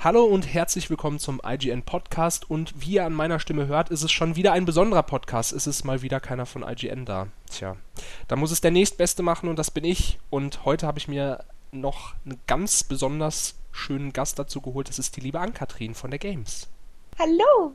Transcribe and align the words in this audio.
Hallo 0.00 0.22
und 0.26 0.54
herzlich 0.54 0.90
willkommen 0.90 1.18
zum 1.18 1.40
IGN 1.44 1.82
Podcast 1.82 2.48
und 2.48 2.72
wie 2.80 2.92
ihr 2.92 3.04
an 3.04 3.12
meiner 3.12 3.40
Stimme 3.40 3.66
hört, 3.66 3.90
ist 3.90 4.04
es 4.04 4.12
schon 4.12 4.36
wieder 4.36 4.52
ein 4.52 4.64
besonderer 4.64 5.02
Podcast. 5.02 5.52
Es 5.52 5.66
ist 5.66 5.82
mal 5.82 6.02
wieder 6.02 6.20
keiner 6.20 6.46
von 6.46 6.62
IGN 6.62 7.04
da. 7.04 7.26
Tja, 7.50 7.76
da 8.28 8.36
muss 8.36 8.52
es 8.52 8.60
der 8.60 8.70
nächstbeste 8.70 9.24
machen 9.24 9.48
und 9.48 9.58
das 9.58 9.72
bin 9.72 9.82
ich. 9.82 10.20
Und 10.30 10.64
heute 10.64 10.86
habe 10.86 11.00
ich 11.00 11.08
mir 11.08 11.44
noch 11.72 12.14
einen 12.24 12.38
ganz 12.46 12.84
besonders 12.84 13.56
schönen 13.72 14.12
Gast 14.12 14.38
dazu 14.38 14.60
geholt. 14.60 14.88
Das 14.88 15.00
ist 15.00 15.16
die 15.16 15.20
liebe 15.20 15.40
Ann-Kathrin 15.40 15.96
von 15.96 16.10
der 16.12 16.20
Games. 16.20 16.68
Hallo! 17.18 17.74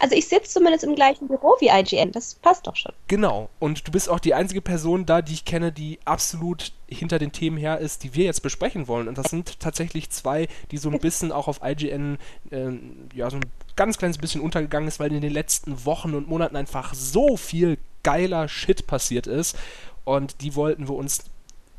Also 0.00 0.14
ich 0.14 0.28
sitze 0.28 0.50
zumindest 0.50 0.84
im 0.84 0.94
gleichen 0.94 1.28
Büro 1.28 1.56
wie 1.60 1.68
IGN, 1.68 2.12
das 2.12 2.34
passt 2.34 2.66
doch 2.66 2.76
schon. 2.76 2.92
Genau, 3.08 3.48
und 3.58 3.86
du 3.86 3.92
bist 3.92 4.08
auch 4.08 4.20
die 4.20 4.34
einzige 4.34 4.60
Person 4.60 5.06
da, 5.06 5.22
die 5.22 5.34
ich 5.34 5.44
kenne, 5.44 5.72
die 5.72 5.98
absolut 6.04 6.72
hinter 6.88 7.18
den 7.18 7.32
Themen 7.32 7.56
her 7.56 7.78
ist, 7.78 8.04
die 8.04 8.14
wir 8.14 8.24
jetzt 8.24 8.42
besprechen 8.42 8.88
wollen. 8.88 9.08
Und 9.08 9.18
das 9.18 9.30
sind 9.30 9.58
tatsächlich 9.60 10.10
zwei, 10.10 10.48
die 10.70 10.78
so 10.78 10.90
ein 10.90 10.98
bisschen 11.00 11.32
auch 11.32 11.48
auf 11.48 11.60
IGN, 11.62 12.18
äh, 12.50 12.70
ja, 13.14 13.30
so 13.30 13.36
ein 13.36 13.46
ganz 13.74 13.98
kleines 13.98 14.18
bisschen 14.18 14.40
untergegangen 14.40 14.88
ist, 14.88 15.00
weil 15.00 15.12
in 15.12 15.20
den 15.20 15.32
letzten 15.32 15.84
Wochen 15.84 16.14
und 16.14 16.28
Monaten 16.28 16.56
einfach 16.56 16.94
so 16.94 17.36
viel 17.36 17.78
geiler 18.02 18.48
Shit 18.48 18.86
passiert 18.86 19.26
ist. 19.26 19.56
Und 20.04 20.40
die 20.40 20.54
wollten 20.54 20.88
wir 20.88 20.94
uns 20.94 21.24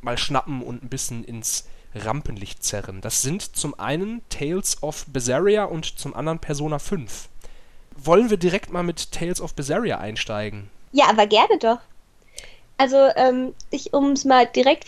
mal 0.01 0.17
schnappen 0.17 0.61
und 0.61 0.83
ein 0.83 0.89
bisschen 0.89 1.23
ins 1.23 1.65
Rampenlicht 1.95 2.63
zerren. 2.63 3.01
Das 3.01 3.21
sind 3.21 3.55
zum 3.55 3.79
einen 3.79 4.21
Tales 4.29 4.83
of 4.83 5.05
Berseria 5.07 5.63
und 5.63 5.97
zum 5.99 6.13
anderen 6.13 6.39
Persona 6.39 6.79
5 6.79 7.29
wollen 8.03 8.29
wir 8.29 8.37
direkt 8.37 8.71
mal 8.71 8.83
mit 8.83 9.11
Tales 9.11 9.41
of 9.41 9.53
Berseria 9.53 9.97
einsteigen? 9.97 10.69
Ja, 10.91 11.09
aber 11.09 11.27
gerne 11.27 11.57
doch. 11.59 11.79
Also, 12.77 12.97
ähm, 13.15 13.53
um 13.91 14.11
es 14.11 14.25
mal 14.25 14.45
direkt 14.45 14.87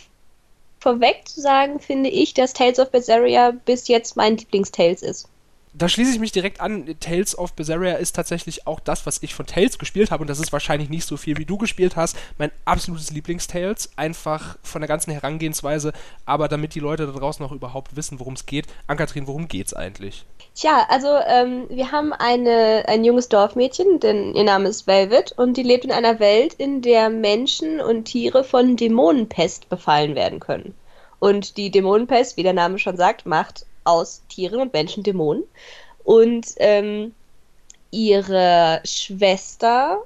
vorweg 0.80 1.28
zu 1.28 1.42
sagen, 1.42 1.80
finde 1.80 2.10
ich, 2.10 2.34
dass 2.34 2.54
Tales 2.54 2.80
of 2.80 2.92
Berseria 2.92 3.52
bis 3.52 3.88
jetzt 3.88 4.16
mein 4.16 4.38
Lieblingstales 4.38 5.02
ist 5.02 5.28
da 5.74 5.88
schließe 5.88 6.12
ich 6.12 6.20
mich 6.20 6.32
direkt 6.32 6.62
an. 6.62 6.96
Tales 7.00 7.38
of 7.38 7.54
Berseria 7.54 7.96
ist 7.96 8.16
tatsächlich 8.16 8.66
auch 8.66 8.80
das, 8.80 9.06
was 9.06 9.22
ich 9.22 9.36
von 9.36 9.46
Tales 9.46 9.78
gespielt 9.78 10.12
habe. 10.12 10.22
Und 10.22 10.28
das 10.28 10.40
ist 10.40 10.52
wahrscheinlich 10.52 10.90
nicht 10.90 11.06
so 11.06 11.16
viel, 11.16 11.38
wie 11.38 11.46
du 11.46 11.58
gespielt 11.58 11.96
hast. 11.96 12.18
Mein 12.38 12.52
absolutes 12.66 13.12
Lieblingstales. 13.12 13.92
Einfach 13.96 14.58
von 14.64 14.82
der 14.82 14.88
ganzen 14.88 15.12
Herangehensweise. 15.12 15.94
Aber 16.26 16.48
damit 16.48 16.74
die 16.74 16.80
Leute 16.80 17.06
da 17.06 17.14
draußen 17.14 17.46
auch 17.46 17.52
überhaupt 17.52 17.96
wissen, 17.96 18.20
worum 18.20 18.34
es 18.34 18.46
geht. 18.46 18.68
Ankatrin, 18.88 19.28
worum 19.28 19.48
geht's 19.48 19.74
eigentlich? 19.74 20.26
Tja, 20.60 20.86
also 20.90 21.08
ähm, 21.26 21.68
wir 21.70 21.94
haben 21.94 22.12
eine, 22.12 22.84
ein 22.86 23.06
junges 23.06 23.30
Dorfmädchen, 23.30 24.02
denn 24.02 24.36
ihr 24.36 24.44
Name 24.44 24.68
ist 24.68 24.88
Velvet. 24.88 25.32
Und 25.38 25.56
die 25.56 25.64
lebt 25.64 25.86
in 25.86 25.92
einer 25.94 26.20
Welt, 26.20 26.54
in 26.54 26.82
der 26.82 27.10
Menschen 27.10 27.80
und 27.80 28.04
Tiere 28.04 28.44
von 28.44 28.76
Dämonenpest 28.76 29.70
befallen 29.70 30.16
werden 30.16 30.42
können. 30.42 30.76
Und 31.20 31.56
die 31.56 31.72
Dämonenpest, 31.72 32.36
wie 32.36 32.44
der 32.44 32.52
Name 32.52 32.78
schon 32.78 32.98
sagt, 32.98 33.26
macht 33.26 33.66
aus 33.86 34.22
Tieren 34.28 34.60
und 34.60 34.74
Menschen 34.74 35.02
Dämonen. 35.02 35.46
Und 36.04 36.48
ähm, 36.58 37.16
ihre 37.90 38.82
Schwester 38.84 40.04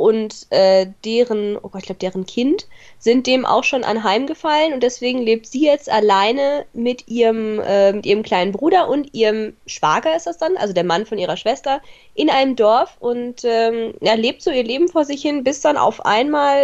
und 0.00 0.46
äh, 0.48 0.86
deren, 1.04 1.58
oh 1.58 1.68
Gott, 1.68 1.80
ich 1.80 1.86
glaube, 1.86 1.98
deren 1.98 2.24
Kind 2.24 2.66
sind 2.98 3.26
dem 3.26 3.44
auch 3.44 3.64
schon 3.64 3.84
anheimgefallen 3.84 4.72
und 4.72 4.82
deswegen 4.82 5.20
lebt 5.20 5.46
sie 5.46 5.66
jetzt 5.66 5.90
alleine 5.90 6.64
mit 6.72 7.06
ihrem, 7.06 7.60
äh, 7.60 7.92
mit 7.92 8.06
ihrem 8.06 8.22
kleinen 8.22 8.52
Bruder 8.52 8.88
und 8.88 9.12
ihrem 9.12 9.54
Schwager 9.66 10.16
ist 10.16 10.26
das 10.26 10.38
dann, 10.38 10.56
also 10.56 10.72
der 10.72 10.84
Mann 10.84 11.04
von 11.04 11.18
ihrer 11.18 11.36
Schwester, 11.36 11.82
in 12.14 12.30
einem 12.30 12.56
Dorf 12.56 12.96
und 12.98 13.44
ähm, 13.44 13.92
ja, 14.00 14.14
lebt 14.14 14.40
so 14.40 14.50
ihr 14.50 14.64
Leben 14.64 14.88
vor 14.88 15.04
sich 15.04 15.20
hin, 15.20 15.44
bis 15.44 15.60
dann 15.60 15.76
auf 15.76 16.06
einmal 16.06 16.56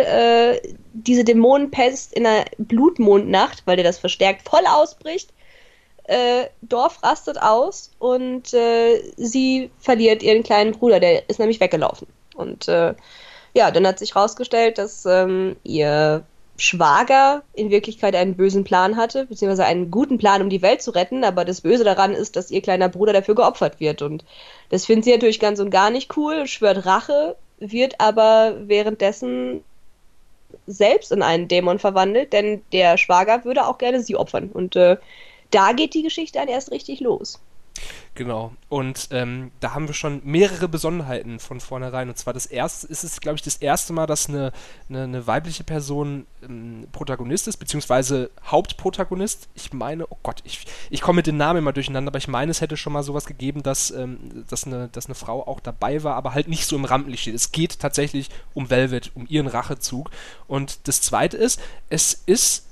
äh, 0.65 0.75
diese 0.95 1.23
Dämonenpest 1.23 2.15
in 2.15 2.27
einer 2.27 2.47
Blutmondnacht, 2.57 3.65
weil 3.67 3.77
der 3.77 3.85
das 3.85 3.99
verstärkt 3.99 4.49
voll 4.49 4.65
ausbricht 4.67 5.35
äh, 6.05 6.47
Dorf 6.63 7.03
rastet 7.03 7.43
aus 7.43 7.91
und 7.99 8.55
äh, 8.55 9.03
sie 9.19 9.71
verliert 9.79 10.23
ihren 10.23 10.43
kleinen 10.43 10.73
Bruder, 10.73 11.01
der 11.01 11.29
ist 11.29 11.39
nämlich 11.39 11.61
weggelaufen. 11.61 12.07
Und 12.35 12.69
äh, 12.69 12.95
ja, 13.57 13.71
dann 13.71 13.87
hat 13.87 13.99
sich 13.99 14.15
herausgestellt, 14.15 14.77
dass 14.77 15.07
ähm, 15.07 15.57
ihr 15.65 16.25
Schwager 16.59 17.43
in 17.55 17.71
Wirklichkeit 17.71 18.15
einen 18.15 18.37
bösen 18.37 18.65
Plan 18.65 18.99
hatte, 18.99 19.25
beziehungsweise 19.25 19.65
einen 19.65 19.91
guten 19.91 20.19
Plan, 20.19 20.43
um 20.43 20.51
die 20.51 20.61
Welt 20.61 20.83
zu 20.83 20.91
retten, 20.91 21.25
aber 21.25 21.47
das 21.47 21.63
Böse 21.63 21.83
daran 21.83 22.13
ist, 22.13 22.37
dass 22.37 22.51
ihr 22.51 22.61
kleiner 22.61 22.91
Bruder 22.91 23.15
dafür 23.15 23.35
geopfert 23.35 23.81
wird. 23.81 24.03
Und 24.03 24.27
das 24.69 24.85
findet 24.85 25.07
sie 25.07 25.13
natürlich 25.13 25.41
ganz 25.41 25.59
und 25.59 25.71
gar 25.71 25.89
nicht 25.89 26.19
cool, 26.19 26.47
schwört 26.47 26.85
Rache, 26.85 27.37
wird 27.59 27.99
aber 27.99 28.57
währenddessen 28.67 29.65
selbst 30.67 31.11
in 31.11 31.23
einen 31.23 31.49
Dämon 31.49 31.79
verwandelt, 31.79 32.35
denn 32.35 32.63
der 32.73 32.99
Schwager 32.99 33.47
würde 33.47 33.67
auch 33.67 33.79
gerne 33.79 34.03
sie 34.03 34.17
opfern. 34.17 34.51
Und 34.53 34.77
äh, 34.77 34.99
da 35.51 35.73
geht 35.73 35.95
die 35.95 36.03
Geschichte 36.03 36.39
dann 36.39 36.49
erst 36.49 36.73
richtig 36.73 37.01
los. 37.01 37.41
Genau. 38.15 38.53
Und 38.69 39.09
ähm, 39.11 39.51
da 39.61 39.75
haben 39.75 39.89
wir 39.89 39.95
schon 39.95 40.23
mehrere 40.25 40.69
Besonderheiten 40.69 41.39
von 41.39 41.61
vornherein. 41.61 42.09
Und 42.09 42.17
zwar 42.17 42.33
das 42.33 42.47
erste 42.47 42.87
ist 42.87 43.05
es, 43.05 43.21
glaube 43.21 43.37
ich, 43.37 43.43
das 43.43 43.57
erste 43.57 43.93
Mal, 43.93 44.07
dass 44.07 44.29
eine, 44.29 44.53
eine, 44.89 45.03
eine 45.05 45.27
weibliche 45.27 45.65
Person 45.65 46.27
ähm, 46.43 46.87
Protagonist 46.93 47.47
ist, 47.47 47.59
beziehungsweise 47.59 48.31
Hauptprotagonist. 48.45 49.49
Ich 49.55 49.73
meine, 49.73 50.07
oh 50.11 50.17
Gott, 50.23 50.41
ich, 50.45 50.67
ich 50.89 51.03
komme 51.03 51.17
mit 51.17 51.27
den 51.27 51.37
Namen 51.37 51.59
immer 51.59 51.75
durcheinander, 51.75 52.11
aber 52.11 52.19
ich 52.19 52.29
meine, 52.29 52.51
es 52.51 52.61
hätte 52.61 52.77
schon 52.77 52.95
mal 52.95 53.03
sowas 53.03 53.27
gegeben, 53.27 53.63
dass, 53.63 53.91
ähm, 53.91 54.45
dass, 54.49 54.65
eine, 54.65 54.89
dass 54.89 55.07
eine 55.07 55.15
Frau 55.15 55.47
auch 55.47 55.61
dabei 55.61 56.03
war, 56.03 56.15
aber 56.15 56.33
halt 56.33 56.49
nicht 56.49 56.67
so 56.67 56.77
im 56.77 56.87
Rampenlicht 56.87 57.23
steht. 57.23 57.35
Es 57.35 57.53
geht 57.53 57.79
tatsächlich 57.81 58.31
um 58.55 58.71
Velvet, 58.71 59.11
um 59.15 59.27
ihren 59.29 59.47
Rachezug. 59.47 60.11
Und 60.49 60.89
das 60.89 61.03
zweite 61.03 61.37
ist, 61.37 61.61
es 61.91 62.23
ist 62.25 62.67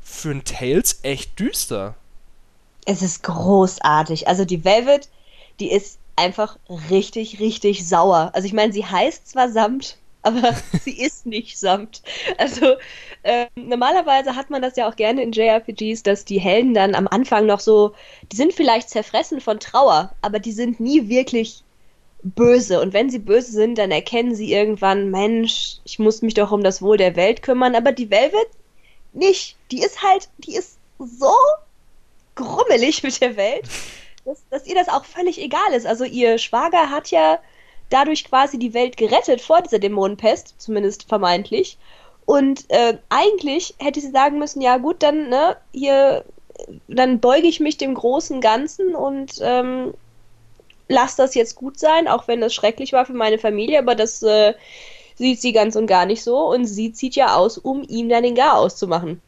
für 0.00 0.30
ein 0.30 0.44
Tales 0.44 1.00
echt 1.02 1.38
düster 1.40 1.96
es 2.86 3.02
ist 3.02 3.22
großartig. 3.24 4.28
Also 4.28 4.44
die 4.44 4.64
Velvet, 4.64 5.10
die 5.60 5.70
ist 5.70 5.98
einfach 6.14 6.56
richtig, 6.90 7.40
richtig 7.40 7.86
sauer. 7.86 8.30
Also 8.32 8.46
ich 8.46 8.54
meine, 8.54 8.72
sie 8.72 8.86
heißt 8.86 9.28
zwar 9.28 9.50
Samt, 9.50 9.98
aber 10.22 10.54
sie 10.82 10.98
ist 11.02 11.26
nicht 11.26 11.58
Samt. 11.58 12.02
Also 12.38 12.76
äh, 13.22 13.46
normalerweise 13.56 14.34
hat 14.36 14.50
man 14.50 14.62
das 14.62 14.76
ja 14.76 14.88
auch 14.88 14.96
gerne 14.96 15.22
in 15.22 15.32
JRPGs, 15.32 16.02
dass 16.04 16.24
die 16.24 16.40
Helden 16.40 16.72
dann 16.72 16.94
am 16.94 17.08
Anfang 17.08 17.44
noch 17.44 17.60
so, 17.60 17.92
die 18.32 18.36
sind 18.36 18.54
vielleicht 18.54 18.88
zerfressen 18.88 19.40
von 19.40 19.60
Trauer, 19.60 20.12
aber 20.22 20.38
die 20.38 20.52
sind 20.52 20.80
nie 20.80 21.08
wirklich 21.08 21.62
böse. 22.22 22.80
Und 22.80 22.92
wenn 22.92 23.10
sie 23.10 23.18
böse 23.18 23.52
sind, 23.52 23.78
dann 23.78 23.90
erkennen 23.90 24.34
sie 24.34 24.52
irgendwann, 24.52 25.10
Mensch, 25.10 25.78
ich 25.84 25.98
muss 25.98 26.22
mich 26.22 26.34
doch 26.34 26.52
um 26.52 26.62
das 26.62 26.82
Wohl 26.82 26.96
der 26.96 27.16
Welt 27.16 27.42
kümmern. 27.42 27.74
Aber 27.74 27.92
die 27.92 28.10
Velvet 28.10 28.48
nicht. 29.12 29.56
Die 29.70 29.82
ist 29.82 30.02
halt, 30.02 30.28
die 30.38 30.56
ist 30.56 30.78
so 30.98 31.34
grummelig 32.36 33.02
mit 33.02 33.20
der 33.20 33.36
Welt, 33.36 33.64
dass, 34.24 34.44
dass 34.50 34.66
ihr 34.66 34.76
das 34.76 34.88
auch 34.88 35.04
völlig 35.04 35.40
egal 35.40 35.72
ist. 35.74 35.86
Also 35.86 36.04
ihr 36.04 36.38
Schwager 36.38 36.90
hat 36.90 37.10
ja 37.10 37.38
dadurch 37.90 38.24
quasi 38.24 38.58
die 38.58 38.74
Welt 38.74 38.96
gerettet 38.96 39.40
vor 39.40 39.62
dieser 39.62 39.78
Dämonenpest, 39.78 40.54
zumindest 40.58 41.08
vermeintlich. 41.08 41.78
Und 42.24 42.64
äh, 42.68 42.98
eigentlich 43.08 43.74
hätte 43.78 44.00
sie 44.00 44.10
sagen 44.10 44.38
müssen, 44.38 44.60
ja 44.60 44.78
gut, 44.78 45.02
dann, 45.02 45.28
ne, 45.28 45.56
hier, 45.72 46.24
dann 46.88 47.20
beuge 47.20 47.46
ich 47.46 47.60
mich 47.60 47.76
dem 47.76 47.94
großen 47.94 48.40
Ganzen 48.40 48.94
und 48.94 49.34
ähm, 49.40 49.94
lass 50.88 51.14
das 51.16 51.34
jetzt 51.34 51.54
gut 51.54 51.78
sein, 51.78 52.08
auch 52.08 52.26
wenn 52.26 52.40
das 52.40 52.54
schrecklich 52.54 52.92
war 52.92 53.06
für 53.06 53.14
meine 53.14 53.38
Familie, 53.38 53.78
aber 53.78 53.94
das 53.94 54.22
äh, 54.22 54.54
sieht 55.14 55.40
sie 55.40 55.52
ganz 55.52 55.76
und 55.76 55.86
gar 55.86 56.04
nicht 56.04 56.22
so 56.22 56.50
und 56.50 56.66
sie 56.66 56.92
zieht 56.92 57.14
ja 57.14 57.36
aus, 57.36 57.58
um 57.58 57.82
ihm 57.88 58.08
dann 58.08 58.24
den 58.24 58.34
Gar 58.34 58.58
auszumachen. 58.58 59.22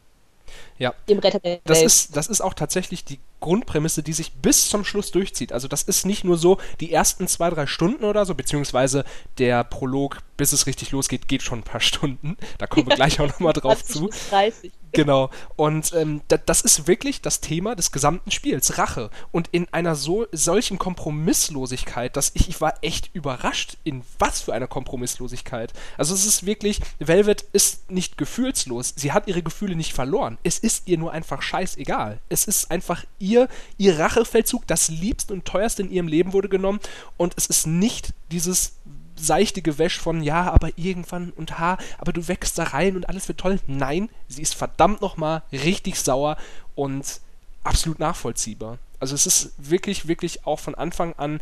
Ja. 0.79 0.93
Dem 1.07 1.19
Retter 1.19 1.39
der 1.39 1.59
das 1.65 1.77
Welt. 1.77 1.85
Ist, 1.85 2.15
das 2.15 2.27
ist 2.27 2.41
auch 2.41 2.53
tatsächlich 2.53 3.03
die 3.03 3.19
Grundprämisse, 3.41 4.01
die 4.01 4.13
sich 4.13 4.33
bis 4.33 4.69
zum 4.69 4.83
Schluss 4.85 5.11
durchzieht. 5.11 5.51
Also 5.51 5.67
das 5.67 5.83
ist 5.83 6.05
nicht 6.05 6.23
nur 6.23 6.37
so 6.37 6.57
die 6.79 6.91
ersten 6.91 7.27
zwei, 7.27 7.49
drei 7.49 7.67
Stunden 7.67 8.05
oder 8.05 8.25
so, 8.25 8.33
beziehungsweise 8.33 9.03
der 9.37 9.63
Prolog, 9.65 10.19
bis 10.37 10.53
es 10.53 10.65
richtig 10.67 10.91
losgeht, 10.91 11.27
geht 11.27 11.43
schon 11.43 11.59
ein 11.59 11.63
paar 11.63 11.81
Stunden. 11.81 12.37
Da 12.57 12.65
kommen 12.65 12.87
wir 12.87 12.95
gleich 12.95 13.19
auch 13.19 13.27
nochmal 13.27 13.53
drauf 13.53 13.83
zu. 13.83 14.09
30. 14.29 14.71
Genau. 14.91 15.29
Und 15.55 15.93
ähm, 15.93 16.21
da, 16.27 16.37
das 16.37 16.61
ist 16.61 16.87
wirklich 16.87 17.21
das 17.21 17.41
Thema 17.41 17.75
des 17.75 17.91
gesamten 17.91 18.31
Spiels, 18.31 18.77
Rache. 18.77 19.09
Und 19.31 19.49
in 19.51 19.67
einer 19.71 19.95
so 19.95 20.25
solchen 20.31 20.79
Kompromisslosigkeit, 20.79 22.15
dass 22.15 22.31
ich, 22.33 22.49
ich 22.49 22.61
war 22.61 22.75
echt 22.81 23.09
überrascht, 23.13 23.77
in 23.83 24.03
was 24.17 24.41
für 24.41 24.53
einer 24.53 24.67
Kompromisslosigkeit. 24.67 25.73
Also 25.97 26.13
es 26.13 26.25
ist 26.25 26.45
wirklich, 26.45 26.79
Velvet 26.99 27.45
ist 27.53 27.91
nicht 27.91 28.17
gefühlslos. 28.17 28.93
Sie 28.95 29.11
hat 29.11 29.27
ihre 29.27 29.43
Gefühle 29.43 29.75
nicht 29.75 29.93
verloren. 29.93 30.37
Es 30.43 30.59
ist 30.59 30.87
ihr 30.87 30.97
nur 30.97 31.11
einfach 31.11 31.41
scheißegal. 31.41 32.19
Es 32.29 32.45
ist 32.45 32.71
einfach 32.71 33.05
ihr, 33.19 33.47
ihr 33.77 33.99
Rachefeldzug, 33.99 34.65
das 34.67 34.89
Liebste 34.89 35.33
und 35.33 35.45
Teuerste 35.45 35.83
in 35.83 35.91
ihrem 35.91 36.07
Leben 36.07 36.33
wurde 36.33 36.49
genommen. 36.49 36.79
Und 37.17 37.33
es 37.37 37.45
ist 37.45 37.67
nicht 37.67 38.13
dieses 38.31 38.73
seichte 39.19 39.61
Gewäsch 39.61 39.99
von 39.99 40.23
ja, 40.23 40.51
aber 40.51 40.69
irgendwann 40.77 41.31
und 41.31 41.59
ha, 41.59 41.77
aber 41.97 42.13
du 42.13 42.27
wächst 42.27 42.57
da 42.57 42.63
rein 42.63 42.95
und 42.95 43.09
alles 43.09 43.27
wird 43.27 43.39
toll. 43.39 43.59
Nein, 43.67 44.09
sie 44.27 44.41
ist 44.41 44.55
verdammt 44.55 45.01
nochmal 45.01 45.43
richtig 45.51 45.99
sauer 45.99 46.37
und 46.75 47.21
absolut 47.63 47.99
nachvollziehbar. 47.99 48.77
Also 48.99 49.15
es 49.15 49.25
ist 49.25 49.53
wirklich, 49.57 50.07
wirklich 50.07 50.45
auch 50.45 50.59
von 50.59 50.75
Anfang 50.75 51.13
an 51.13 51.39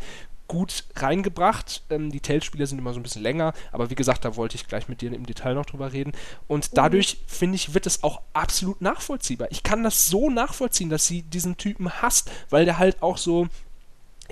gut 0.48 0.84
reingebracht. 0.96 1.82
Ähm, 1.90 2.10
die 2.10 2.20
Tales-Spiele 2.20 2.66
sind 2.66 2.78
immer 2.78 2.92
so 2.94 2.98
ein 2.98 3.02
bisschen 3.02 3.22
länger, 3.22 3.52
aber 3.70 3.90
wie 3.90 3.94
gesagt, 3.94 4.24
da 4.24 4.34
wollte 4.34 4.56
ich 4.56 4.66
gleich 4.66 4.88
mit 4.88 5.02
dir 5.02 5.12
im 5.12 5.26
Detail 5.26 5.54
noch 5.54 5.66
drüber 5.66 5.92
reden. 5.92 6.12
Und 6.48 6.70
mhm. 6.70 6.74
dadurch, 6.74 7.18
mhm. 7.18 7.28
finde 7.28 7.56
ich, 7.56 7.74
wird 7.74 7.86
es 7.86 8.02
auch 8.02 8.22
absolut 8.32 8.80
nachvollziehbar. 8.80 9.48
Ich 9.50 9.62
kann 9.62 9.84
das 9.84 10.08
so 10.08 10.30
nachvollziehen, 10.30 10.88
dass 10.88 11.06
sie 11.06 11.22
diesen 11.22 11.56
Typen 11.58 11.90
hasst, 12.02 12.30
weil 12.50 12.64
der 12.64 12.78
halt 12.78 13.02
auch 13.02 13.18
so 13.18 13.48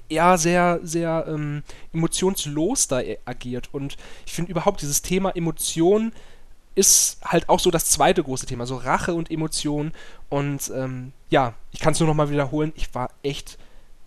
ja 0.09 0.37
sehr, 0.37 0.81
sehr 0.83 1.27
ähm, 1.29 1.63
emotionslos 1.93 2.89
da 2.89 3.01
agiert. 3.25 3.69
Und 3.73 3.97
ich 4.27 4.33
finde 4.33 4.51
überhaupt 4.51 4.83
dieses 4.83 5.03
Thema 5.03 5.31
Emotionen 5.31 6.13
ist 6.75 7.19
halt 7.25 7.49
auch 7.49 7.59
so 7.59 7.71
das 7.71 7.87
zweite 7.87 8.23
große 8.23 8.47
Thema, 8.47 8.67
so 8.67 8.77
Rache 8.77 9.15
und 9.15 9.31
Emotionen. 9.31 9.93
Und 10.29 10.71
ähm, 10.75 11.13
ja, 11.31 11.55
ich 11.73 11.81
kann 11.81 11.93
es 11.93 12.01
nur 12.01 12.07
nochmal 12.07 12.31
wiederholen, 12.31 12.73
ich 12.77 12.95
war 12.95 13.11
echt 13.23 13.59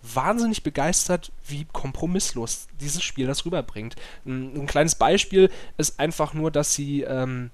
wahnsinnig 0.02 0.62
begeistert, 0.62 1.32
wie 1.46 1.66
kompromisslos 1.72 2.68
dieses 2.80 3.02
Spiel 3.02 3.26
das 3.26 3.44
rüberbringt. 3.44 3.96
Ein, 4.24 4.62
ein 4.62 4.66
kleines 4.66 4.94
Beispiel 4.94 5.50
ist 5.76 5.98
einfach 6.00 6.32
nur, 6.32 6.50
dass 6.50 6.72
sie, 6.72 7.02
ähm, 7.02 7.50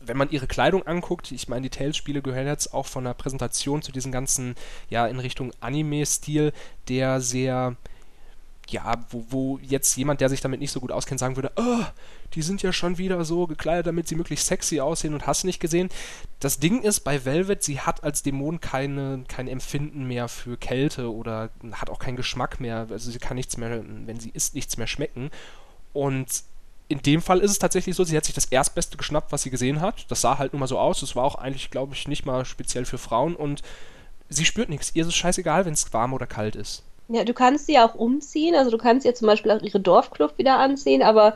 wenn 0.00 0.16
man 0.16 0.30
ihre 0.30 0.46
Kleidung 0.46 0.86
anguckt, 0.86 1.32
ich 1.32 1.48
meine, 1.48 1.62
die 1.62 1.76
Tales-Spiele 1.76 2.22
gehören 2.22 2.46
jetzt 2.46 2.72
auch 2.74 2.86
von 2.86 3.04
der 3.04 3.14
Präsentation 3.14 3.82
zu 3.82 3.92
diesem 3.92 4.12
ganzen, 4.12 4.54
ja, 4.88 5.06
in 5.06 5.18
Richtung 5.18 5.52
Anime-Stil, 5.60 6.52
der 6.88 7.20
sehr 7.20 7.76
ja, 8.68 9.04
wo, 9.10 9.24
wo 9.28 9.58
jetzt 9.62 9.96
jemand, 9.96 10.20
der 10.20 10.28
sich 10.28 10.40
damit 10.40 10.60
nicht 10.60 10.72
so 10.72 10.80
gut 10.80 10.90
auskennt, 10.90 11.20
sagen 11.20 11.36
würde, 11.36 11.52
oh, 11.56 11.84
die 12.34 12.42
sind 12.42 12.62
ja 12.62 12.72
schon 12.72 12.98
wieder 12.98 13.24
so 13.24 13.46
gekleidet, 13.46 13.86
damit 13.86 14.08
sie 14.08 14.16
möglichst 14.16 14.46
sexy 14.46 14.80
aussehen 14.80 15.14
und 15.14 15.26
hast 15.26 15.44
nicht 15.44 15.60
gesehen. 15.60 15.88
Das 16.40 16.58
Ding 16.58 16.82
ist 16.82 17.00
bei 17.00 17.24
Velvet, 17.24 17.62
sie 17.62 17.80
hat 17.80 18.02
als 18.02 18.22
Dämon 18.22 18.60
keine, 18.60 19.24
kein 19.28 19.46
Empfinden 19.46 20.06
mehr 20.06 20.28
für 20.28 20.56
Kälte 20.56 21.12
oder 21.12 21.50
hat 21.72 21.90
auch 21.90 21.98
keinen 21.98 22.16
Geschmack 22.16 22.60
mehr. 22.60 22.88
Also 22.90 23.10
sie 23.10 23.18
kann 23.18 23.36
nichts 23.36 23.56
mehr, 23.56 23.84
wenn 23.84 24.18
sie 24.18 24.30
isst, 24.30 24.54
nichts 24.54 24.76
mehr 24.76 24.88
schmecken. 24.88 25.30
Und 25.92 26.42
in 26.88 27.02
dem 27.02 27.20
Fall 27.20 27.40
ist 27.40 27.50
es 27.50 27.58
tatsächlich 27.58 27.96
so, 27.96 28.04
sie 28.04 28.16
hat 28.16 28.24
sich 28.24 28.34
das 28.34 28.46
Erstbeste 28.46 28.96
geschnappt, 28.96 29.32
was 29.32 29.42
sie 29.42 29.50
gesehen 29.50 29.80
hat. 29.80 30.06
Das 30.08 30.20
sah 30.20 30.38
halt 30.38 30.52
nun 30.52 30.60
mal 30.60 30.68
so 30.68 30.78
aus. 30.78 31.00
Das 31.00 31.16
war 31.16 31.24
auch 31.24 31.34
eigentlich, 31.34 31.70
glaube 31.70 31.94
ich, 31.94 32.06
nicht 32.06 32.26
mal 32.26 32.44
speziell 32.44 32.84
für 32.84 32.98
Frauen 32.98 33.34
und 33.34 33.62
sie 34.28 34.44
spürt 34.44 34.68
nichts. 34.68 34.92
Ihr 34.94 35.02
ist 35.02 35.08
es 35.08 35.14
scheißegal, 35.16 35.64
wenn 35.64 35.72
es 35.72 35.92
warm 35.92 36.14
oder 36.14 36.26
kalt 36.26 36.54
ist. 36.54 36.82
Ja, 37.08 37.24
du 37.24 37.34
kannst 37.34 37.66
sie 37.66 37.74
ja 37.74 37.88
auch 37.88 37.94
umziehen. 37.94 38.54
Also 38.54 38.70
du 38.70 38.78
kannst 38.78 39.04
ihr 39.04 39.14
zum 39.14 39.26
Beispiel 39.26 39.50
auch 39.50 39.62
ihre 39.62 39.80
Dorfkluft 39.80 40.38
wieder 40.38 40.58
anziehen, 40.58 41.02
aber 41.02 41.34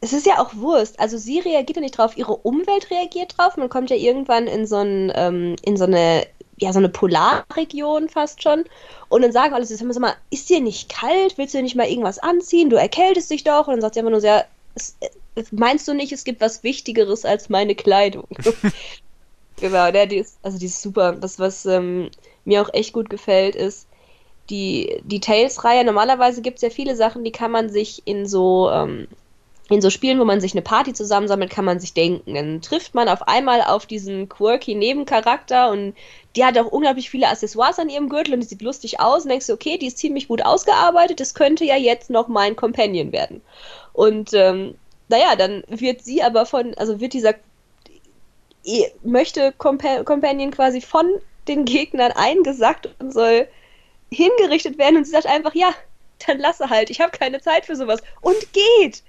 es 0.00 0.12
ist 0.12 0.26
ja 0.26 0.38
auch 0.38 0.54
Wurst. 0.54 1.00
Also 1.00 1.18
sie 1.18 1.40
reagiert 1.40 1.76
ja 1.76 1.82
nicht 1.82 1.98
drauf, 1.98 2.16
ihre 2.16 2.36
Umwelt 2.36 2.90
reagiert 2.90 3.36
drauf. 3.36 3.56
Man 3.56 3.68
kommt 3.68 3.90
ja 3.90 3.96
irgendwann 3.96 4.46
in 4.46 4.66
so, 4.66 4.76
ein, 4.76 5.12
ähm, 5.14 5.56
in 5.62 5.76
so 5.76 5.84
eine 5.84 6.26
ja, 6.58 6.72
so 6.72 6.78
eine 6.78 6.88
Polarregion 6.88 8.08
fast 8.08 8.42
schon. 8.42 8.64
Und 9.10 9.22
dann 9.22 9.32
sagen 9.32 9.52
alle, 9.52 9.66
sag 9.66 9.82
mal, 9.98 10.14
ist 10.30 10.48
dir 10.48 10.60
nicht 10.60 10.88
kalt? 10.88 11.36
Willst 11.36 11.54
du 11.54 11.60
nicht 11.60 11.76
mal 11.76 11.88
irgendwas 11.88 12.18
anziehen? 12.18 12.70
Du 12.70 12.76
erkältest 12.76 13.30
dich 13.30 13.44
doch. 13.44 13.66
Und 13.66 13.74
dann 13.74 13.80
sagt 13.82 13.94
sie 13.94 14.00
einfach 14.00 14.10
nur 14.10 14.22
sehr, 14.22 14.46
meinst 15.50 15.86
du 15.88 15.94
nicht, 15.94 16.12
es 16.12 16.24
gibt 16.24 16.40
was 16.40 16.62
Wichtigeres 16.62 17.24
als 17.24 17.48
meine 17.48 17.74
Kleidung? 17.74 18.26
genau, 19.56 19.90
der, 19.90 20.06
die 20.06 20.18
ist, 20.18 20.38
also 20.42 20.58
die 20.58 20.66
ist 20.66 20.82
super. 20.82 21.20
Was, 21.20 21.38
was 21.38 21.66
ähm, 21.66 22.10
mir 22.44 22.62
auch 22.62 22.72
echt 22.72 22.92
gut 22.92 23.10
gefällt, 23.10 23.54
ist, 23.54 23.86
die, 24.50 25.00
die 25.04 25.20
Tales-Reihe, 25.20 25.84
normalerweise 25.84 26.40
gibt 26.42 26.56
es 26.56 26.62
ja 26.62 26.70
viele 26.70 26.96
Sachen, 26.96 27.24
die 27.24 27.32
kann 27.32 27.50
man 27.50 27.68
sich 27.68 28.02
in 28.04 28.26
so, 28.26 28.70
ähm, 28.70 29.08
in 29.68 29.80
so 29.80 29.90
Spielen, 29.90 30.20
wo 30.20 30.24
man 30.24 30.40
sich 30.40 30.52
eine 30.52 30.62
Party 30.62 30.92
zusammensammelt, 30.92 31.50
kann 31.50 31.64
man 31.64 31.80
sich 31.80 31.92
denken. 31.92 32.34
Dann 32.34 32.62
trifft 32.62 32.94
man 32.94 33.08
auf 33.08 33.26
einmal 33.26 33.62
auf 33.62 33.86
diesen 33.86 34.28
quirky 34.28 34.76
Nebencharakter 34.76 35.70
und 35.70 35.94
die 36.36 36.44
hat 36.44 36.56
auch 36.58 36.66
unglaublich 36.66 37.10
viele 37.10 37.28
Accessoires 37.28 37.78
an 37.78 37.88
ihrem 37.88 38.08
Gürtel 38.08 38.34
und 38.34 38.40
die 38.40 38.46
sieht 38.46 38.62
lustig 38.62 39.00
aus 39.00 39.24
und 39.24 39.30
denkst 39.30 39.48
du, 39.48 39.54
okay, 39.54 39.78
die 39.78 39.86
ist 39.86 39.98
ziemlich 39.98 40.28
gut 40.28 40.44
ausgearbeitet, 40.44 41.18
das 41.18 41.34
könnte 41.34 41.64
ja 41.64 41.76
jetzt 41.76 42.10
noch 42.10 42.28
mein 42.28 42.54
Companion 42.54 43.10
werden. 43.10 43.42
Und 43.96 44.34
ähm, 44.34 44.76
naja, 45.08 45.36
dann 45.36 45.64
wird 45.68 46.02
sie 46.02 46.22
aber 46.22 46.44
von, 46.44 46.74
also 46.74 47.00
wird 47.00 47.14
dieser 47.14 47.34
möchte 49.02 49.52
Compa 49.52 50.02
Companion 50.02 50.50
quasi 50.50 50.82
von 50.82 51.08
den 51.48 51.64
Gegnern 51.64 52.12
eingesackt 52.12 52.90
und 52.98 53.12
soll 53.12 53.48
hingerichtet 54.10 54.76
werden 54.76 54.98
und 54.98 55.04
sie 55.04 55.12
sagt 55.12 55.26
einfach, 55.26 55.54
ja, 55.54 55.72
dann 56.26 56.38
lasse 56.38 56.68
halt, 56.68 56.90
ich 56.90 57.00
habe 57.00 57.16
keine 57.16 57.40
Zeit 57.40 57.64
für 57.64 57.76
sowas. 57.76 58.02
Und 58.20 58.36
geht. 58.52 59.02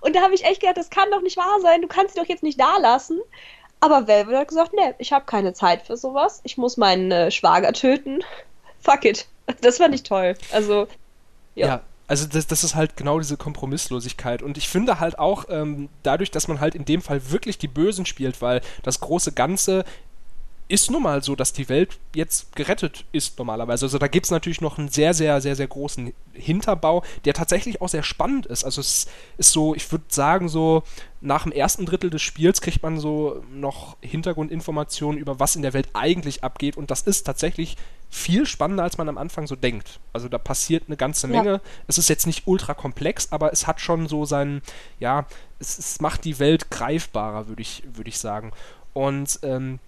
Und 0.00 0.16
da 0.16 0.22
habe 0.22 0.34
ich 0.34 0.44
echt 0.44 0.60
gedacht, 0.60 0.78
das 0.78 0.90
kann 0.90 1.10
doch 1.12 1.22
nicht 1.22 1.36
wahr 1.36 1.60
sein, 1.60 1.82
du 1.82 1.88
kannst 1.88 2.14
sie 2.14 2.20
doch 2.20 2.28
jetzt 2.28 2.42
nicht 2.42 2.58
da 2.58 2.78
lassen. 2.78 3.20
Aber 3.78 4.08
Velvet 4.08 4.34
hat 4.34 4.48
gesagt, 4.48 4.72
nee, 4.72 4.94
ich 4.98 5.12
habe 5.12 5.26
keine 5.26 5.52
Zeit 5.52 5.82
für 5.82 5.96
sowas. 5.96 6.40
Ich 6.42 6.56
muss 6.56 6.76
meinen 6.76 7.12
äh, 7.12 7.30
Schwager 7.30 7.72
töten. 7.72 8.24
Fuck 8.80 9.04
it. 9.04 9.26
Das 9.60 9.78
fand 9.78 9.94
ich 9.94 10.02
toll. 10.02 10.34
Also, 10.52 10.88
ja. 11.54 11.66
ja. 11.66 11.82
Also 12.06 12.26
das, 12.26 12.46
das, 12.46 12.64
ist 12.64 12.74
halt 12.74 12.96
genau 12.96 13.18
diese 13.18 13.36
Kompromisslosigkeit. 13.36 14.42
Und 14.42 14.58
ich 14.58 14.68
finde 14.68 15.00
halt 15.00 15.18
auch, 15.18 15.46
ähm, 15.48 15.88
dadurch, 16.02 16.30
dass 16.30 16.48
man 16.48 16.60
halt 16.60 16.74
in 16.74 16.84
dem 16.84 17.00
Fall 17.00 17.30
wirklich 17.30 17.58
die 17.58 17.68
Bösen 17.68 18.06
spielt, 18.06 18.42
weil 18.42 18.60
das 18.82 19.00
große 19.00 19.32
Ganze 19.32 19.84
ist 20.72 20.90
nun 20.90 21.02
mal 21.02 21.22
so, 21.22 21.36
dass 21.36 21.52
die 21.52 21.68
Welt 21.68 21.98
jetzt 22.14 22.56
gerettet 22.56 23.04
ist 23.12 23.36
normalerweise. 23.38 23.84
Also 23.84 23.98
da 23.98 24.08
gibt 24.08 24.24
es 24.24 24.30
natürlich 24.30 24.62
noch 24.62 24.78
einen 24.78 24.88
sehr, 24.88 25.12
sehr, 25.12 25.42
sehr, 25.42 25.54
sehr 25.54 25.66
großen 25.66 26.14
Hinterbau, 26.32 27.04
der 27.26 27.34
tatsächlich 27.34 27.82
auch 27.82 27.90
sehr 27.90 28.02
spannend 28.02 28.46
ist. 28.46 28.64
Also 28.64 28.80
es 28.80 29.06
ist 29.36 29.52
so, 29.52 29.74
ich 29.74 29.92
würde 29.92 30.06
sagen, 30.08 30.48
so 30.48 30.82
nach 31.20 31.42
dem 31.42 31.52
ersten 31.52 31.84
Drittel 31.84 32.08
des 32.08 32.22
Spiels 32.22 32.62
kriegt 32.62 32.82
man 32.82 32.98
so 32.98 33.44
noch 33.52 33.98
Hintergrundinformationen 34.00 35.20
über 35.20 35.38
was 35.38 35.56
in 35.56 35.62
der 35.62 35.74
Welt 35.74 35.90
eigentlich 35.92 36.42
abgeht 36.42 36.78
und 36.78 36.90
das 36.90 37.02
ist 37.02 37.24
tatsächlich 37.24 37.76
viel 38.08 38.46
spannender, 38.46 38.84
als 38.84 38.96
man 38.96 39.10
am 39.10 39.18
Anfang 39.18 39.46
so 39.46 39.56
denkt. 39.56 40.00
Also 40.14 40.30
da 40.30 40.38
passiert 40.38 40.84
eine 40.86 40.96
ganze 40.96 41.28
Menge. 41.28 41.52
Ja. 41.52 41.60
Es 41.86 41.98
ist 41.98 42.08
jetzt 42.08 42.26
nicht 42.26 42.46
ultra 42.46 42.72
komplex, 42.72 43.30
aber 43.30 43.52
es 43.52 43.66
hat 43.66 43.78
schon 43.82 44.08
so 44.08 44.24
seinen, 44.24 44.62
ja, 44.98 45.26
es, 45.58 45.78
es 45.78 46.00
macht 46.00 46.24
die 46.24 46.38
Welt 46.38 46.70
greifbarer, 46.70 47.48
würde 47.48 47.60
ich, 47.60 47.82
würd 47.92 48.08
ich 48.08 48.18
sagen. 48.18 48.52
Und 48.94 49.38
ähm, 49.42 49.78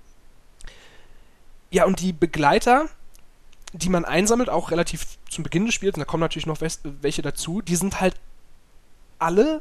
ja, 1.74 1.86
und 1.86 2.00
die 2.00 2.12
Begleiter, 2.12 2.86
die 3.72 3.88
man 3.88 4.04
einsammelt, 4.04 4.48
auch 4.48 4.70
relativ 4.70 5.18
zum 5.28 5.42
Beginn 5.42 5.66
des 5.66 5.74
Spiels, 5.74 5.96
und 5.96 6.00
da 6.00 6.04
kommen 6.04 6.20
natürlich 6.20 6.46
noch 6.46 6.60
welche 6.60 7.20
dazu, 7.20 7.62
die 7.62 7.74
sind 7.74 8.00
halt 8.00 8.14
alle 9.18 9.60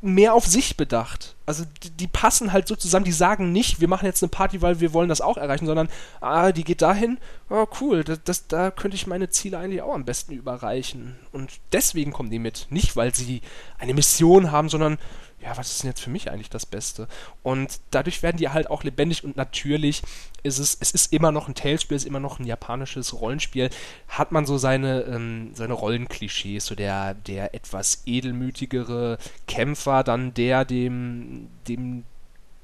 mehr 0.00 0.32
auf 0.32 0.46
sich 0.46 0.78
bedacht. 0.78 1.36
Also 1.44 1.64
die, 1.82 1.90
die, 1.90 2.06
passen 2.06 2.52
halt 2.52 2.66
so 2.66 2.76
zusammen, 2.76 3.04
die 3.04 3.12
sagen 3.12 3.52
nicht, 3.52 3.78
wir 3.78 3.88
machen 3.88 4.06
jetzt 4.06 4.22
eine 4.22 4.30
Party, 4.30 4.62
weil 4.62 4.80
wir 4.80 4.94
wollen 4.94 5.10
das 5.10 5.20
auch 5.20 5.36
erreichen, 5.36 5.66
sondern 5.66 5.90
ah, 6.22 6.50
die 6.52 6.64
geht 6.64 6.80
dahin, 6.80 7.18
oh 7.50 7.66
cool, 7.80 8.04
das, 8.04 8.20
das, 8.24 8.46
da 8.48 8.70
könnte 8.70 8.96
ich 8.96 9.06
meine 9.06 9.28
Ziele 9.28 9.58
eigentlich 9.58 9.82
auch 9.82 9.94
am 9.94 10.06
besten 10.06 10.32
überreichen. 10.32 11.16
Und 11.32 11.60
deswegen 11.72 12.12
kommen 12.12 12.30
die 12.30 12.38
mit. 12.38 12.68
Nicht, 12.70 12.96
weil 12.96 13.14
sie 13.14 13.42
eine 13.78 13.92
Mission 13.92 14.50
haben, 14.50 14.70
sondern 14.70 14.98
ja, 15.40 15.56
was 15.56 15.70
ist 15.70 15.82
denn 15.82 15.90
jetzt 15.90 16.00
für 16.00 16.10
mich 16.10 16.30
eigentlich 16.30 16.50
das 16.50 16.66
Beste? 16.66 17.06
Und 17.42 17.80
dadurch 17.90 18.22
werden 18.22 18.38
die 18.38 18.48
halt 18.48 18.70
auch 18.70 18.82
lebendig 18.82 19.22
und 19.24 19.36
natürlich 19.36 20.02
ist 20.42 20.58
es, 20.58 20.76
es 20.80 20.90
ist 20.90 21.12
immer 21.12 21.30
noch 21.30 21.48
ein 21.48 21.54
Tales-Spiel, 21.54 21.96
es 21.96 22.02
ist 22.02 22.08
immer 22.08 22.20
noch 22.20 22.38
ein 22.38 22.46
japanisches 22.46 23.20
Rollenspiel, 23.20 23.70
hat 24.08 24.32
man 24.32 24.46
so 24.46 24.58
seine, 24.58 25.02
ähm, 25.02 25.52
seine 25.54 25.74
Rollenklischees, 25.74 26.66
so 26.66 26.74
der, 26.74 27.14
der 27.14 27.54
etwas 27.54 28.02
edelmütigere 28.06 29.18
Kämpfer, 29.46 30.02
dann 30.02 30.34
der, 30.34 30.64
dem, 30.64 31.48
dem 31.68 32.04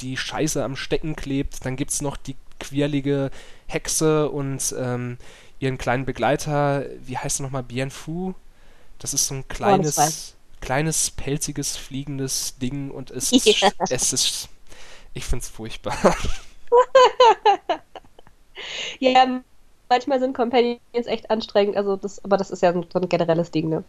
die 0.01 0.17
Scheiße 0.17 0.63
am 0.65 0.77
Stecken 0.77 1.15
klebt, 1.15 1.65
dann 1.65 1.77
gibt 1.77 1.93
es 1.93 2.03
noch 2.03 2.17
die 2.17 2.37
quirlige 2.59 3.31
Hexe 3.67 4.29
und 4.29 4.75
ähm, 4.79 5.19
ihren 5.61 5.79
kleinen 5.79 6.05
Begleiter, 6.05 6.85
wie 7.05 7.19
heißt 7.19 7.41
er 7.41 7.45
nochmal, 7.45 7.63
Bien 7.63 7.91
Fu? 7.91 8.35
Das 8.99 9.15
ist 9.15 9.27
so 9.29 9.35
ein 9.35 9.49
kleines... 9.49 9.99
Oh, 9.99 10.34
kleines, 10.65 11.11
pelziges, 11.11 11.77
fliegendes 11.77 12.59
Ding 12.59 12.91
und 12.91 13.11
es 13.11 13.33
ist, 13.33 13.47
ja. 13.47 13.71
es 13.91 14.13
ist 14.13 14.49
ich 15.15 15.25
finde 15.25 15.43
es 15.43 15.49
furchtbar. 15.49 15.97
ja, 18.99 19.41
manchmal 19.89 20.21
sind 20.21 20.37
Companions 20.37 20.81
echt 21.07 21.31
anstrengend, 21.31 21.77
also 21.77 21.97
das, 21.97 22.23
aber 22.25 22.37
das 22.37 22.51
ist 22.51 22.63
ja 22.63 22.73
so 22.73 22.99
ein 22.99 23.09
generelles 23.09 23.51
Ding, 23.51 23.69
ne? 23.69 23.85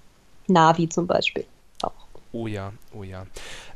Navi 0.48 0.88
zum 0.88 1.08
Beispiel. 1.08 1.46
Auch. 1.82 1.91
Oh 2.32 2.46
ja, 2.46 2.72
oh 2.94 3.03
ja. 3.03 3.25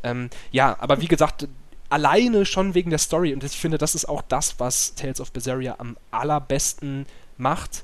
Ähm, 0.04 0.30
ja, 0.52 0.78
aber 0.80 1.02
wie 1.02 1.08
gesagt, 1.08 1.48
alleine 1.90 2.46
schon 2.46 2.76
wegen 2.76 2.92
der 2.92 3.00
Story 3.00 3.34
und 3.34 3.44
ich 3.44 3.58
finde, 3.58 3.80
das 3.80 3.96
ist 3.96 4.08
auch 4.08 4.22
das, 4.22 4.60
was 4.60 4.94
Tales 4.94 5.20
of 5.20 5.32
Berseria 5.32 5.76
am 5.80 5.98
allerbesten 6.12 7.08
macht 7.38 7.84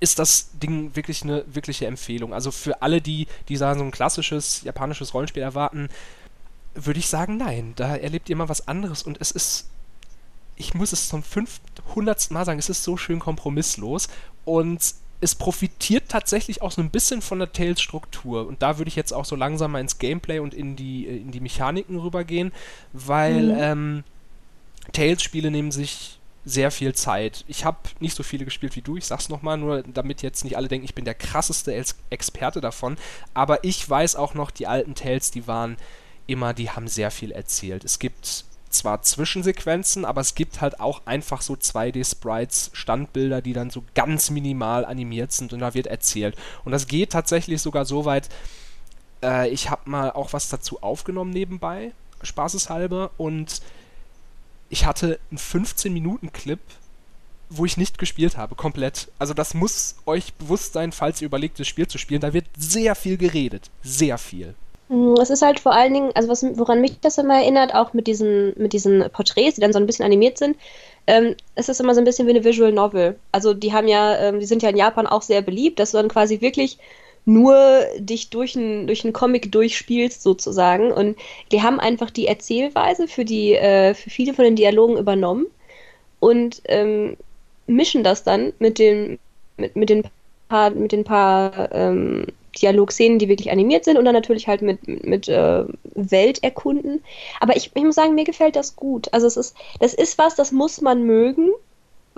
ist 0.00 0.18
das 0.18 0.50
Ding 0.62 0.94
wirklich 0.94 1.22
eine 1.22 1.44
wirkliche 1.46 1.86
Empfehlung. 1.86 2.34
Also 2.34 2.50
für 2.50 2.82
alle, 2.82 3.00
die, 3.00 3.26
die 3.48 3.56
sagen, 3.56 3.78
so 3.78 3.84
ein 3.84 3.90
klassisches 3.90 4.62
japanisches 4.62 5.14
Rollenspiel 5.14 5.42
erwarten, 5.42 5.88
würde 6.74 6.98
ich 6.98 7.08
sagen, 7.08 7.36
nein. 7.36 7.72
Da 7.76 7.96
erlebt 7.96 8.28
ihr 8.28 8.36
mal 8.36 8.48
was 8.48 8.68
anderes 8.68 9.02
und 9.02 9.20
es 9.20 9.30
ist, 9.30 9.68
ich 10.56 10.74
muss 10.74 10.92
es 10.92 11.08
zum 11.08 11.22
500. 11.22 12.30
Mal 12.30 12.44
sagen, 12.44 12.58
es 12.58 12.68
ist 12.68 12.84
so 12.84 12.96
schön 12.96 13.18
kompromisslos 13.18 14.08
und 14.44 14.94
es 15.20 15.34
profitiert 15.34 16.04
tatsächlich 16.08 16.62
auch 16.62 16.70
so 16.70 16.80
ein 16.80 16.90
bisschen 16.90 17.22
von 17.22 17.40
der 17.40 17.52
Tales-Struktur. 17.52 18.46
Und 18.46 18.62
da 18.62 18.78
würde 18.78 18.88
ich 18.88 18.96
jetzt 18.96 19.12
auch 19.12 19.24
so 19.24 19.34
langsam 19.34 19.72
mal 19.72 19.80
ins 19.80 19.98
Gameplay 19.98 20.38
und 20.38 20.54
in 20.54 20.76
die, 20.76 21.06
äh, 21.06 21.16
in 21.16 21.32
die 21.32 21.40
Mechaniken 21.40 21.98
rübergehen, 21.98 22.52
weil 22.92 23.42
mhm. 23.42 23.56
ähm, 23.58 24.04
Tales-Spiele 24.92 25.50
nehmen 25.50 25.72
sich 25.72 26.17
sehr 26.48 26.70
viel 26.70 26.94
Zeit. 26.94 27.44
Ich 27.46 27.64
habe 27.64 27.78
nicht 28.00 28.16
so 28.16 28.22
viele 28.22 28.44
gespielt 28.44 28.74
wie 28.76 28.82
du, 28.82 28.96
ich 28.96 29.06
sag's 29.06 29.28
nochmal, 29.28 29.58
nur 29.58 29.82
damit 29.82 30.22
jetzt 30.22 30.44
nicht 30.44 30.56
alle 30.56 30.68
denken, 30.68 30.84
ich 30.84 30.94
bin 30.94 31.04
der 31.04 31.14
krasseste 31.14 31.74
Experte 32.10 32.60
davon. 32.60 32.96
Aber 33.34 33.64
ich 33.64 33.88
weiß 33.88 34.16
auch 34.16 34.34
noch, 34.34 34.50
die 34.50 34.66
alten 34.66 34.94
Tales, 34.94 35.30
die 35.30 35.46
waren 35.46 35.76
immer, 36.26 36.54
die 36.54 36.70
haben 36.70 36.88
sehr 36.88 37.10
viel 37.10 37.32
erzählt. 37.32 37.84
Es 37.84 37.98
gibt 37.98 38.44
zwar 38.70 39.02
Zwischensequenzen, 39.02 40.04
aber 40.04 40.20
es 40.20 40.34
gibt 40.34 40.60
halt 40.60 40.80
auch 40.80 41.02
einfach 41.06 41.42
so 41.42 41.54
2D-Sprites, 41.54 42.70
Standbilder, 42.72 43.40
die 43.42 43.52
dann 43.52 43.70
so 43.70 43.84
ganz 43.94 44.30
minimal 44.30 44.84
animiert 44.84 45.32
sind 45.32 45.52
und 45.52 45.60
da 45.60 45.74
wird 45.74 45.86
erzählt. 45.86 46.36
Und 46.64 46.72
das 46.72 46.86
geht 46.86 47.10
tatsächlich 47.10 47.62
sogar 47.62 47.84
so 47.84 48.04
weit, 48.04 48.28
äh, 49.22 49.48
ich 49.48 49.70
habe 49.70 49.88
mal 49.90 50.12
auch 50.12 50.32
was 50.32 50.48
dazu 50.48 50.82
aufgenommen 50.82 51.30
nebenbei, 51.30 51.92
spaßeshalber, 52.22 53.10
und 53.16 53.62
ich 54.70 54.86
hatte 54.86 55.18
einen 55.30 55.38
15-Minuten-Clip, 55.38 56.60
wo 57.50 57.64
ich 57.64 57.76
nicht 57.76 57.98
gespielt 57.98 58.36
habe, 58.36 58.54
komplett. 58.54 59.08
Also 59.18 59.34
das 59.34 59.54
muss 59.54 59.96
euch 60.06 60.34
bewusst 60.34 60.74
sein, 60.74 60.92
falls 60.92 61.22
ihr 61.22 61.26
überlegt, 61.26 61.58
das 61.58 61.66
Spiel 61.66 61.86
zu 61.86 61.98
spielen. 61.98 62.20
Da 62.20 62.32
wird 62.32 62.46
sehr 62.56 62.94
viel 62.94 63.16
geredet. 63.16 63.70
Sehr 63.82 64.18
viel. 64.18 64.54
Mm, 64.88 65.14
es 65.20 65.30
ist 65.30 65.42
halt 65.42 65.60
vor 65.60 65.72
allen 65.72 65.94
Dingen, 65.94 66.12
also 66.14 66.28
was, 66.28 66.44
woran 66.58 66.80
mich 66.80 67.00
das 67.00 67.18
immer 67.18 67.40
erinnert, 67.40 67.74
auch 67.74 67.94
mit 67.94 68.06
diesen, 68.06 68.52
mit 68.56 68.72
diesen 68.72 69.08
Porträts, 69.10 69.54
die 69.54 69.60
dann 69.60 69.72
so 69.72 69.78
ein 69.78 69.86
bisschen 69.86 70.04
animiert 70.04 70.38
sind, 70.38 70.56
ähm, 71.06 71.34
es 71.54 71.70
ist 71.70 71.80
immer 71.80 71.94
so 71.94 72.02
ein 72.02 72.04
bisschen 72.04 72.26
wie 72.26 72.32
eine 72.32 72.44
Visual 72.44 72.72
Novel. 72.72 73.18
Also 73.32 73.54
die 73.54 73.72
haben 73.72 73.88
ja, 73.88 74.16
ähm, 74.18 74.40
die 74.40 74.46
sind 74.46 74.62
ja 74.62 74.68
in 74.68 74.76
Japan 74.76 75.06
auch 75.06 75.22
sehr 75.22 75.40
beliebt, 75.40 75.78
dass 75.78 75.92
du 75.92 75.96
dann 75.96 76.08
quasi 76.08 76.42
wirklich 76.42 76.78
nur 77.28 77.84
dich 77.98 78.30
durch 78.30 78.56
einen 78.56 78.86
durch 78.86 79.06
Comic 79.12 79.52
durchspielst 79.52 80.22
sozusagen. 80.22 80.90
Und 80.90 81.18
die 81.52 81.62
haben 81.62 81.78
einfach 81.78 82.10
die 82.10 82.26
Erzählweise 82.26 83.06
für 83.06 83.26
die 83.26 83.52
äh, 83.54 83.92
für 83.92 84.08
viele 84.08 84.32
von 84.32 84.44
den 84.44 84.56
Dialogen 84.56 84.96
übernommen 84.96 85.46
und 86.20 86.62
ähm, 86.64 87.18
mischen 87.66 88.02
das 88.02 88.24
dann 88.24 88.54
mit 88.58 88.78
den 88.78 89.18
mit, 89.58 89.76
mit 89.76 89.90
den 89.90 90.04
paar 90.48 90.70
mit 90.70 90.92
den 90.92 91.04
paar 91.04 91.70
ähm, 91.72 92.26
Dialogszenen, 92.60 93.18
die 93.18 93.28
wirklich 93.28 93.52
animiert 93.52 93.84
sind 93.84 93.98
und 93.98 94.06
dann 94.06 94.14
natürlich 94.14 94.48
halt 94.48 94.62
mit, 94.62 94.88
mit 94.88 95.28
äh, 95.28 95.64
Welt 95.94 96.42
erkunden. 96.42 97.04
Aber 97.40 97.56
ich, 97.56 97.70
ich 97.74 97.84
muss 97.84 97.94
sagen, 97.94 98.14
mir 98.14 98.24
gefällt 98.24 98.56
das 98.56 98.74
gut. 98.74 99.12
Also 99.12 99.26
es 99.26 99.36
ist, 99.36 99.54
das 99.80 99.92
ist 99.92 100.16
was, 100.16 100.34
das 100.34 100.50
muss 100.50 100.80
man 100.80 101.04
mögen. 101.04 101.50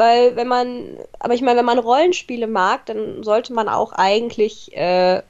Weil 0.01 0.35
wenn 0.35 0.49
man, 0.49 0.97
aber 1.19 1.35
ich 1.35 1.43
meine, 1.43 1.59
wenn 1.59 1.67
man 1.67 1.79
Rollenspiele 1.79 2.47
mag, 2.47 2.87
dann 2.87 3.23
sollte 3.23 3.53
man 3.53 3.69
auch 3.69 3.93
eigentlich 3.93 4.75
äh, 4.75 5.21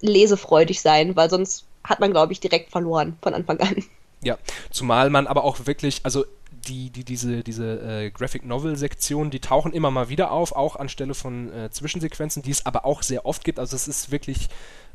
lesefreudig 0.00 0.80
sein, 0.80 1.16
weil 1.16 1.28
sonst 1.28 1.64
hat 1.82 1.98
man, 1.98 2.12
glaube 2.12 2.32
ich, 2.32 2.38
direkt 2.38 2.70
verloren 2.70 3.18
von 3.20 3.34
Anfang 3.34 3.58
an. 3.58 3.82
Ja, 4.22 4.38
zumal 4.70 5.10
man 5.10 5.26
aber 5.26 5.42
auch 5.42 5.66
wirklich, 5.66 6.02
also 6.04 6.24
die, 6.68 6.90
die, 6.90 7.02
diese, 7.02 7.42
diese 7.42 7.80
äh, 7.80 8.10
Graphic 8.10 8.46
Novel 8.46 8.76
Sektion, 8.76 9.30
die 9.32 9.40
tauchen 9.40 9.72
immer 9.72 9.90
mal 9.90 10.08
wieder 10.08 10.30
auf, 10.30 10.52
auch 10.52 10.76
anstelle 10.76 11.14
von 11.14 11.52
äh, 11.52 11.70
Zwischensequenzen, 11.72 12.44
die 12.44 12.52
es 12.52 12.64
aber 12.64 12.84
auch 12.84 13.02
sehr 13.02 13.26
oft 13.26 13.42
gibt. 13.42 13.58
Also 13.58 13.74
es 13.74 13.88
ist 13.88 14.12
wirklich, 14.12 14.48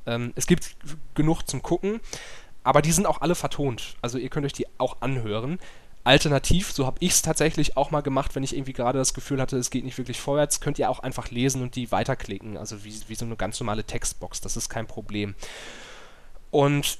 ähm, 0.06 0.32
es 0.38 0.48
gibt 0.48 0.78
genug 1.16 1.50
zum 1.50 1.62
Gucken, 1.62 2.00
aber 2.64 2.82
die 2.82 2.94
sind 2.94 3.06
auch 3.06 3.20
alle 3.20 3.36
vertont. 3.36 3.96
Also 4.02 4.18
ihr 4.18 4.30
könnt 4.30 4.46
euch 4.46 4.54
die 4.54 4.68
auch 4.78 5.02
anhören. 5.02 5.60
Alternativ, 6.04 6.72
so 6.72 6.86
habe 6.86 6.98
ich 7.00 7.12
es 7.12 7.22
tatsächlich 7.22 7.78
auch 7.78 7.92
mal 7.92 8.02
gemacht, 8.02 8.36
wenn 8.36 8.44
ich 8.44 8.56
irgendwie 8.56 8.74
gerade 8.74 8.98
das 8.98 9.14
Gefühl 9.14 9.40
hatte, 9.40 9.58
es 9.58 9.70
geht 9.70 9.86
nicht 9.86 9.98
wirklich 9.98 10.20
vorwärts, 10.20 10.60
könnt 10.60 10.80
ihr 10.80 10.90
auch 10.90 11.00
einfach 11.00 11.30
lesen 11.30 11.62
und 11.62 11.76
die 11.76 11.92
weiterklicken. 11.92 12.58
Also 12.58 12.84
wie, 12.84 12.94
wie 13.08 13.16
so 13.16 13.26
eine 13.26 13.36
ganz 13.36 13.60
normale 13.60 13.84
Textbox, 13.84 14.42
das 14.42 14.58
ist 14.58 14.70
kein 14.70 14.88
Problem. 14.88 15.36
Und 16.50 16.98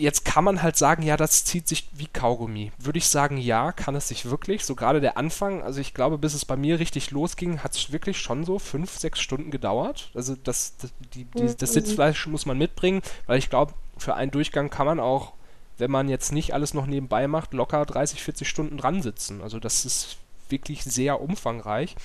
jetzt 0.00 0.24
kann 0.24 0.44
man 0.44 0.62
halt 0.62 0.76
sagen, 0.76 1.02
ja, 1.02 1.16
das 1.16 1.44
zieht 1.44 1.68
sich 1.68 1.88
wie 1.92 2.06
Kaugummi. 2.06 2.72
Würde 2.78 2.98
ich 2.98 3.06
sagen, 3.06 3.36
ja, 3.36 3.70
kann 3.72 3.94
es 3.94 4.08
sich 4.08 4.24
wirklich. 4.28 4.64
So 4.64 4.74
gerade 4.74 5.00
der 5.00 5.16
Anfang, 5.16 5.62
also 5.62 5.80
ich 5.80 5.94
glaube, 5.94 6.18
bis 6.18 6.34
es 6.34 6.44
bei 6.44 6.56
mir 6.56 6.78
richtig 6.78 7.10
losging, 7.10 7.62
hat 7.62 7.76
es 7.76 7.92
wirklich 7.92 8.18
schon 8.18 8.44
so 8.44 8.58
fünf, 8.58 8.98
sechs 8.98 9.20
Stunden 9.20 9.50
gedauert. 9.50 10.10
Also 10.14 10.36
das, 10.42 10.76
das, 10.78 10.92
die, 11.14 11.24
die, 11.24 11.54
das 11.56 11.70
mhm. 11.70 11.74
Sitzfleisch 11.74 12.26
muss 12.26 12.46
man 12.46 12.58
mitbringen, 12.58 13.02
weil 13.26 13.38
ich 13.38 13.50
glaube, 13.50 13.74
für 13.98 14.14
einen 14.14 14.30
Durchgang 14.30 14.70
kann 14.70 14.86
man 14.86 14.98
auch 15.00 15.34
wenn 15.80 15.90
man 15.90 16.08
jetzt 16.08 16.32
nicht 16.32 16.54
alles 16.54 16.74
noch 16.74 16.86
nebenbei 16.86 17.26
macht, 17.26 17.52
locker 17.54 17.84
30, 17.84 18.22
40 18.22 18.48
Stunden 18.48 18.76
dran 18.76 19.02
sitzen. 19.02 19.42
Also 19.42 19.58
das 19.58 19.84
ist 19.84 20.16
wirklich 20.48 20.84
sehr 20.84 21.20
umfangreich. 21.20 21.96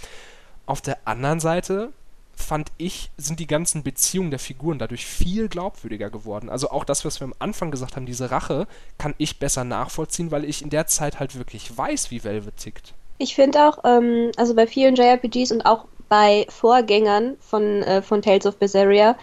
Auf 0.65 0.81
der 0.81 0.97
anderen 1.05 1.39
Seite 1.39 1.91
fand 2.35 2.71
ich, 2.77 3.09
sind 3.17 3.39
die 3.39 3.47
ganzen 3.47 3.83
Beziehungen 3.83 4.29
der 4.29 4.39
Figuren 4.39 4.79
dadurch 4.79 5.05
viel 5.05 5.47
glaubwürdiger 5.47 6.09
geworden. 6.09 6.49
Also 6.49 6.69
auch 6.69 6.83
das, 6.83 7.05
was 7.05 7.19
wir 7.19 7.25
am 7.25 7.33
Anfang 7.39 7.71
gesagt 7.71 7.95
haben, 7.95 8.05
diese 8.05 8.31
Rache, 8.31 8.67
kann 8.97 9.15
ich 9.17 9.39
besser 9.39 9.63
nachvollziehen, 9.63 10.31
weil 10.31 10.45
ich 10.45 10.61
in 10.61 10.69
der 10.69 10.87
Zeit 10.87 11.19
halt 11.19 11.37
wirklich 11.37 11.75
weiß, 11.75 12.11
wie 12.11 12.23
Velvet 12.23 12.57
tickt. 12.57 12.93
Ich 13.17 13.35
finde 13.35 13.67
auch, 13.67 13.79
ähm, 13.85 14.31
also 14.35 14.53
bei 14.53 14.67
vielen 14.67 14.95
JRPGs 14.95 15.51
und 15.51 15.65
auch 15.65 15.85
bei 16.09 16.45
Vorgängern 16.49 17.37
von, 17.39 17.81
äh, 17.83 18.01
von 18.01 18.21
Tales 18.21 18.45
of 18.45 18.57
Berseria, 18.57 19.17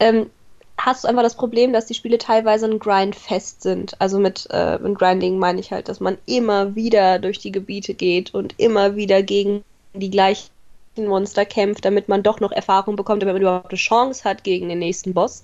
ähm, 0.00 0.30
hast 0.78 1.04
du 1.04 1.08
einfach 1.08 1.22
das 1.22 1.36
Problem, 1.36 1.72
dass 1.72 1.86
die 1.86 1.94
Spiele 1.94 2.18
teilweise 2.18 2.66
ein 2.66 2.78
Grind-fest 2.78 3.62
sind. 3.62 4.00
Also 4.00 4.18
mit, 4.18 4.46
äh, 4.50 4.78
mit 4.78 4.98
Grinding 4.98 5.38
meine 5.38 5.60
ich 5.60 5.72
halt, 5.72 5.88
dass 5.88 6.00
man 6.00 6.18
immer 6.26 6.74
wieder 6.74 7.18
durch 7.18 7.38
die 7.38 7.52
Gebiete 7.52 7.94
geht 7.94 8.34
und 8.34 8.54
immer 8.58 8.96
wieder 8.96 9.22
gegen 9.22 9.64
die 9.94 10.10
gleichen 10.10 10.50
Monster 10.96 11.44
kämpft, 11.44 11.84
damit 11.84 12.08
man 12.08 12.22
doch 12.22 12.40
noch 12.40 12.52
Erfahrung 12.52 12.96
bekommt, 12.96 13.22
damit 13.22 13.34
man 13.34 13.42
überhaupt 13.42 13.70
eine 13.70 13.78
Chance 13.78 14.24
hat 14.24 14.44
gegen 14.44 14.68
den 14.68 14.78
nächsten 14.78 15.14
Boss. 15.14 15.42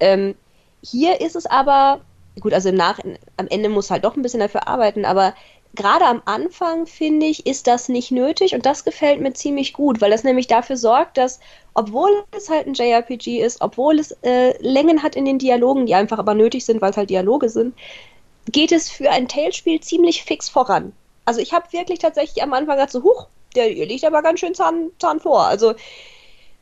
Ähm, 0.00 0.34
hier 0.82 1.20
ist 1.20 1.36
es 1.36 1.46
aber, 1.46 2.00
gut, 2.40 2.52
also 2.52 2.68
im 2.68 2.76
Nach 2.76 2.98
am 3.36 3.48
Ende 3.48 3.68
muss 3.68 3.90
halt 3.90 4.04
doch 4.04 4.16
ein 4.16 4.22
bisschen 4.22 4.40
dafür 4.40 4.68
arbeiten, 4.68 5.04
aber 5.04 5.34
gerade 5.74 6.04
am 6.06 6.22
Anfang, 6.24 6.86
finde 6.86 7.26
ich, 7.26 7.46
ist 7.46 7.66
das 7.66 7.88
nicht 7.88 8.10
nötig 8.10 8.54
und 8.54 8.66
das 8.66 8.84
gefällt 8.84 9.20
mir 9.20 9.32
ziemlich 9.32 9.72
gut, 9.72 10.00
weil 10.00 10.10
das 10.10 10.24
nämlich 10.24 10.46
dafür 10.46 10.76
sorgt, 10.76 11.16
dass, 11.18 11.40
obwohl 11.74 12.24
es 12.36 12.48
halt 12.48 12.66
ein 12.66 12.74
JRPG 12.74 13.42
ist, 13.42 13.60
obwohl 13.60 13.98
es 13.98 14.12
äh, 14.22 14.56
Längen 14.60 15.02
hat 15.02 15.14
in 15.14 15.24
den 15.24 15.38
Dialogen, 15.38 15.86
die 15.86 15.94
einfach 15.94 16.18
aber 16.18 16.34
nötig 16.34 16.64
sind, 16.64 16.80
weil 16.80 16.90
es 16.90 16.96
halt 16.96 17.10
Dialoge 17.10 17.48
sind, 17.48 17.74
geht 18.50 18.72
es 18.72 18.90
für 18.90 19.10
ein 19.10 19.28
Tales-Spiel 19.28 19.80
ziemlich 19.80 20.24
fix 20.24 20.48
voran. 20.48 20.92
Also 21.24 21.40
ich 21.40 21.52
habe 21.52 21.72
wirklich 21.72 21.98
tatsächlich 21.98 22.42
am 22.42 22.52
Anfang 22.54 22.76
gedacht 22.76 22.90
so, 22.90 23.02
huch, 23.02 23.26
der 23.54 23.68
liegt 23.68 24.04
aber 24.04 24.22
ganz 24.22 24.40
schön 24.40 24.54
Zahn, 24.54 24.90
Zahn 24.98 25.20
vor. 25.20 25.44
Also 25.44 25.74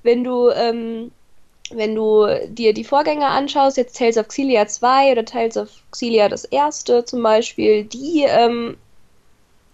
wenn 0.03 0.25
du 0.25 0.51
ähm, 0.51 1.13
wenn 1.71 1.95
du 1.95 2.27
dir 2.49 2.73
die 2.73 2.85
Vorgänger 2.85 3.29
anschaust, 3.29 3.77
jetzt 3.77 3.97
Tales 3.97 4.17
of 4.19 4.29
Xillia 4.29 4.67
2 4.67 5.13
oder 5.13 5.25
Tales 5.25 5.57
of 5.57 5.69
Xillia 5.91 6.29
das 6.29 6.45
erste 6.45 7.05
zum 7.05 7.23
Beispiel, 7.23 7.85
die 7.85 8.23
ähm, 8.23 8.77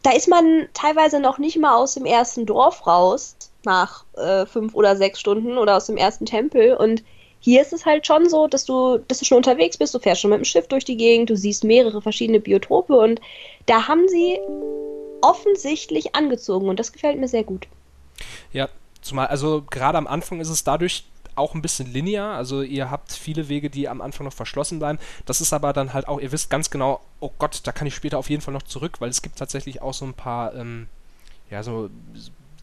da 0.02 0.10
ist 0.10 0.28
man 0.28 0.68
teilweise 0.74 1.20
noch 1.20 1.38
nicht 1.38 1.58
mal 1.58 1.76
aus 1.76 1.94
dem 1.94 2.04
ersten 2.04 2.46
Dorf 2.46 2.86
raus, 2.86 3.36
nach 3.64 4.04
äh, 4.16 4.46
fünf 4.46 4.74
oder 4.74 4.96
sechs 4.96 5.20
Stunden 5.20 5.56
oder 5.58 5.76
aus 5.76 5.86
dem 5.86 5.96
ersten 5.96 6.26
Tempel. 6.26 6.74
Und 6.74 7.02
hier 7.40 7.62
ist 7.62 7.72
es 7.72 7.86
halt 7.86 8.06
schon 8.06 8.28
so, 8.28 8.46
dass 8.46 8.64
du, 8.64 8.98
dass 8.98 9.18
du 9.18 9.24
schon 9.24 9.38
unterwegs 9.38 9.76
bist, 9.76 9.94
du 9.94 9.98
fährst 9.98 10.20
schon 10.20 10.30
mit 10.30 10.38
dem 10.38 10.44
Schiff 10.44 10.66
durch 10.68 10.84
die 10.84 10.96
Gegend, 10.96 11.30
du 11.30 11.36
siehst 11.36 11.64
mehrere 11.64 12.02
verschiedene 12.02 12.40
Biotope 12.40 12.96
und 12.96 13.20
da 13.66 13.88
haben 13.88 14.08
sie 14.08 14.38
offensichtlich 15.20 16.14
angezogen 16.14 16.68
und 16.68 16.78
das 16.78 16.92
gefällt 16.92 17.18
mir 17.18 17.28
sehr 17.28 17.44
gut. 17.44 17.66
Ja, 18.52 18.68
zumal, 19.00 19.28
also 19.28 19.62
gerade 19.70 19.98
am 19.98 20.06
Anfang 20.06 20.40
ist 20.40 20.48
es 20.48 20.64
dadurch 20.64 21.04
auch 21.36 21.54
ein 21.54 21.62
bisschen 21.62 21.92
linear. 21.92 22.36
Also 22.36 22.62
ihr 22.62 22.90
habt 22.90 23.12
viele 23.12 23.48
Wege, 23.48 23.70
die 23.70 23.88
am 23.88 24.00
Anfang 24.00 24.24
noch 24.24 24.32
verschlossen 24.32 24.78
bleiben. 24.78 24.98
Das 25.26 25.40
ist 25.40 25.52
aber 25.52 25.72
dann 25.72 25.92
halt 25.92 26.08
auch, 26.08 26.20
ihr 26.20 26.32
wisst 26.32 26.50
ganz 26.50 26.70
genau, 26.70 27.00
oh 27.20 27.30
Gott, 27.38 27.60
da 27.64 27.72
kann 27.72 27.86
ich 27.86 27.94
später 27.94 28.18
auf 28.18 28.30
jeden 28.30 28.42
Fall 28.42 28.54
noch 28.54 28.62
zurück, 28.62 29.00
weil 29.00 29.10
es 29.10 29.22
gibt 29.22 29.36
tatsächlich 29.36 29.82
auch 29.82 29.94
so 29.94 30.04
ein 30.04 30.14
paar, 30.14 30.54
ähm, 30.54 30.88
ja, 31.50 31.62
so 31.62 31.90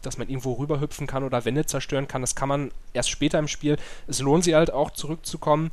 dass 0.02 0.18
man 0.18 0.28
irgendwo 0.28 0.54
rüberhüpfen 0.54 1.06
kann 1.06 1.24
oder 1.24 1.44
Wände 1.44 1.66
zerstören 1.66 2.08
kann. 2.08 2.22
Das 2.22 2.34
kann 2.34 2.48
man 2.48 2.70
erst 2.92 3.10
später 3.10 3.38
im 3.38 3.48
Spiel. 3.48 3.76
Es 4.06 4.20
lohnt 4.20 4.44
sich 4.44 4.54
halt 4.54 4.72
auch 4.72 4.90
zurückzukommen. 4.90 5.70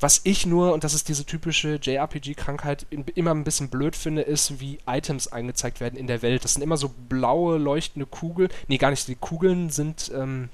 Was 0.00 0.20
ich 0.24 0.44
nur, 0.44 0.74
und 0.74 0.84
das 0.84 0.92
ist 0.92 1.08
diese 1.08 1.24
typische 1.24 1.78
JRPG-Krankheit, 1.80 2.86
immer 3.14 3.30
ein 3.30 3.44
bisschen 3.44 3.70
blöd 3.70 3.96
finde, 3.96 4.22
ist, 4.22 4.60
wie 4.60 4.78
Items 4.86 5.28
angezeigt 5.28 5.80
werden 5.80 5.96
in 5.96 6.08
der 6.08 6.20
Welt. 6.20 6.44
Das 6.44 6.54
sind 6.54 6.62
immer 6.62 6.76
so 6.76 6.92
blaue, 7.08 7.58
leuchtende 7.58 8.06
Kugeln. 8.06 8.50
Nee, 8.66 8.78
gar 8.78 8.90
nicht. 8.90 9.06
Die 9.08 9.14
Kugeln 9.14 9.70
sind 9.70 10.10
ähm, 10.14 10.50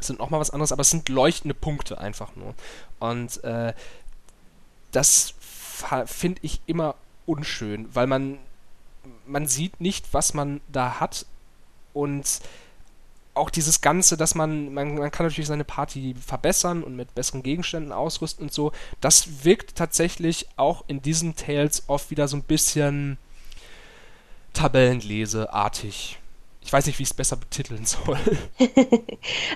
sind 0.00 0.18
nochmal 0.18 0.40
was 0.40 0.50
anderes, 0.50 0.72
aber 0.72 0.82
es 0.82 0.90
sind 0.90 1.08
leuchtende 1.08 1.54
Punkte 1.54 1.98
einfach 1.98 2.34
nur. 2.36 2.54
Und 2.98 3.42
äh, 3.44 3.74
das 4.92 5.34
finde 6.06 6.40
ich 6.42 6.60
immer 6.66 6.94
unschön, 7.26 7.88
weil 7.94 8.06
man, 8.06 8.38
man 9.26 9.46
sieht 9.46 9.80
nicht, 9.80 10.12
was 10.12 10.34
man 10.34 10.60
da 10.68 11.00
hat. 11.00 11.26
Und 11.92 12.40
auch 13.34 13.50
dieses 13.50 13.80
Ganze, 13.80 14.16
dass 14.16 14.34
man, 14.34 14.74
man, 14.74 14.96
man 14.96 15.10
kann 15.10 15.26
natürlich 15.26 15.46
seine 15.46 15.64
Party 15.64 16.14
verbessern 16.14 16.82
und 16.82 16.96
mit 16.96 17.14
besseren 17.14 17.42
Gegenständen 17.42 17.92
ausrüsten 17.92 18.44
und 18.46 18.52
so, 18.52 18.72
das 19.00 19.44
wirkt 19.44 19.76
tatsächlich 19.76 20.48
auch 20.56 20.84
in 20.88 21.00
diesen 21.00 21.36
Tales 21.36 21.84
oft 21.86 22.10
wieder 22.10 22.28
so 22.28 22.36
ein 22.36 22.42
bisschen 22.42 23.16
Tabellenleseartig 24.52 26.18
ich 26.68 26.72
weiß 26.74 26.84
nicht, 26.84 26.98
wie 26.98 27.04
ich 27.04 27.08
es 27.08 27.14
besser 27.14 27.36
betiteln 27.36 27.86
soll. 27.86 28.18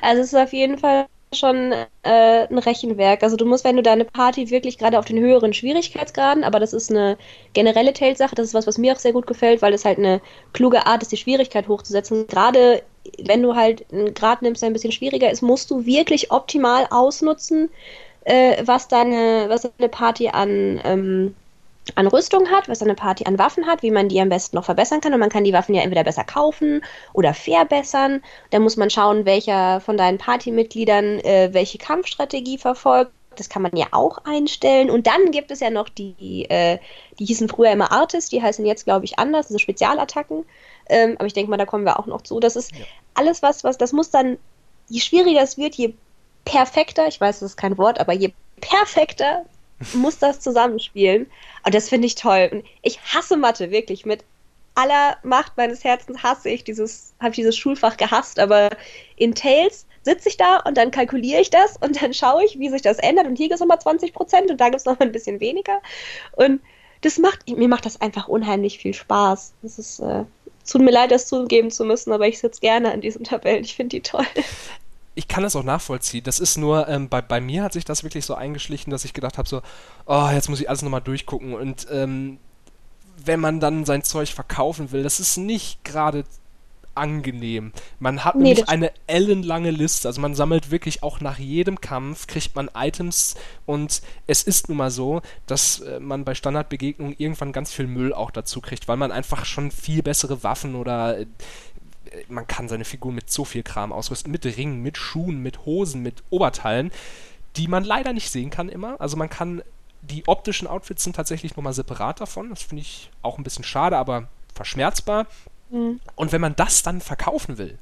also 0.01 0.23
es 0.23 0.29
ist 0.29 0.35
auf 0.35 0.55
jeden 0.55 0.79
Fall 0.79 1.09
schon 1.35 1.73
äh, 1.73 2.47
ein 2.49 2.57
Rechenwerk. 2.57 3.23
Also 3.23 3.37
du 3.37 3.45
musst, 3.45 3.65
wenn 3.65 3.77
du 3.77 3.83
deine 3.83 4.07
Party 4.07 4.49
wirklich 4.49 4.79
gerade 4.79 4.99
auf 4.99 5.05
den 5.05 5.19
höheren 5.19 5.53
Schwierigkeitsgraden, 5.53 6.43
aber 6.43 6.59
das 6.59 6.73
ist 6.73 6.91
eine 6.91 7.19
generelle 7.53 7.93
Tales-Sache, 7.93 8.35
das 8.35 8.47
ist 8.47 8.55
was, 8.55 8.67
was 8.67 8.79
mir 8.79 8.95
auch 8.95 8.99
sehr 8.99 9.13
gut 9.13 9.27
gefällt, 9.27 9.61
weil 9.61 9.75
es 9.75 9.85
halt 9.85 9.99
eine 9.99 10.23
kluge 10.55 10.87
Art 10.87 11.03
ist, 11.03 11.13
die 11.13 11.19
Schwierigkeit 11.19 11.69
hochzusetzen. 11.69 12.27
Gerade 12.29 12.83
wenn 13.23 13.43
du 13.43 13.55
halt 13.55 13.85
einen 13.93 14.15
Grad 14.15 14.41
nimmst, 14.41 14.63
der 14.63 14.71
ein 14.71 14.73
bisschen 14.73 14.93
schwieriger 14.93 15.31
ist, 15.31 15.43
musst 15.43 15.71
du 15.71 15.85
wirklich 15.85 16.31
optimal 16.31 16.87
ausnutzen, 16.89 17.69
äh, 18.25 18.63
was, 18.65 18.89
deine, 18.89 19.51
was 19.51 19.71
deine 19.77 19.91
Party 19.91 20.29
an 20.29 20.81
ähm, 20.83 21.35
an 21.95 22.07
Rüstung 22.07 22.49
hat, 22.51 22.69
was 22.69 22.83
eine 22.83 22.95
Party 22.95 23.25
an 23.25 23.39
Waffen 23.39 23.67
hat, 23.67 23.83
wie 23.83 23.91
man 23.91 24.09
die 24.09 24.21
am 24.21 24.29
besten 24.29 24.57
noch 24.57 24.65
verbessern 24.65 25.01
kann. 25.01 25.13
Und 25.13 25.21
man 25.21 25.31
kann 25.31 25.45
die 25.45 25.53
Waffen 25.53 25.75
ja 25.75 25.83
entweder 25.83 26.05
besser 26.05 26.25
kaufen 26.25 26.83
oder 27.13 27.35
verbessern. 27.35 28.23
Dann 28.51 28.63
muss 28.63 28.77
man 28.77 28.91
schauen, 28.91 29.25
welcher 29.25 29.81
von 29.81 29.97
deinen 29.97 30.19
Partymitgliedern 30.19 31.21
äh, 31.21 31.51
welche 31.53 31.79
Kampfstrategie 31.79 32.59
verfolgt. 32.59 33.13
Das 33.37 33.49
kann 33.49 33.63
man 33.63 33.75
ja 33.75 33.87
auch 33.93 34.19
einstellen. 34.25 34.91
Und 34.91 35.07
dann 35.07 35.31
gibt 35.31 35.51
es 35.51 35.61
ja 35.61 35.71
noch 35.71 35.89
die, 35.89 36.47
äh, 36.51 36.79
die 37.19 37.25
hießen 37.25 37.49
früher 37.49 37.73
immer 37.73 37.91
Artists, 37.91 38.31
die 38.31 38.43
heißen 38.43 38.65
jetzt, 38.65 38.85
glaube 38.85 39.05
ich, 39.05 39.19
anders, 39.19 39.47
also 39.47 39.59
Spezialattacken. 39.59 40.45
Ähm, 40.89 41.17
aber 41.19 41.27
ich 41.27 41.33
denke 41.33 41.51
mal, 41.51 41.57
da 41.57 41.67
kommen 41.67 41.85
wir 41.85 41.99
auch 41.99 42.07
noch 42.07 42.23
zu. 42.23 42.41
Das 42.41 42.57
ist 42.57 42.73
ja. 42.73 42.85
alles 43.15 43.43
was, 43.43 43.65
was, 43.65 43.79
das 43.79 43.93
muss 43.93 44.11
dann, 44.11 44.39
je 44.89 45.01
schwieriger 45.01 45.43
es 45.43 45.57
wird, 45.57 45.75
je 45.75 45.95
perfekter, 46.45 47.07
ich 47.09 47.21
weiß, 47.21 47.41
das 47.41 47.53
ist 47.53 47.57
kein 47.57 47.79
Wort, 47.79 48.01
aber 48.01 48.13
je 48.13 48.33
perfekter 48.61 49.45
muss 49.95 50.19
das 50.19 50.41
zusammenspielen. 50.41 51.31
Und 51.65 51.75
das 51.75 51.89
finde 51.89 52.07
ich 52.07 52.15
toll. 52.15 52.49
Und 52.53 52.65
ich 52.83 53.01
hasse 53.01 53.37
Mathe, 53.37 53.71
wirklich. 53.71 54.07
Mit 54.07 54.25
aller 54.75 55.17
Macht 55.23 55.57
meines 55.57 55.85
Herzens 55.85 56.23
hasse 56.23 56.49
ich 56.49 56.65
dieses, 56.65 57.15
habe 57.21 57.35
dieses 57.35 57.57
Schulfach 57.57 57.97
gehasst, 57.97 58.39
aber 58.39 58.71
in 59.17 59.35
Tails 59.35 59.87
sitze 60.03 60.29
ich 60.31 60.37
da 60.37 60.57
und 60.59 60.77
dann 60.77 60.91
kalkuliere 60.91 61.41
ich 61.41 61.51
das 61.51 61.77
und 61.77 62.03
dann 62.03 62.15
schaue 62.15 62.45
ich, 62.45 62.59
wie 62.59 62.71
sich 62.71 62.83
das 62.83 62.99
ändert 62.99 63.27
und 63.27 63.37
hier 63.37 63.47
gibt 63.47 63.55
es 63.55 63.61
nochmal 63.61 63.81
20 63.81 64.13
Prozent 64.13 64.51
und 64.51 64.61
da 64.61 64.67
gibt 64.67 64.81
es 64.81 64.85
nochmal 64.85 65.09
ein 65.09 65.13
bisschen 65.13 65.41
weniger. 65.41 65.81
Und 66.33 66.61
das 67.03 67.19
macht, 67.19 67.49
mir 67.49 67.69
macht 67.69 67.87
das 67.87 68.01
einfach 68.01 68.29
unheimlich 68.29 68.79
viel 68.79 68.95
Spaß. 68.95 69.55
Das 69.63 69.79
ist, 69.79 70.01
äh, 70.01 70.25
tut 70.69 70.83
mir 70.83 70.93
leid, 70.93 71.11
das 71.11 71.27
zugeben 71.27 71.71
zu 71.71 71.85
müssen, 71.85 72.13
aber 72.13 72.27
ich 72.27 72.39
sitze 72.39 72.61
gerne 72.61 72.93
an 72.93 73.01
diesen 73.01 73.25
Tabellen. 73.25 73.65
Ich 73.65 73.75
finde 73.77 73.97
die 73.97 74.03
toll 74.03 74.27
ich 75.15 75.29
kann 75.29 75.43
das 75.43 75.57
auch 75.57 75.65
nachvollziehen. 75.65 76.25
Das 76.25 76.41
ist 76.41 76.57
nur, 76.57 76.89
ähm, 76.89 77.09
bei, 77.09 77.21
bei 77.21 77.41
mir 77.41 77.63
hat 77.63 77.73
sich 77.73 77.85
das 77.85 78.03
wirklich 78.03 78.25
so 78.25 78.35
eingeschlichen, 78.35 78.91
dass 78.91 79.05
ich 79.05 79.13
gedacht 79.13 79.39
habe, 79.39 79.49
so, 79.49 79.63
oh, 80.07 80.29
jetzt 80.33 80.49
muss 80.49 80.61
ich 80.61 80.69
alles 80.69 80.83
nochmal 80.83 81.03
durchgucken. 81.03 81.55
Und 81.55 81.87
ähm, 81.91 82.39
wenn 83.25 83.41
man 83.41 83.61
dann 83.61 83.85
sein 83.85 84.03
Zeug 84.03 84.31
verkaufen 84.31 84.93
will, 84.93 85.03
das 85.03 85.21
ist 85.21 85.37
nicht 85.37 85.85
gerade 85.85 86.25
angenehm. 86.95 87.73
Man 88.01 88.25
hat 88.25 88.35
nee, 88.35 88.43
nämlich 88.43 88.69
eine 88.69 88.93
ellenlange 89.07 89.71
Liste. 89.71 90.09
Also 90.09 90.21
man 90.21 90.35
sammelt 90.35 90.71
wirklich 90.71 91.03
auch 91.03 91.21
nach 91.21 91.39
jedem 91.39 91.81
Kampf, 91.81 92.27
kriegt 92.27 92.55
man 92.55 92.71
Items 92.75 93.35
und 93.67 94.03
es 94.27 94.43
ist 94.43 94.69
nun 94.69 94.79
mal 94.79 94.91
so, 94.91 95.23
dass 95.47 95.81
äh, 95.81 96.01
man 96.01 96.25
bei 96.25 96.35
Standardbegegnungen 96.35 97.15
irgendwann 97.19 97.53
ganz 97.53 97.73
viel 97.73 97.87
Müll 97.87 98.13
auch 98.13 98.31
dazu 98.31 98.61
kriegt, 98.61 98.89
weil 98.89 98.97
man 98.97 99.13
einfach 99.13 99.45
schon 99.45 99.71
viel 99.71 100.03
bessere 100.03 100.43
Waffen 100.43 100.75
oder 100.75 101.21
äh, 101.21 101.27
man 102.29 102.47
kann 102.47 102.69
seine 102.69 102.85
Figur 102.85 103.13
mit 103.13 103.31
so 103.31 103.45
viel 103.45 103.63
Kram 103.63 103.93
ausrüsten, 103.93 104.33
mit 104.33 104.45
Ringen, 104.45 104.83
mit 104.83 104.97
Schuhen, 104.97 105.43
mit 105.43 105.65
Hosen, 105.65 106.03
mit 106.03 106.23
Oberteilen, 106.31 106.91
die 107.57 107.69
man 107.69 107.85
leider 107.85 108.13
nicht 108.13 108.31
sehen 108.31 108.51
kann 108.51 108.69
immer. 108.69 109.01
Also 109.01 109.17
man 109.17 109.31
kann, 109.31 109.63
die 110.03 110.27
optischen 110.27 110.67
Outfits 110.67 111.05
sind 111.05 111.17
tatsächlich 111.17 111.57
nochmal 111.57 111.73
separat 111.73 112.21
davon. 112.21 112.51
Das 112.51 112.63
finde 112.63 112.83
ich 112.83 113.11
auch 113.23 113.39
ein 113.39 113.45
bisschen 113.45 113.65
schade, 113.65 113.97
aber 113.97 114.29
verschmerzbar. 114.55 115.27
Mhm. 115.71 116.01
Und 116.15 116.33
wenn 116.33 116.41
man 116.41 116.57
das 116.57 116.83
dann 116.83 117.01
verkaufen 117.01 117.59
will, 117.59 117.79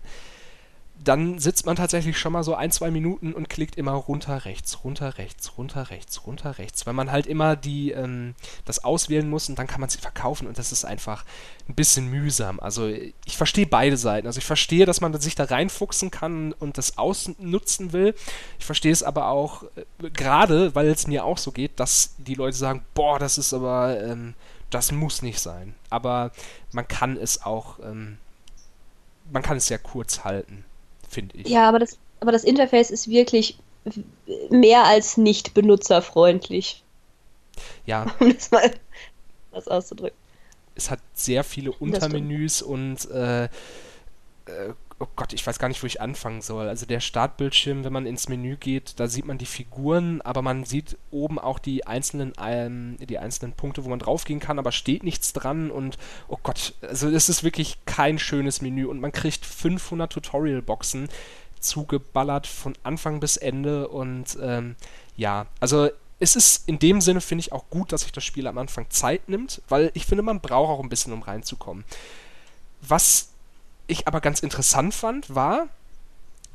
dann 1.02 1.38
sitzt 1.38 1.64
man 1.64 1.76
tatsächlich 1.76 2.19
schon 2.19 2.33
mal 2.33 2.42
so 2.42 2.54
ein, 2.54 2.71
zwei 2.71 2.90
Minuten 2.90 3.33
und 3.33 3.49
klickt 3.49 3.76
immer 3.76 3.92
runter, 3.92 4.45
rechts, 4.45 4.85
runter, 4.85 5.16
rechts, 5.16 5.57
runter, 5.57 5.88
rechts, 5.88 6.26
runter, 6.26 6.59
rechts, 6.59 6.87
weil 6.87 6.92
man 6.92 7.11
halt 7.11 7.26
immer 7.26 7.57
die, 7.57 7.92
ähm, 7.92 8.35
das 8.66 8.85
auswählen 8.85 9.28
muss 9.28 9.49
und 9.49 9.59
dann 9.59 9.66
kann 9.66 9.80
man 9.80 9.88
sie 9.88 9.99
verkaufen 9.99 10.47
und 10.47 10.59
das 10.59 10.73
ist 10.73 10.85
einfach 10.85 11.25
ein 11.69 11.75
bisschen 11.75 12.09
mühsam. 12.09 12.61
Also 12.61 12.87
ich 12.87 13.37
verstehe 13.37 13.66
beide 13.66 13.97
Seiten. 13.97 14.26
Also 14.26 14.38
ich 14.38 14.45
verstehe, 14.45 14.85
dass 14.85 15.00
man 15.00 15.19
sich 15.19 15.35
da 15.35 15.45
reinfuchsen 15.45 16.11
kann 16.11 16.52
und 16.52 16.76
das 16.76 16.99
ausnutzen 16.99 17.92
will. 17.95 18.14
Ich 18.59 18.66
verstehe 18.66 18.92
es 18.92 19.02
aber 19.02 19.28
auch, 19.28 19.62
äh, 19.76 20.11
gerade 20.11 20.75
weil 20.75 20.88
es 20.88 21.07
mir 21.07 21.25
auch 21.25 21.38
so 21.38 21.50
geht, 21.50 21.80
dass 21.80 22.14
die 22.19 22.35
Leute 22.35 22.57
sagen, 22.57 22.85
boah, 22.92 23.19
das 23.19 23.38
ist 23.38 23.54
aber, 23.54 23.99
ähm, 24.02 24.35
das 24.69 24.92
muss 24.92 25.23
nicht 25.23 25.40
sein. 25.40 25.75
Aber 25.88 26.30
man 26.73 26.87
kann 26.87 27.16
es 27.16 27.42
auch, 27.42 27.78
ähm, 27.78 28.19
man 29.33 29.42
kann 29.42 29.57
es 29.57 29.69
sehr 29.69 29.78
kurz 29.78 30.25
halten 30.25 30.64
finde 31.10 31.36
ich. 31.36 31.48
Ja, 31.48 31.68
aber 31.68 31.78
das, 31.78 31.98
aber 32.20 32.32
das 32.32 32.44
Interface 32.44 32.90
ist 32.90 33.08
wirklich 33.08 33.58
mehr 34.50 34.84
als 34.84 35.16
nicht 35.16 35.54
benutzerfreundlich. 35.54 36.82
Ja. 37.84 38.06
Um 38.20 38.32
das 38.32 38.50
mal 38.50 38.70
was 39.50 39.68
auszudrücken. 39.68 40.16
Es 40.75 40.90
hat 40.90 41.00
sehr 41.12 41.44
viele 41.44 41.73
Untermenüs 41.73 42.62
und 42.62 43.10
äh, 43.10 43.44
äh, 43.44 43.49
oh 45.00 45.08
Gott, 45.17 45.32
ich 45.32 45.47
weiß 45.47 45.58
gar 45.58 45.69
nicht, 45.69 45.82
wo 45.82 45.86
ich 45.86 46.00
anfangen 46.00 46.43
soll. 46.43 46.69
Also 46.69 46.84
der 46.84 47.00
Startbildschirm, 47.00 47.84
wenn 47.84 47.93
man 47.93 48.04
ins 48.04 48.28
Menü 48.28 48.56
geht, 48.56 49.00
da 49.00 49.08
sieht 49.08 49.25
man 49.25 49.39
die 49.39 49.47
Figuren, 49.47 50.21
aber 50.21 50.43
man 50.43 50.65
sieht 50.65 50.99
oben 51.10 51.39
auch 51.39 51.58
die 51.58 51.86
einzelnen, 51.86 52.34
ähm, 52.41 52.99
die 53.00 53.19
einzelnen 53.19 53.54
Punkte, 53.54 53.84
wo 53.84 53.89
man 53.89 53.99
draufgehen 53.99 54.41
kann, 54.41 54.58
aber 54.58 54.73
steht 54.73 55.02
nichts 55.02 55.32
dran 55.32 55.71
und 55.71 55.97
oh 56.28 56.39
Gott, 56.43 56.75
also 56.82 57.08
es 57.08 57.30
ist 57.30 57.43
wirklich 57.43 57.78
kein 57.86 58.19
schönes 58.19 58.60
Menü 58.60 58.84
und 58.84 59.00
man 59.00 59.10
kriegt 59.10 59.47
500 59.47 60.13
Tutorial-Boxen 60.13 61.08
zugeballert 61.60 62.47
von 62.47 62.75
Anfang 62.82 63.21
bis 63.21 63.39
Ende 63.39 63.89
und 63.89 64.39
ähm, 64.43 64.76
ja, 65.17 65.47
also 65.60 65.89
es 66.19 66.36
ist 66.36 66.69
in 66.69 66.78
dem 66.78 67.00
Sinne, 67.00 67.23
finde 67.23 67.41
ich, 67.41 67.52
auch 67.52 67.71
gut, 67.71 67.93
dass 67.93 68.02
sich 68.02 68.13
das 68.13 68.25
Spiel 68.25 68.47
am 68.47 68.58
Anfang 68.58 68.91
Zeit 68.91 69.30
nimmt, 69.30 69.63
weil 69.71 69.91
ich 69.95 70.04
finde, 70.04 70.23
man 70.23 70.41
braucht 70.41 70.69
auch 70.69 70.82
ein 70.82 70.91
bisschen, 70.91 71.15
um 71.15 71.23
reinzukommen. 71.23 71.84
Was 72.82 73.29
ich 73.90 74.06
aber 74.06 74.20
ganz 74.20 74.40
interessant 74.40 74.94
fand, 74.94 75.34
war, 75.34 75.68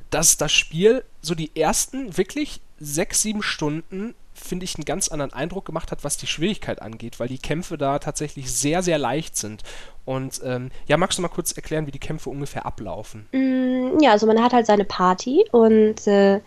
dass 0.10 0.38
das 0.38 0.52
Spiel 0.52 1.04
so 1.22 1.36
die 1.36 1.52
ersten 1.56 2.18
wirklich 2.18 2.62
sechs, 2.80 3.22
sieben 3.22 3.42
Stunden, 3.42 4.16
finde 4.34 4.66
ich, 4.66 4.76
einen 4.76 4.86
ganz 4.86 5.08
anderen 5.08 5.34
Eindruck 5.34 5.66
gemacht 5.66 5.92
hat, 5.92 6.04
was 6.04 6.18
die 6.18 6.28
Schwierigkeit 6.28 6.82
angeht, 6.82 7.20
weil 7.20 7.28
die 7.28 7.38
Kämpfe 7.38 7.78
da 7.78 8.00
tatsächlich 8.00 8.52
sehr, 8.52 8.84
sehr 8.84 8.98
leicht 8.98 9.38
sind. 9.38 9.64
Und 10.04 10.42
ähm, 10.44 10.72
ja, 10.88 10.98
magst 10.98 11.18
du 11.18 11.22
mal 11.22 11.30
kurz 11.30 11.52
erklären, 11.54 11.88
wie 11.88 11.92
die 11.92 12.00
Kämpfe 12.00 12.30
ungefähr 12.30 12.66
ablaufen? 12.66 13.28
Mm, 13.32 14.00
ja, 14.02 14.12
also 14.12 14.28
man 14.28 14.42
hat 14.42 14.54
halt 14.54 14.68
seine 14.68 14.86
Party 14.86 15.46
und 15.52 16.06
äh, 16.06 16.42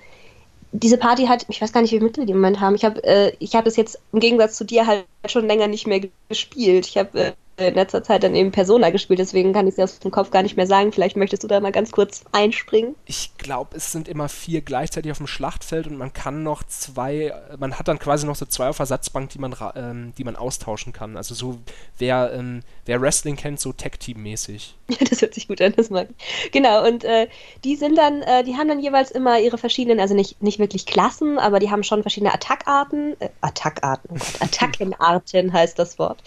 diese 0.73 0.99
Party 0.99 1.27
hat, 1.27 1.47
ich 1.49 1.61
weiß 1.61 1.73
gar 1.73 1.81
nicht, 1.81 1.91
wie 1.91 1.97
viele 1.97 2.05
Mitglieder 2.05 2.27
die 2.27 2.33
im 2.33 2.39
Moment 2.39 2.61
haben. 2.61 2.75
Ich 2.75 2.85
habe 2.85 3.03
äh, 3.05 3.33
hab 3.47 3.65
das 3.65 3.77
jetzt 3.77 3.99
im 4.13 4.21
Gegensatz 4.21 4.57
zu 4.57 4.65
dir 4.65 4.87
halt 4.87 5.07
schon 5.27 5.47
länger 5.47 5.67
nicht 5.67 5.87
mehr 5.87 6.01
gespielt. 6.29 6.87
Ich 6.87 6.99
habe 6.99 7.19
äh, 7.19 7.33
in 7.59 7.75
letzter 7.75 8.03
Zeit 8.03 8.23
dann 8.23 8.35
eben 8.35 8.53
Persona 8.53 8.91
gespielt, 8.91 9.19
deswegen 9.19 9.53
kann 9.53 9.67
ich 9.67 9.75
es 9.77 9.79
aus 9.79 9.99
dem 9.99 10.11
Kopf 10.11 10.31
gar 10.31 10.43
nicht 10.43 10.57
mehr 10.57 10.67
sagen. 10.67 10.93
Vielleicht 10.93 11.17
möchtest 11.17 11.43
du 11.43 11.49
da 11.49 11.61
mal 11.61 11.73
ganz 11.73 11.91
kurz 11.91 12.25
einspringen. 12.33 12.95
Ich 13.07 13.37
glaube, 13.39 13.77
es 13.77 13.93
sind 13.93 14.09
immer 14.09 14.29
vier 14.29 14.61
gleichzeitig 14.61 15.11
auf 15.11 15.19
dem 15.19 15.27
Schlachtfeld 15.27 15.87
und 15.87 15.97
man 15.97 16.13
kann 16.13 16.43
noch 16.43 16.63
zwei, 16.63 17.33
man 17.59 17.79
hat 17.79 17.89
dann 17.89 17.99
quasi 17.99 18.27
noch 18.27 18.37
so 18.37 18.47
zwei 18.47 18.69
auf 18.69 18.79
Ersatzbank, 18.79 19.31
die 19.31 19.39
man, 19.39 19.55
ähm, 19.75 20.13
die 20.17 20.25
man 20.25 20.37
austauschen 20.37 20.93
kann. 20.93 21.17
Also 21.17 21.35
so, 21.35 21.59
wer, 21.99 22.33
ähm, 22.33 22.63
wer 22.87 23.01
Wrestling 23.01 23.37
kennt, 23.37 23.61
so 23.61 23.73
Tag-Team-mäßig. 23.73 24.75
Ja, 24.89 24.97
das 25.09 25.21
hört 25.21 25.35
sich 25.35 25.49
gut 25.49 25.61
an, 25.61 25.75
das 25.77 25.91
mag 25.91 26.09
ich. 26.09 26.51
Genau, 26.51 26.87
und 26.87 27.05
äh, 27.05 27.29
die 27.63 27.77
sind 27.77 27.99
dann, 27.99 28.23
äh, 28.23 28.43
die 28.43 28.57
haben 28.57 28.69
dann 28.69 28.81
jeweils 28.81 29.11
immer 29.11 29.39
ihre 29.39 29.59
verschiedenen, 29.59 30.01
also 30.01 30.15
nicht, 30.15 30.43
nicht 30.43 30.59
wirklich 30.59 30.87
Klassen, 30.87 31.39
aber 31.39 31.59
die 31.59 31.71
haben 31.71 31.83
schon 31.83 32.01
verschiedene 32.01 32.33
Attackarten, 32.33 33.15
äh, 33.21 33.29
Attackarten, 33.43 34.09
oh 34.11 34.15
Gott, 34.15 34.41
Attackenarten 34.41 35.53
heißt 35.53 35.79
das 35.79 35.99
Wort. 35.99 36.23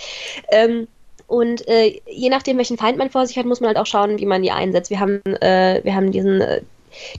Ähm, 0.52 0.88
und 1.32 1.66
äh, 1.70 2.02
je 2.08 2.28
nachdem, 2.28 2.58
welchen 2.58 2.78
Feind 2.78 2.98
man 2.98 3.10
vor 3.10 3.26
sich 3.26 3.38
hat, 3.38 3.46
muss 3.46 3.62
man 3.62 3.70
halt 3.70 3.78
auch 3.78 3.86
schauen, 3.86 4.20
wie 4.20 4.26
man 4.26 4.44
die 4.44 4.52
einsetzt. 4.52 4.90
Wir 4.90 5.00
haben, 5.00 5.22
äh, 5.26 5.80
wir 5.82 5.96
haben 5.96 6.12
diesen, 6.12 6.42
äh, 6.42 6.62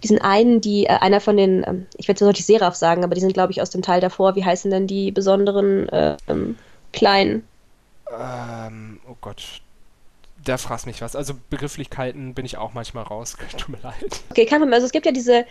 diesen 0.03 0.21
einen, 0.21 0.61
die, 0.61 0.85
äh, 0.85 0.99
einer 1.01 1.23
von 1.23 1.39
den, 1.39 1.65
ähm, 1.67 1.87
ich 1.97 2.09
werde 2.09 2.19
so 2.19 2.29
nicht 2.29 2.45
Seraph 2.45 2.75
sagen, 2.75 3.05
aber 3.05 3.15
die 3.15 3.23
sind, 3.23 3.33
glaube 3.33 3.53
ich, 3.53 3.63
aus 3.63 3.71
dem 3.71 3.81
Teil 3.81 4.03
davor. 4.03 4.37
Wie 4.37 4.45
heißen 4.45 4.71
denn 4.71 4.87
die 4.87 5.13
besonderen 5.13 5.89
ähm, 6.29 6.59
kleinen? 6.93 7.49
Ähm, 8.11 9.01
oh 9.09 9.17
Gott. 9.23 9.63
Da 10.45 10.59
fragst 10.59 10.85
mich 10.85 11.01
was. 11.01 11.17
Also 11.17 11.33
Begrifflichkeiten 11.49 12.35
bin 12.35 12.45
ich 12.45 12.59
auch 12.59 12.75
manchmal 12.75 13.05
raus. 13.05 13.39
Tut 13.57 13.71
mir 13.71 13.79
leid. 13.83 14.21
Okay, 14.29 14.45
kein 14.45 14.59
Problem. 14.59 14.75
Also 14.75 14.85
es 14.85 14.93
gibt 14.93 15.07
ja 15.07 15.13
diese 15.13 15.47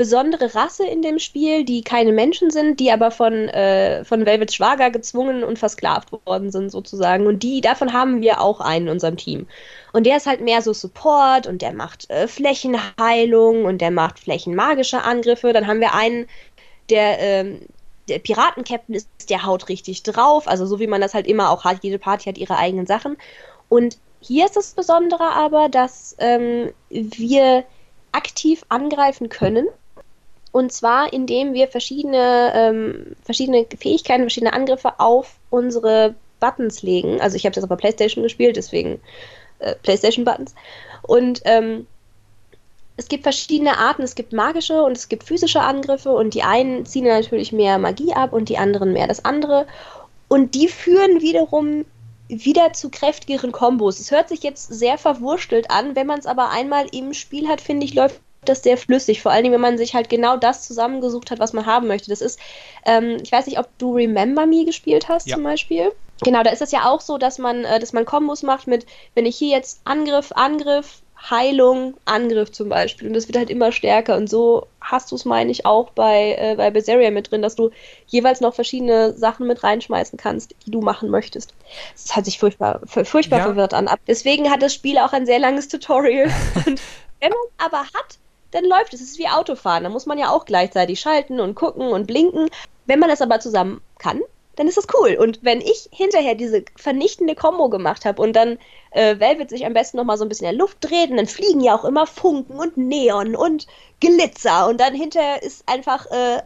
besondere 0.00 0.54
Rasse 0.54 0.86
in 0.86 1.02
dem 1.02 1.18
Spiel, 1.18 1.62
die 1.62 1.82
keine 1.82 2.12
Menschen 2.12 2.50
sind, 2.50 2.80
die 2.80 2.90
aber 2.90 3.10
von, 3.10 3.50
äh, 3.50 4.02
von 4.02 4.24
Velvets 4.24 4.54
Schwager 4.54 4.88
gezwungen 4.90 5.44
und 5.44 5.58
versklavt 5.58 6.10
worden 6.24 6.50
sind, 6.50 6.70
sozusagen. 6.70 7.26
Und 7.26 7.42
die, 7.42 7.60
davon 7.60 7.92
haben 7.92 8.22
wir 8.22 8.40
auch 8.40 8.62
einen 8.62 8.86
in 8.86 8.92
unserem 8.92 9.18
Team. 9.18 9.46
Und 9.92 10.06
der 10.06 10.16
ist 10.16 10.26
halt 10.26 10.40
mehr 10.40 10.62
so 10.62 10.72
Support 10.72 11.46
und 11.46 11.60
der 11.60 11.74
macht 11.74 12.08
äh, 12.08 12.26
Flächenheilung 12.28 13.66
und 13.66 13.82
der 13.82 13.90
macht 13.90 14.18
flächenmagische 14.18 15.02
Angriffe. 15.02 15.52
Dann 15.52 15.66
haben 15.66 15.80
wir 15.80 15.92
einen, 15.92 16.26
der, 16.88 17.18
ähm, 17.18 17.60
der 18.08 18.20
Piratenkapitän 18.20 18.94
ist, 18.94 19.28
der 19.28 19.44
haut 19.44 19.68
richtig 19.68 20.02
drauf. 20.02 20.48
Also 20.48 20.64
so 20.64 20.80
wie 20.80 20.86
man 20.86 21.02
das 21.02 21.12
halt 21.12 21.26
immer 21.26 21.50
auch 21.50 21.64
hat. 21.64 21.84
Jede 21.84 21.98
Party 21.98 22.24
hat 22.24 22.38
ihre 22.38 22.56
eigenen 22.56 22.86
Sachen. 22.86 23.18
Und 23.68 23.98
hier 24.22 24.46
ist 24.46 24.56
das 24.56 24.72
Besondere 24.72 25.24
aber, 25.24 25.68
dass 25.68 26.16
ähm, 26.20 26.72
wir 26.88 27.64
aktiv 28.12 28.64
angreifen 28.70 29.28
können 29.28 29.68
und 30.52 30.72
zwar, 30.72 31.12
indem 31.12 31.52
wir 31.52 31.68
verschiedene, 31.68 32.52
ähm, 32.54 33.16
verschiedene 33.24 33.66
Fähigkeiten, 33.78 34.22
verschiedene 34.22 34.52
Angriffe 34.52 34.98
auf 34.98 35.36
unsere 35.50 36.14
Buttons 36.40 36.82
legen. 36.82 37.20
Also 37.20 37.36
ich 37.36 37.44
habe 37.44 37.54
jetzt 37.54 37.62
auf 37.62 37.68
der 37.68 37.76
PlayStation 37.76 38.24
gespielt, 38.24 38.56
deswegen 38.56 39.00
äh, 39.60 39.74
PlayStation-Buttons. 39.82 40.54
Und 41.02 41.42
ähm, 41.44 41.86
es 42.96 43.08
gibt 43.08 43.22
verschiedene 43.22 43.78
Arten. 43.78 44.02
Es 44.02 44.14
gibt 44.14 44.32
magische 44.32 44.82
und 44.82 44.96
es 44.96 45.08
gibt 45.08 45.24
physische 45.24 45.60
Angriffe 45.60 46.10
und 46.10 46.34
die 46.34 46.42
einen 46.42 46.84
ziehen 46.84 47.04
natürlich 47.04 47.52
mehr 47.52 47.78
Magie 47.78 48.12
ab 48.12 48.32
und 48.32 48.48
die 48.48 48.58
anderen 48.58 48.92
mehr 48.92 49.06
das 49.06 49.24
andere. 49.24 49.66
Und 50.28 50.54
die 50.54 50.68
führen 50.68 51.20
wiederum 51.20 51.84
wieder 52.28 52.72
zu 52.72 52.90
kräftigeren 52.90 53.52
Kombos. 53.52 54.00
Es 54.00 54.10
hört 54.10 54.28
sich 54.28 54.42
jetzt 54.42 54.72
sehr 54.72 54.98
verwurstelt 54.98 55.70
an, 55.70 55.96
wenn 55.96 56.06
man 56.06 56.18
es 56.18 56.26
aber 56.26 56.50
einmal 56.50 56.86
im 56.92 57.14
Spiel 57.14 57.48
hat, 57.48 57.60
finde 57.60 57.86
ich, 57.86 57.94
läuft 57.94 58.20
das 58.44 58.62
sehr 58.62 58.76
flüssig. 58.76 59.22
Vor 59.22 59.32
allem, 59.32 59.52
wenn 59.52 59.60
man 59.60 59.78
sich 59.78 59.94
halt 59.94 60.08
genau 60.08 60.36
das 60.36 60.66
zusammengesucht 60.66 61.30
hat, 61.30 61.38
was 61.38 61.52
man 61.52 61.66
haben 61.66 61.86
möchte. 61.86 62.10
Das 62.10 62.20
ist, 62.20 62.38
ähm, 62.86 63.18
ich 63.22 63.32
weiß 63.32 63.46
nicht, 63.46 63.58
ob 63.58 63.66
du 63.78 63.94
Remember 63.94 64.46
Me 64.46 64.64
gespielt 64.64 65.08
hast 65.08 65.26
ja. 65.26 65.36
zum 65.36 65.44
Beispiel. 65.44 65.92
Genau, 66.22 66.42
da 66.42 66.50
ist 66.50 66.62
es 66.62 66.72
ja 66.72 66.90
auch 66.90 67.00
so, 67.00 67.18
dass 67.18 67.38
man, 67.38 67.64
äh, 67.64 67.78
dass 67.78 67.92
man 67.92 68.04
Kombos 68.04 68.42
macht 68.42 68.66
mit, 68.66 68.86
wenn 69.14 69.26
ich 69.26 69.36
hier 69.36 69.56
jetzt 69.56 69.80
Angriff, 69.84 70.32
Angriff, 70.32 71.02
Heilung, 71.28 71.94
Angriff 72.06 72.50
zum 72.50 72.70
Beispiel. 72.70 73.08
Und 73.08 73.14
das 73.14 73.28
wird 73.28 73.36
halt 73.36 73.50
immer 73.50 73.72
stärker. 73.72 74.16
Und 74.16 74.30
so 74.30 74.66
hast 74.80 75.10
du 75.10 75.16
es, 75.16 75.26
meine 75.26 75.50
ich, 75.50 75.66
auch 75.66 75.90
bei, 75.90 76.34
äh, 76.38 76.54
bei 76.56 76.70
Berseria 76.70 77.10
mit 77.10 77.30
drin, 77.30 77.42
dass 77.42 77.56
du 77.56 77.70
jeweils 78.06 78.40
noch 78.40 78.54
verschiedene 78.54 79.12
Sachen 79.12 79.46
mit 79.46 79.62
reinschmeißen 79.62 80.18
kannst, 80.18 80.54
die 80.64 80.70
du 80.70 80.80
machen 80.80 81.10
möchtest. 81.10 81.52
Das 81.92 82.16
hat 82.16 82.24
sich 82.24 82.38
furchtbar, 82.38 82.80
furchtbar 82.86 83.38
ja. 83.38 83.44
verwirrt 83.44 83.74
an. 83.74 83.90
Deswegen 84.06 84.50
hat 84.50 84.62
das 84.62 84.72
Spiel 84.72 84.98
auch 84.98 85.12
ein 85.12 85.26
sehr 85.26 85.38
langes 85.38 85.68
Tutorial. 85.68 86.30
Und 86.66 86.80
wenn 87.20 87.30
man 87.30 87.38
aber 87.58 87.82
hat, 87.82 88.18
dann 88.50 88.64
läuft 88.64 88.94
es. 88.94 89.00
Es 89.00 89.12
ist 89.12 89.18
wie 89.18 89.28
Autofahren. 89.28 89.84
Da 89.84 89.90
muss 89.90 90.06
man 90.06 90.18
ja 90.18 90.30
auch 90.30 90.44
gleichzeitig 90.44 91.00
schalten 91.00 91.40
und 91.40 91.54
gucken 91.54 91.88
und 91.88 92.06
blinken. 92.06 92.48
Wenn 92.86 92.98
man 92.98 93.08
das 93.08 93.22
aber 93.22 93.40
zusammen 93.40 93.80
kann, 93.98 94.20
dann 94.56 94.68
ist 94.68 94.76
das 94.76 94.86
cool. 94.94 95.16
Und 95.18 95.40
wenn 95.42 95.60
ich 95.60 95.88
hinterher 95.92 96.34
diese 96.34 96.64
vernichtende 96.76 97.34
Combo 97.34 97.68
gemacht 97.68 98.04
habe 98.04 98.20
und 98.20 98.34
dann 98.34 98.58
äh, 98.90 99.18
Velvet 99.18 99.50
sich 99.50 99.64
am 99.64 99.72
besten 99.72 99.96
nochmal 99.96 100.18
so 100.18 100.24
ein 100.24 100.28
bisschen 100.28 100.46
in 100.46 100.52
der 100.56 100.58
Luft 100.58 100.78
dreht 100.80 101.10
und 101.10 101.16
dann 101.16 101.26
fliegen 101.26 101.60
ja 101.60 101.76
auch 101.76 101.84
immer 101.84 102.06
Funken 102.06 102.58
und 102.58 102.76
Neon 102.76 103.36
und 103.36 103.66
Glitzer 104.00 104.68
und 104.68 104.80
dann 104.80 104.94
hinterher 104.94 105.42
ist 105.42 105.62
einfach 105.66 106.06
äh, 106.10 106.42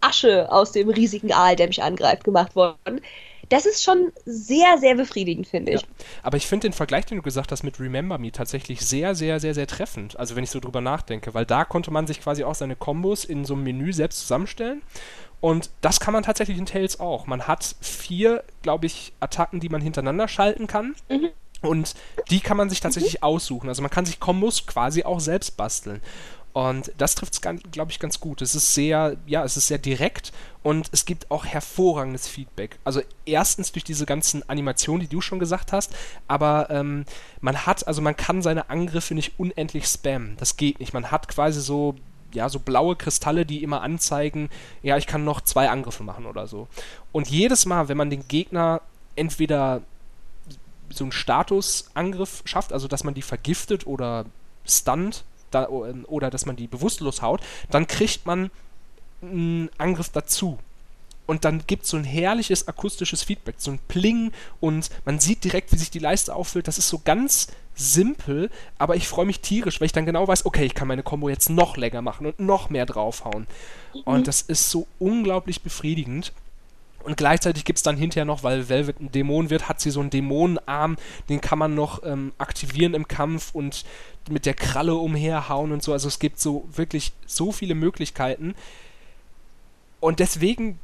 Asche 0.00 0.50
aus 0.50 0.72
dem 0.72 0.88
riesigen 0.88 1.32
Aal, 1.32 1.56
der 1.56 1.66
mich 1.66 1.82
angreift, 1.82 2.24
gemacht 2.24 2.56
worden. 2.56 3.00
Das 3.48 3.66
ist 3.66 3.82
schon 3.82 4.12
sehr, 4.26 4.78
sehr 4.78 4.94
befriedigend, 4.94 5.46
finde 5.46 5.72
ich. 5.72 5.82
Ja. 5.82 5.88
Aber 6.22 6.36
ich 6.36 6.46
finde 6.46 6.68
den 6.68 6.72
Vergleich, 6.72 7.06
den 7.06 7.16
du 7.16 7.22
gesagt 7.22 7.52
hast 7.52 7.62
mit 7.62 7.80
Remember 7.80 8.18
Me, 8.18 8.32
tatsächlich 8.32 8.80
sehr, 8.80 9.14
sehr, 9.14 9.40
sehr, 9.40 9.54
sehr 9.54 9.66
treffend. 9.66 10.18
Also 10.18 10.36
wenn 10.36 10.44
ich 10.44 10.50
so 10.50 10.60
drüber 10.60 10.80
nachdenke, 10.80 11.34
weil 11.34 11.46
da 11.46 11.64
konnte 11.64 11.90
man 11.90 12.06
sich 12.06 12.20
quasi 12.20 12.44
auch 12.44 12.54
seine 12.54 12.76
Kombos 12.76 13.24
in 13.24 13.44
so 13.44 13.54
einem 13.54 13.64
Menü 13.64 13.92
selbst 13.92 14.20
zusammenstellen 14.20 14.82
und 15.40 15.70
das 15.80 16.00
kann 16.00 16.12
man 16.12 16.22
tatsächlich 16.22 16.58
in 16.58 16.66
Tails 16.66 16.98
auch. 16.98 17.26
Man 17.26 17.46
hat 17.46 17.76
vier, 17.80 18.42
glaube 18.62 18.86
ich, 18.86 19.12
Attacken, 19.20 19.60
die 19.60 19.68
man 19.68 19.80
hintereinander 19.80 20.26
schalten 20.26 20.66
kann. 20.66 20.96
Mhm. 21.08 21.30
Und 21.60 21.94
die 22.30 22.40
kann 22.40 22.56
man 22.56 22.70
sich 22.70 22.80
tatsächlich 22.80 23.14
mhm. 23.14 23.24
aussuchen. 23.24 23.68
Also 23.68 23.82
man 23.82 23.90
kann 23.90 24.06
sich 24.06 24.20
Kombos 24.20 24.66
quasi 24.66 25.04
auch 25.04 25.20
selbst 25.20 25.56
basteln. 25.56 26.00
Und 26.52 26.90
das 26.98 27.14
trifft 27.14 27.34
es, 27.34 27.40
glaube 27.40 27.92
ich, 27.92 28.00
ganz 28.00 28.20
gut. 28.20 28.42
Es 28.42 28.54
ist 28.54 28.74
sehr, 28.74 29.16
ja, 29.26 29.44
es 29.44 29.56
ist 29.56 29.68
sehr 29.68 29.78
direkt 29.78 30.32
und 30.62 30.88
es 30.92 31.04
gibt 31.04 31.30
auch 31.30 31.46
hervorragendes 31.46 32.26
Feedback. 32.26 32.78
Also 32.84 33.00
erstens 33.26 33.70
durch 33.70 33.84
diese 33.84 34.06
ganzen 34.06 34.48
Animationen, 34.48 35.00
die 35.00 35.14
du 35.14 35.20
schon 35.20 35.38
gesagt 35.38 35.72
hast, 35.72 35.94
aber 36.26 36.68
ähm, 36.70 37.04
man 37.40 37.66
hat, 37.66 37.86
also 37.86 38.02
man 38.02 38.16
kann 38.16 38.42
seine 38.42 38.70
Angriffe 38.70 39.14
nicht 39.14 39.38
unendlich 39.38 39.86
spammen. 39.86 40.36
Das 40.38 40.56
geht 40.56 40.80
nicht. 40.80 40.94
Man 40.94 41.10
hat 41.10 41.28
quasi 41.28 41.60
so 41.60 41.94
ja, 42.32 42.48
so 42.48 42.58
blaue 42.58 42.96
Kristalle, 42.96 43.46
die 43.46 43.62
immer 43.62 43.80
anzeigen, 43.82 44.50
ja, 44.82 44.96
ich 44.96 45.06
kann 45.06 45.24
noch 45.24 45.40
zwei 45.40 45.70
Angriffe 45.70 46.02
machen 46.02 46.26
oder 46.26 46.46
so. 46.46 46.68
Und 47.12 47.28
jedes 47.28 47.64
Mal, 47.64 47.88
wenn 47.88 47.96
man 47.96 48.10
den 48.10 48.28
Gegner 48.28 48.82
entweder 49.16 49.80
so 50.90 51.04
einen 51.04 51.12
Statusangriff 51.12 52.42
schafft, 52.44 52.72
also 52.72 52.88
dass 52.88 53.04
man 53.04 53.14
die 53.14 53.22
vergiftet 53.22 53.86
oder 53.86 54.26
stunt 54.66 55.24
da, 55.50 55.68
oder 55.68 56.30
dass 56.30 56.46
man 56.46 56.56
die 56.56 56.66
bewusstlos 56.66 57.22
haut, 57.22 57.40
dann 57.70 57.86
kriegt 57.86 58.26
man 58.26 58.50
einen 59.22 59.70
Angriff 59.78 60.10
dazu 60.10 60.58
und 61.28 61.44
dann 61.44 61.62
gibt 61.66 61.84
es 61.84 61.90
so 61.90 61.98
ein 61.98 62.04
herrliches 62.04 62.68
akustisches 62.68 63.22
Feedback, 63.22 63.56
so 63.58 63.70
ein 63.70 63.78
Pling 63.86 64.32
und 64.60 64.88
man 65.04 65.20
sieht 65.20 65.44
direkt, 65.44 65.70
wie 65.72 65.76
sich 65.76 65.90
die 65.90 65.98
Leiste 65.98 66.34
auffüllt. 66.34 66.66
Das 66.66 66.78
ist 66.78 66.88
so 66.88 67.02
ganz 67.04 67.48
simpel, 67.74 68.50
aber 68.78 68.96
ich 68.96 69.06
freue 69.06 69.26
mich 69.26 69.40
tierisch, 69.40 69.78
weil 69.78 69.86
ich 69.86 69.92
dann 69.92 70.06
genau 70.06 70.26
weiß, 70.26 70.46
okay, 70.46 70.64
ich 70.64 70.74
kann 70.74 70.88
meine 70.88 71.02
Combo 71.02 71.28
jetzt 71.28 71.50
noch 71.50 71.76
länger 71.76 72.00
machen 72.00 72.26
und 72.26 72.40
noch 72.40 72.70
mehr 72.70 72.86
draufhauen. 72.86 73.46
Mhm. 73.94 74.00
Und 74.04 74.26
das 74.26 74.40
ist 74.40 74.70
so 74.70 74.86
unglaublich 74.98 75.60
befriedigend. 75.60 76.32
Und 77.04 77.18
gleichzeitig 77.18 77.66
gibt 77.66 77.78
es 77.78 77.82
dann 77.82 77.98
hinterher 77.98 78.24
noch, 78.24 78.42
weil 78.42 78.70
Velvet 78.70 78.98
ein 78.98 79.12
Dämon 79.12 79.50
wird, 79.50 79.68
hat 79.68 79.82
sie 79.82 79.90
so 79.90 80.00
einen 80.00 80.10
Dämonenarm, 80.10 80.96
den 81.28 81.42
kann 81.42 81.58
man 81.58 81.74
noch 81.74 82.02
ähm, 82.04 82.32
aktivieren 82.38 82.94
im 82.94 83.06
Kampf 83.06 83.50
und 83.54 83.84
mit 84.30 84.46
der 84.46 84.54
Kralle 84.54 84.94
umherhauen 84.94 85.72
und 85.72 85.82
so. 85.82 85.92
Also 85.92 86.08
es 86.08 86.18
gibt 86.18 86.40
so 86.40 86.68
wirklich 86.72 87.12
so 87.26 87.52
viele 87.52 87.74
Möglichkeiten. 87.74 88.54
Und 90.00 90.20
deswegen 90.20 90.78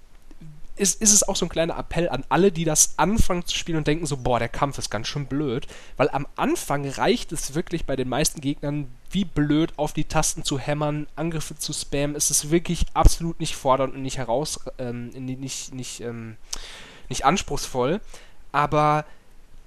ist, 0.76 1.00
ist 1.00 1.12
es 1.12 1.26
auch 1.26 1.36
so 1.36 1.46
ein 1.46 1.50
kleiner 1.50 1.78
Appell 1.78 2.08
an 2.08 2.24
alle, 2.28 2.50
die 2.50 2.64
das 2.64 2.94
anfangen 2.96 3.46
zu 3.46 3.56
spielen 3.56 3.78
und 3.78 3.86
denken 3.86 4.06
so, 4.06 4.16
boah, 4.16 4.38
der 4.38 4.48
Kampf 4.48 4.78
ist 4.78 4.90
ganz 4.90 5.06
schön 5.06 5.26
blöd. 5.26 5.66
Weil 5.96 6.10
am 6.10 6.26
Anfang 6.36 6.88
reicht 6.88 7.32
es 7.32 7.54
wirklich 7.54 7.86
bei 7.86 7.94
den 7.96 8.08
meisten 8.08 8.40
Gegnern 8.40 8.88
wie 9.10 9.24
blöd 9.24 9.72
auf 9.76 9.92
die 9.92 10.04
Tasten 10.04 10.42
zu 10.42 10.58
hämmern, 10.58 11.06
Angriffe 11.14 11.56
zu 11.56 11.72
spammen. 11.72 12.16
Es 12.16 12.30
ist 12.30 12.50
wirklich 12.50 12.86
absolut 12.94 13.38
nicht 13.38 13.54
fordernd 13.54 13.94
und 13.94 14.02
nicht 14.02 14.18
heraus, 14.18 14.60
ähm, 14.78 15.08
nicht, 15.10 15.72
nicht, 15.72 16.00
ähm, 16.00 16.36
nicht 17.08 17.24
anspruchsvoll. 17.24 18.00
Aber 18.50 19.04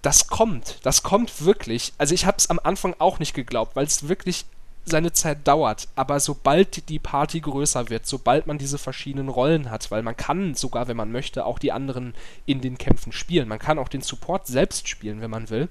das 0.02 0.28
kommt, 0.28 0.80
das 0.84 1.04
kommt 1.04 1.44
wirklich. 1.44 1.94
Also 1.98 2.14
ich 2.14 2.26
habe 2.26 2.38
es 2.38 2.50
am 2.50 2.60
Anfang 2.64 2.96
auch 3.00 3.20
nicht 3.20 3.34
geglaubt, 3.34 3.76
weil 3.76 3.86
es 3.86 4.08
wirklich 4.08 4.46
seine 4.90 5.12
Zeit 5.12 5.46
dauert, 5.46 5.90
aber 5.96 6.20
sobald 6.20 6.88
die 6.90 7.00
Party 7.00 7.42
größer 7.42 7.90
wird, 7.90 8.06
sobald 8.06 8.48
man 8.48 8.58
diese 8.58 8.78
verschiedenen 8.78 9.30
Rollen 9.30 9.70
hat, 9.70 9.92
weil 9.92 10.02
man 10.02 10.16
kann 10.16 10.56
sogar, 10.56 10.88
wenn 10.88 10.98
man 10.98 11.12
möchte, 11.12 11.46
auch 11.46 11.60
die 11.60 11.72
anderen 11.72 12.14
in 12.46 12.62
den 12.62 12.78
Kämpfen 12.78 13.12
spielen. 13.12 13.50
Man 13.50 13.60
kann 13.60 13.80
auch 13.80 13.90
den 13.90 14.02
Support 14.02 14.48
selbst 14.48 14.88
spielen, 14.88 15.20
wenn 15.20 15.32
man 15.32 15.50
will. 15.50 15.68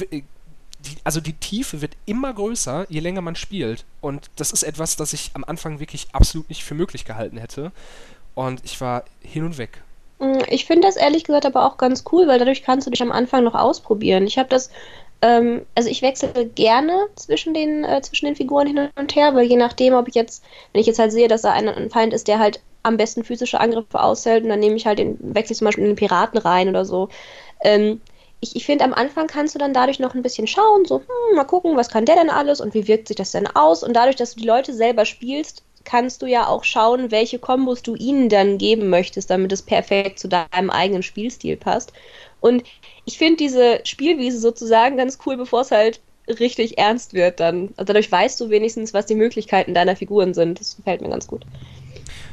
Die, 0.00 0.24
also 1.04 1.20
die 1.20 1.32
Tiefe 1.32 1.80
wird 1.80 1.96
immer 2.06 2.34
größer, 2.34 2.86
je 2.88 3.00
länger 3.00 3.20
man 3.20 3.36
spielt. 3.36 3.84
Und 4.00 4.30
das 4.36 4.52
ist 4.52 4.62
etwas, 4.62 4.96
das 4.96 5.12
ich 5.12 5.30
am 5.34 5.44
Anfang 5.44 5.78
wirklich 5.78 6.08
absolut 6.12 6.48
nicht 6.48 6.64
für 6.64 6.74
möglich 6.74 7.04
gehalten 7.04 7.38
hätte. 7.38 7.72
Und 8.34 8.64
ich 8.64 8.80
war 8.80 9.04
hin 9.20 9.44
und 9.44 9.58
weg. 9.58 9.82
Mm, 10.18 10.38
ich 10.48 10.64
finde 10.66 10.86
das 10.88 10.96
ehrlich 10.96 11.24
gesagt 11.24 11.46
aber 11.46 11.66
auch 11.66 11.76
ganz 11.78 12.04
cool, 12.12 12.26
weil 12.26 12.38
dadurch 12.38 12.62
kannst 12.62 12.86
du 12.86 12.90
dich 12.90 13.02
am 13.02 13.12
Anfang 13.12 13.44
noch 13.44 13.54
ausprobieren. 13.54 14.26
Ich 14.26 14.38
habe 14.38 14.48
das 14.48 14.70
ähm, 15.22 15.66
also 15.76 15.90
ich 15.90 16.02
wechsle 16.02 16.46
gerne 16.48 17.08
zwischen 17.16 17.54
den, 17.54 17.84
äh, 17.84 18.02
zwischen 18.02 18.26
den 18.26 18.36
Figuren 18.36 18.68
hin 18.68 18.90
und 18.96 19.16
her, 19.16 19.34
weil 19.34 19.46
je 19.46 19.56
nachdem, 19.58 19.94
ob 19.96 20.08
ich 20.08 20.14
jetzt, 20.14 20.44
wenn 20.72 20.80
ich 20.82 20.86
jetzt 20.88 21.00
halt 21.00 21.12
sehe, 21.12 21.28
dass 21.28 21.42
da 21.42 21.52
ein, 21.52 21.68
ein 21.68 21.90
Feind 21.90 22.14
ist, 22.14 22.28
der 22.28 22.38
halt 22.40 22.62
am 22.84 22.98
besten 22.98 23.24
physische 23.24 23.60
Angriffe 23.60 24.00
aushält, 24.02 24.44
und 24.44 24.50
dann 24.50 24.60
nehme 24.60 24.76
ich 24.76 24.86
halt 24.86 25.00
den, 25.00 25.18
wechsle 25.20 25.54
ich 25.54 25.58
zum 25.58 25.66
Beispiel 25.66 25.84
in 25.84 25.90
den 25.90 25.96
Piraten 25.96 26.38
rein 26.38 26.70
oder 26.70 26.86
so. 26.86 27.10
Ähm, 27.62 28.00
ich, 28.40 28.56
ich 28.56 28.66
finde, 28.66 28.84
am 28.86 28.94
Anfang 28.94 29.26
kannst 29.28 29.54
du 29.56 29.60
dann 29.60 29.74
dadurch 29.74 30.00
noch 30.00 30.14
ein 30.14 30.22
bisschen 30.22 30.46
schauen, 30.46 30.86
so, 30.86 31.00
hm, 31.00 31.36
mal 31.36 31.44
gucken, 31.44 31.76
was 31.76 31.90
kann 31.90 32.06
der 32.06 32.16
denn 32.16 32.30
alles 32.30 32.60
und 32.62 32.74
wie 32.74 32.88
wirkt 32.88 33.08
sich 33.08 33.16
das 33.18 33.32
denn 33.32 33.48
aus? 33.48 33.82
Und 33.84 33.94
dadurch, 33.94 34.16
dass 34.16 34.34
du 34.34 34.40
die 34.40 34.48
Leute 34.48 34.74
selber 34.74 35.04
spielst, 35.06 35.64
kannst 35.86 36.20
du 36.20 36.26
ja 36.26 36.46
auch 36.46 36.64
schauen, 36.64 37.10
welche 37.10 37.38
Kombos 37.38 37.82
du 37.82 37.94
ihnen 37.94 38.28
dann 38.28 38.58
geben 38.58 38.90
möchtest, 38.90 39.30
damit 39.30 39.52
es 39.52 39.62
perfekt 39.62 40.18
zu 40.18 40.28
deinem 40.28 40.68
eigenen 40.68 41.02
Spielstil 41.02 41.56
passt. 41.56 41.92
Und 42.40 42.64
ich 43.06 43.16
finde 43.16 43.38
diese 43.38 43.80
Spielwiese 43.84 44.38
sozusagen 44.38 44.98
ganz 44.98 45.18
cool, 45.24 45.38
bevor 45.38 45.62
es 45.62 45.70
halt 45.70 46.00
richtig 46.28 46.76
ernst 46.76 47.14
wird 47.14 47.40
dann. 47.40 47.68
Also 47.76 47.86
dadurch 47.86 48.10
weißt 48.10 48.38
du 48.40 48.50
wenigstens, 48.50 48.92
was 48.92 49.06
die 49.06 49.14
Möglichkeiten 49.14 49.72
deiner 49.72 49.96
Figuren 49.96 50.34
sind. 50.34 50.60
Das 50.60 50.76
gefällt 50.76 51.00
mir 51.00 51.08
ganz 51.08 51.26
gut. 51.26 51.46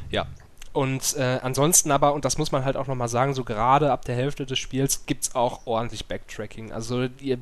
Ja. 0.10 0.28
Und 0.74 1.16
äh, 1.18 1.40
ansonsten 1.44 1.92
aber, 1.92 2.16
und 2.16 2.26
das 2.26 2.40
muss 2.40 2.52
man 2.52 2.66
halt 2.66 2.76
auch 2.76 2.88
nochmal 2.88 3.08
sagen, 3.08 3.36
so 3.36 3.44
gerade 3.44 3.92
ab 3.92 4.06
der 4.06 4.16
Hälfte 4.16 4.48
des 4.48 4.58
Spiels 4.58 5.06
gibt 5.06 5.26
es 5.26 5.36
auch 5.36 5.62
ordentlich 5.66 6.08
Backtracking. 6.08 6.72
Also 6.72 7.08
ihr 7.22 7.38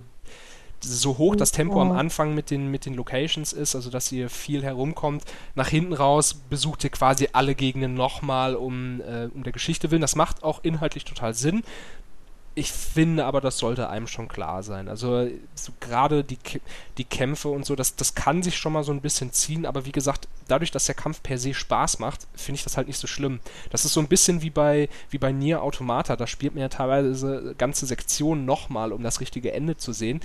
so 0.83 1.17
hoch 1.17 1.35
das 1.35 1.51
Tempo 1.51 1.81
am 1.81 1.91
Anfang 1.91 2.33
mit 2.33 2.49
den, 2.49 2.69
mit 2.69 2.85
den 2.85 2.93
Locations 2.93 3.53
ist, 3.53 3.75
also 3.75 3.89
dass 3.89 4.11
ihr 4.11 4.29
viel 4.29 4.63
herumkommt. 4.63 5.23
Nach 5.55 5.67
hinten 5.67 5.93
raus 5.93 6.33
besucht 6.33 6.83
ihr 6.83 6.89
quasi 6.89 7.29
alle 7.33 7.55
Gegenden 7.55 7.93
nochmal 7.93 8.55
um, 8.55 9.01
äh, 9.01 9.29
um 9.33 9.43
der 9.43 9.53
Geschichte 9.53 9.91
willen. 9.91 10.01
Das 10.01 10.15
macht 10.15 10.43
auch 10.43 10.63
inhaltlich 10.63 11.05
total 11.05 11.33
Sinn 11.33 11.63
ich 12.61 12.71
finde 12.71 13.25
aber, 13.25 13.41
das 13.41 13.57
sollte 13.57 13.89
einem 13.89 14.05
schon 14.05 14.27
klar 14.27 14.61
sein. 14.61 14.87
Also 14.87 15.27
so 15.55 15.71
gerade 15.79 16.23
die, 16.23 16.37
die 16.99 17.05
Kämpfe 17.05 17.49
und 17.49 17.65
so, 17.65 17.75
das, 17.75 17.95
das 17.95 18.13
kann 18.13 18.43
sich 18.43 18.55
schon 18.55 18.73
mal 18.73 18.83
so 18.83 18.91
ein 18.91 19.01
bisschen 19.01 19.31
ziehen, 19.31 19.65
aber 19.65 19.87
wie 19.87 19.91
gesagt, 19.91 20.27
dadurch, 20.47 20.69
dass 20.69 20.85
der 20.85 20.93
Kampf 20.93 21.23
per 21.23 21.39
se 21.39 21.55
Spaß 21.55 21.97
macht, 21.97 22.27
finde 22.35 22.57
ich 22.57 22.63
das 22.63 22.77
halt 22.77 22.85
nicht 22.85 22.99
so 22.99 23.07
schlimm. 23.07 23.39
Das 23.71 23.83
ist 23.83 23.93
so 23.93 23.99
ein 23.99 24.07
bisschen 24.07 24.43
wie 24.43 24.51
bei, 24.51 24.89
wie 25.09 25.17
bei 25.17 25.31
Nier 25.31 25.63
Automata, 25.63 26.15
da 26.15 26.27
spielt 26.27 26.53
man 26.53 26.61
ja 26.61 26.69
teilweise 26.69 27.55
ganze 27.57 27.87
Sektionen 27.87 28.45
nochmal, 28.45 28.91
um 28.93 29.01
das 29.01 29.21
richtige 29.21 29.53
Ende 29.53 29.75
zu 29.75 29.91
sehen 29.91 30.21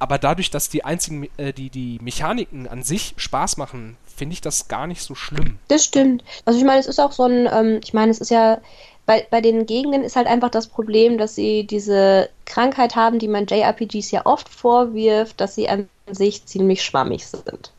aber 0.00 0.18
dadurch, 0.18 0.50
dass 0.50 0.68
die 0.68 0.84
einzigen, 0.84 1.28
äh, 1.38 1.52
die, 1.52 1.70
die 1.70 1.98
Mechaniken 2.00 2.68
an 2.68 2.84
sich 2.84 3.14
Spaß 3.16 3.56
machen, 3.56 3.96
finde 4.04 4.34
ich 4.34 4.40
das 4.40 4.68
gar 4.68 4.86
nicht 4.86 5.02
so 5.02 5.16
schlimm. 5.16 5.58
Das 5.66 5.84
stimmt. 5.84 6.22
Also 6.44 6.58
ich 6.60 6.64
meine, 6.64 6.78
es 6.78 6.86
ist 6.86 7.00
auch 7.00 7.10
so 7.10 7.24
ein, 7.24 7.48
ähm, 7.50 7.80
ich 7.82 7.94
meine, 7.94 8.12
es 8.12 8.20
ist 8.20 8.30
ja, 8.30 8.60
bei, 9.08 9.26
bei 9.30 9.40
den 9.40 9.64
Gegenden 9.64 10.04
ist 10.04 10.16
halt 10.16 10.26
einfach 10.26 10.50
das 10.50 10.66
Problem, 10.66 11.16
dass 11.16 11.34
sie 11.34 11.64
diese 11.64 12.28
Krankheit 12.44 12.94
haben, 12.94 13.18
die 13.18 13.26
man 13.26 13.46
JRPGs 13.46 14.10
ja 14.10 14.26
oft 14.26 14.50
vorwirft, 14.50 15.40
dass 15.40 15.54
sie 15.54 15.66
an 15.66 15.88
sich 16.10 16.44
ziemlich 16.44 16.82
schwammig 16.82 17.26
sind. 17.26 17.72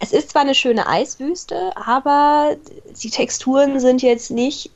Es 0.00 0.14
ist 0.14 0.30
zwar 0.30 0.40
eine 0.40 0.54
schöne 0.54 0.88
Eiswüste, 0.88 1.72
aber 1.76 2.56
die 3.02 3.10
Texturen 3.10 3.78
sind 3.78 4.00
jetzt 4.00 4.30
nicht 4.30 4.70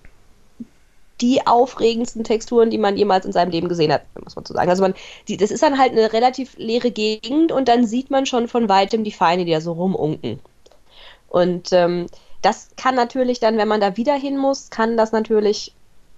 die 1.22 1.46
aufregendsten 1.46 2.22
Texturen, 2.22 2.68
die 2.68 2.76
man 2.76 2.98
jemals 2.98 3.24
in 3.24 3.32
seinem 3.32 3.50
Leben 3.50 3.70
gesehen 3.70 3.94
hat, 3.94 4.02
muss 4.22 4.36
man 4.36 4.44
so 4.44 4.52
sagen. 4.52 4.68
Also 4.68 4.82
man, 4.82 4.92
die, 5.26 5.38
das 5.38 5.50
ist 5.50 5.62
dann 5.62 5.78
halt 5.78 5.92
eine 5.92 6.12
relativ 6.12 6.54
leere 6.58 6.90
Gegend 6.90 7.50
und 7.50 7.68
dann 7.68 7.86
sieht 7.86 8.10
man 8.10 8.26
schon 8.26 8.46
von 8.46 8.68
weitem 8.68 9.04
die 9.04 9.10
Feinde, 9.10 9.46
die 9.46 9.52
da 9.52 9.62
so 9.62 9.72
rumunken. 9.72 10.38
Und 11.30 11.72
ähm, 11.72 12.08
das 12.42 12.70
kann 12.76 12.94
natürlich 12.94 13.40
dann, 13.40 13.56
wenn 13.56 13.68
man 13.68 13.80
da 13.80 13.96
wieder 13.96 14.14
hin 14.14 14.36
muss, 14.36 14.70
kann 14.70 14.96
das 14.96 15.12
natürlich 15.12 15.72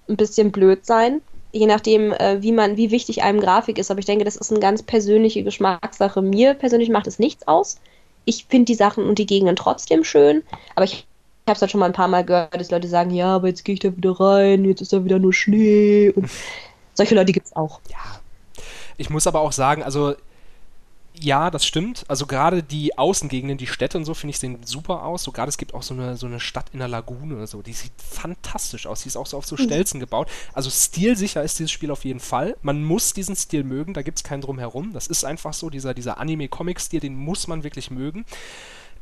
ein 0.08 0.16
bisschen 0.16 0.52
blöd 0.52 0.84
sein, 0.84 1.20
je 1.52 1.66
nachdem, 1.66 2.12
äh, 2.12 2.42
wie 2.42 2.52
man, 2.52 2.76
wie 2.76 2.90
wichtig 2.90 3.22
einem 3.22 3.40
Grafik 3.40 3.78
ist. 3.78 3.90
Aber 3.90 4.00
ich 4.00 4.06
denke, 4.06 4.24
das 4.24 4.36
ist 4.36 4.50
eine 4.50 4.60
ganz 4.60 4.82
persönliche 4.82 5.42
Geschmackssache. 5.42 6.20
Mir 6.22 6.54
persönlich 6.54 6.88
macht 6.88 7.06
es 7.06 7.18
nichts 7.18 7.46
aus. 7.46 7.78
Ich 8.24 8.46
finde 8.48 8.66
die 8.66 8.74
Sachen 8.74 9.04
und 9.04 9.18
die 9.18 9.26
Gegenden 9.26 9.56
trotzdem 9.56 10.02
schön, 10.02 10.42
aber 10.74 10.84
ich 10.84 11.06
ich 11.44 11.50
habe 11.50 11.56
es 11.56 11.60
halt 11.60 11.70
schon 11.72 11.80
mal 11.80 11.86
ein 11.86 11.92
paar 11.92 12.08
Mal 12.08 12.24
gehört, 12.24 12.58
dass 12.58 12.70
Leute 12.70 12.88
sagen, 12.88 13.10
ja, 13.10 13.36
aber 13.36 13.48
jetzt 13.48 13.66
gehe 13.66 13.74
ich 13.74 13.80
da 13.80 13.94
wieder 13.94 14.18
rein, 14.18 14.64
jetzt 14.64 14.80
ist 14.80 14.94
da 14.94 15.04
wieder 15.04 15.18
nur 15.18 15.34
Schnee. 15.34 16.08
Und 16.08 16.30
solche 16.94 17.14
Leute 17.14 17.32
gibt 17.32 17.44
es 17.44 17.54
auch. 17.54 17.80
Ja. 17.90 17.98
Ich 18.96 19.10
muss 19.10 19.26
aber 19.26 19.40
auch 19.40 19.52
sagen, 19.52 19.82
also 19.82 20.14
ja, 21.20 21.50
das 21.50 21.64
stimmt. 21.64 22.04
Also 22.08 22.26
gerade 22.26 22.62
die 22.64 22.98
Außengegenden, 22.98 23.56
die 23.56 23.68
Städte 23.68 23.96
und 23.96 24.04
so, 24.04 24.14
finde 24.14 24.30
ich, 24.32 24.38
sehen 24.40 24.58
super 24.64 25.04
aus. 25.04 25.22
So 25.22 25.30
gerade 25.30 25.48
es 25.48 25.58
gibt 25.58 25.72
auch 25.72 25.82
so 25.82 25.94
eine, 25.94 26.16
so 26.16 26.26
eine 26.26 26.40
Stadt 26.40 26.66
in 26.72 26.80
der 26.80 26.88
Lagune 26.88 27.36
oder 27.36 27.46
so. 27.46 27.62
Die 27.62 27.72
sieht 27.72 27.92
fantastisch 27.96 28.86
aus. 28.86 29.02
Die 29.02 29.08
ist 29.08 29.16
auch 29.16 29.26
so 29.26 29.36
auf 29.36 29.46
so 29.46 29.54
mhm. 29.54 29.62
Stelzen 29.62 30.00
gebaut. 30.00 30.28
Also 30.52 30.70
stilsicher 30.70 31.42
ist 31.44 31.58
dieses 31.58 31.70
Spiel 31.70 31.92
auf 31.92 32.04
jeden 32.04 32.18
Fall. 32.18 32.56
Man 32.62 32.82
muss 32.82 33.12
diesen 33.12 33.36
Stil 33.36 33.62
mögen, 33.62 33.94
da 33.94 34.02
gibt 34.02 34.18
es 34.18 34.24
keinen 34.24 34.40
drum 34.40 34.58
herum. 34.58 34.92
Das 34.92 35.06
ist 35.06 35.24
einfach 35.24 35.54
so, 35.54 35.70
dieser, 35.70 35.94
dieser 35.94 36.18
Anime-Comic-Stil, 36.18 36.98
den 36.98 37.14
muss 37.14 37.46
man 37.46 37.62
wirklich 37.62 37.92
mögen. 37.92 38.24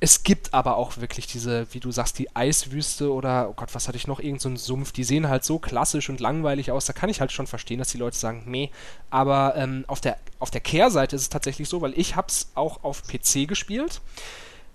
Es 0.05 0.25
gibt 0.25 0.53
aber 0.53 0.79
auch 0.79 0.97
wirklich 0.97 1.29
diese, 1.29 1.73
wie 1.73 1.79
du 1.79 1.93
sagst, 1.93 2.19
die 2.19 2.35
Eiswüste 2.35 3.13
oder, 3.13 3.49
oh 3.49 3.53
Gott, 3.53 3.73
was 3.73 3.87
hatte 3.87 3.97
ich 3.97 4.09
noch, 4.09 4.19
irgend 4.19 4.41
so 4.41 4.53
Sumpf, 4.57 4.91
die 4.91 5.05
sehen 5.05 5.29
halt 5.29 5.45
so 5.45 5.61
klassisch 5.61 6.11
und 6.11 6.19
langweilig 6.19 6.73
aus. 6.73 6.87
Da 6.87 6.93
kann 6.93 7.09
ich 7.09 7.21
halt 7.21 7.31
schon 7.31 7.47
verstehen, 7.47 7.79
dass 7.79 7.93
die 7.93 7.99
Leute 7.99 8.17
sagen, 8.17 8.43
nee. 8.47 8.73
Aber 9.11 9.55
ähm, 9.55 9.85
auf 9.87 10.01
der, 10.01 10.17
auf 10.41 10.51
der 10.51 10.61
Kehrseite 10.61 11.15
ist 11.15 11.23
es 11.23 11.29
tatsächlich 11.29 11.69
so, 11.69 11.83
weil 11.83 11.97
ich 11.97 12.17
hab's 12.17 12.51
auch 12.57 12.83
auf 12.83 13.05
PC 13.05 13.47
gespielt 13.47 14.01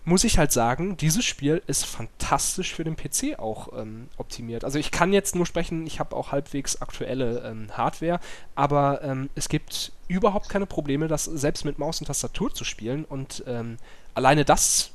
muss 0.06 0.24
ich 0.24 0.38
halt 0.38 0.54
sagen, 0.54 0.96
dieses 0.96 1.26
Spiel 1.26 1.62
ist 1.68 1.86
fantastisch 1.86 2.74
für 2.74 2.86
den 2.86 2.96
PC 2.96 3.38
auch 3.40 3.78
ähm, 3.78 4.08
optimiert. 4.16 4.63
Also 4.63 4.80
ich 4.80 4.92
kann 4.92 5.12
jetzt 5.12 5.36
nur 5.36 5.46
sprechen, 5.46 5.86
ich 5.86 6.00
habe 6.00 6.16
auch 6.16 6.32
halbwegs 6.32 6.82
aktuelle 6.82 7.42
ähm, 7.42 7.68
Hardware, 7.76 8.22
aber 8.56 9.04
ähm, 9.04 9.30
es 9.36 9.50
gibt 9.50 9.92
überhaupt 10.08 10.48
keine 10.48 10.66
Probleme, 10.66 11.10
das 11.10 11.26
selbst 11.26 11.66
mit 11.66 11.78
Maus 11.78 12.00
und 12.00 12.08
Tastatur 12.08 12.54
zu 12.54 12.63
spielen 12.63 13.04
und 13.04 13.44
ähm, 13.48 13.76
alleine 14.13 14.46
das 14.46 14.92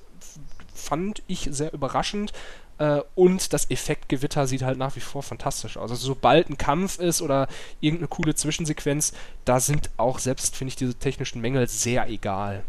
fand 0.82 1.22
ich 1.26 1.48
sehr 1.50 1.72
überraschend. 1.72 2.32
Äh, 2.78 3.02
und 3.14 3.52
das 3.52 3.70
Effektgewitter 3.70 4.46
sieht 4.46 4.62
halt 4.62 4.78
nach 4.78 4.96
wie 4.96 5.00
vor 5.00 5.22
fantastisch 5.22 5.76
aus. 5.76 5.90
Also 5.90 6.06
sobald 6.06 6.50
ein 6.50 6.58
Kampf 6.58 6.98
ist 6.98 7.22
oder 7.22 7.48
irgendeine 7.80 8.08
coole 8.08 8.34
Zwischensequenz, 8.34 9.12
da 9.44 9.60
sind 9.60 9.90
auch 9.96 10.18
selbst, 10.18 10.56
finde 10.56 10.70
ich, 10.70 10.76
diese 10.76 10.94
technischen 10.94 11.40
Mängel 11.40 11.68
sehr 11.68 12.08
egal. 12.08 12.62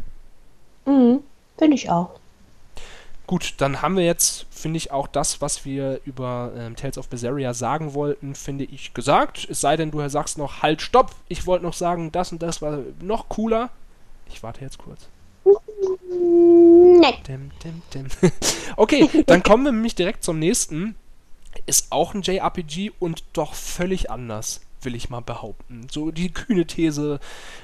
Mhm, 0.86 1.21
finde 1.58 1.76
ich 1.76 1.89
auch. 1.89 2.19
Gut, 3.26 3.54
dann 3.58 3.82
haben 3.82 3.95
wir 3.95 4.04
jetzt, 4.04 4.45
finde 4.52 4.78
ich, 4.78 4.91
auch 4.91 5.08
das, 5.08 5.39
was 5.39 5.63
wir 5.63 6.02
über 6.04 6.52
ähm, 6.58 6.76
Tales 6.76 6.97
of 6.97 7.08
Berseria 7.08 7.54
sagen 7.54 7.93
wollten, 7.93 8.36
finde 8.36 8.65
ich, 8.65 8.93
gesagt. 8.93 9.47
Es 9.49 9.62
sei 9.62 9.78
denn, 9.78 9.91
du 9.91 10.08
sagst 10.10 10.38
noch, 10.38 10.62
halt, 10.62 10.82
stopp, 10.82 11.15
ich 11.30 11.47
wollte 11.47 11.63
noch 11.63 11.73
sagen, 11.73 12.12
das 12.12 12.34
und 12.34 12.43
das 12.43 12.62
war 12.62 12.80
noch 13.02 13.30
cooler. 13.30 13.69
Ich 14.28 14.43
warte 14.43 14.62
jetzt 14.62 14.78
kurz. 14.78 15.08
Nein. 16.10 17.13
Dim, 17.28 17.52
dim, 17.63 17.82
dim. 17.93 18.08
okay, 18.78 19.10
dann 19.26 19.43
kommen 19.43 19.65
wir 19.65 19.72
nämlich 19.72 19.96
direkt 19.96 20.24
zum 20.24 20.39
nächsten. 20.39 20.96
Ist 21.65 21.91
auch 21.91 22.13
ein 22.13 22.22
JRPG 22.22 22.91
und 23.00 23.24
doch 23.34 23.54
völlig 23.54 24.10
anders, 24.10 24.62
will 24.82 24.96
ich 24.96 25.10
mal 25.10 25.22
behaupten. 25.22 25.88
So 25.91 26.12
die 26.12 26.32
kühne 26.32 26.65
These, 26.65 27.19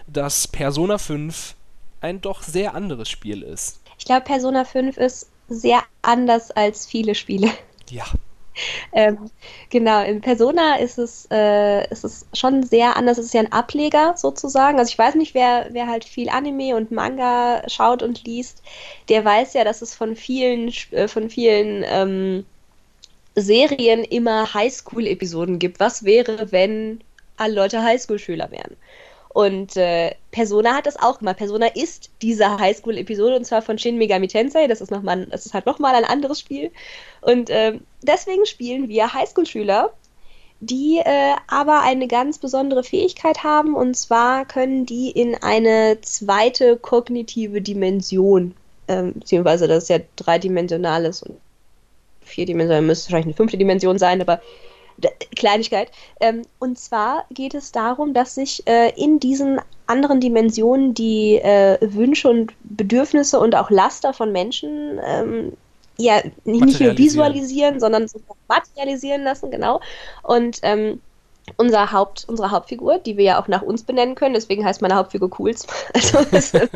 dass 0.08 0.48
Persona 0.48 0.98
5 0.98 1.56
ein 2.02 2.22
doch 2.22 2.44
sehr 2.44 2.76
anderes 2.76 3.10
Spiel 3.10 3.42
ist. 3.42 3.82
Ich 3.98 4.06
glaube, 4.06 4.22
Persona 4.22 4.64
5 4.64 4.98
ist 4.98 5.30
sehr 5.50 5.82
anders 6.02 6.52
als 6.52 6.86
viele 6.86 7.16
Spiele. 7.16 7.50
Ja, 7.90 8.06
ähm, 8.94 9.30
genau, 9.70 10.04
in 10.04 10.22
Persona 10.22 10.78
ist 10.78 10.98
es, 10.98 11.28
äh, 11.32 11.88
ist 11.90 12.04
es 12.04 12.26
schon 12.34 12.64
sehr 12.64 12.96
anders. 12.98 13.18
Es 13.18 13.26
ist 13.28 13.34
ja 13.34 13.42
ein 13.42 13.52
Ableger 13.52 14.14
sozusagen. 14.18 14.80
Also 14.80 14.90
ich 14.90 14.98
weiß 14.98 15.16
nicht, 15.16 15.34
wer, 15.34 15.68
wer 15.72 15.88
halt 15.88 16.06
viel 16.06 16.30
Anime 16.30 16.76
und 16.76 16.92
Manga 16.92 17.62
schaut 17.68 18.04
und 18.04 18.24
liest, 18.26 18.64
der 19.10 19.24
weiß 19.26 19.54
ja, 19.54 19.64
dass 19.64 19.82
es 19.82 19.96
von 19.96 20.16
vielen, 20.16 20.74
äh, 20.92 21.08
von 21.08 21.30
vielen 21.30 21.84
ähm, 21.88 22.46
Serien 23.36 24.04
immer 24.04 24.54
Highschool-Episoden 24.54 25.60
gibt. 25.60 25.80
Was 25.80 26.04
wäre, 26.04 26.52
wenn 26.52 27.02
alle 27.38 27.54
Leute 27.54 27.84
Highschool-Schüler 27.84 28.52
wären? 28.52 28.76
Und 29.32 29.78
äh, 29.78 30.16
Persona 30.32 30.76
hat 30.76 30.88
das 30.88 30.98
auch 31.00 31.20
gemacht. 31.20 31.38
Persona 31.38 31.68
ist 31.68 32.10
diese 32.22 32.60
Highschool-Episode 32.60 33.36
und 33.36 33.46
zwar 33.46 33.62
von 33.62 33.78
Shin 33.78 33.98
Megami 33.98 34.28
Tensei. 34.28 34.68
Das 34.68 34.82
ist, 34.82 34.90
noch 34.90 35.04
mal, 35.04 35.28
das 35.28 35.46
ist 35.46 35.54
halt 35.54 35.68
nochmal 35.68 35.94
ein 35.96 36.04
anderes 36.04 36.40
Spiel. 36.40 36.72
Und 37.22 37.50
äh, 37.50 37.80
deswegen 38.02 38.46
spielen 38.46 38.90
wir 38.90 39.14
Highschool-Schüler, 39.14 39.94
die 40.62 40.98
äh, 40.98 41.36
aber 41.48 41.82
eine 41.82 42.08
ganz 42.08 42.40
besondere 42.40 42.84
Fähigkeit 42.84 43.44
haben. 43.44 43.76
Und 43.76 43.96
zwar 43.96 44.46
können 44.46 44.88
die 44.88 45.12
in 45.12 45.36
eine 45.36 46.00
zweite 46.02 46.76
kognitive 46.78 47.62
Dimension, 47.62 48.56
ähm, 48.88 49.14
beziehungsweise 49.14 49.68
das 49.68 49.84
ist 49.84 49.90
ja 49.90 50.00
dreidimensionales 50.16 51.22
und 51.22 51.38
vierdimensional, 52.22 52.82
müsste 52.82 53.08
wahrscheinlich 53.08 53.28
eine 53.28 53.38
fünfte 53.38 53.58
Dimension 53.58 54.00
sein, 54.00 54.22
aber 54.22 54.42
Kleinigkeit. 55.36 55.92
Ähm, 56.20 56.44
und 56.60 56.78
zwar 56.78 57.26
geht 57.32 57.54
es 57.54 57.72
darum, 57.72 58.14
dass 58.14 58.36
sich 58.36 58.68
äh, 58.68 58.92
in 58.96 59.20
diesen 59.20 59.60
anderen 59.88 60.20
Dimensionen 60.20 60.94
die 60.94 61.38
äh, 61.38 61.78
Wünsche 61.82 62.30
und 62.30 62.54
Bedürfnisse 62.64 63.40
und 63.40 63.56
auch 63.56 63.70
Laster 63.70 64.14
von 64.14 64.32
Menschen 64.32 65.00
ähm, 65.04 65.54
ja 65.98 66.22
nicht 66.46 66.80
nur 66.80 66.98
visualisieren, 66.98 67.80
sondern 67.80 68.08
materialisieren 68.48 69.24
lassen, 69.24 69.52
genau. 69.52 69.82
Und 70.24 70.60
ähm, 70.64 71.02
unser 71.58 71.92
Haupt, 71.92 72.26
unsere 72.28 72.52
Hauptfigur, 72.52 73.00
die 73.00 73.18
wir 73.18 73.24
ja 73.24 73.42
auch 73.42 73.48
nach 73.48 73.62
uns 73.62 73.84
benennen 73.84 74.16
können, 74.16 74.34
deswegen 74.34 74.66
heißt 74.66 74.82
meine 74.82 74.96
Hauptfigur 74.96 75.30
Cools. 75.30 75.66
Also 75.94 76.24
bisschen, 76.26 76.68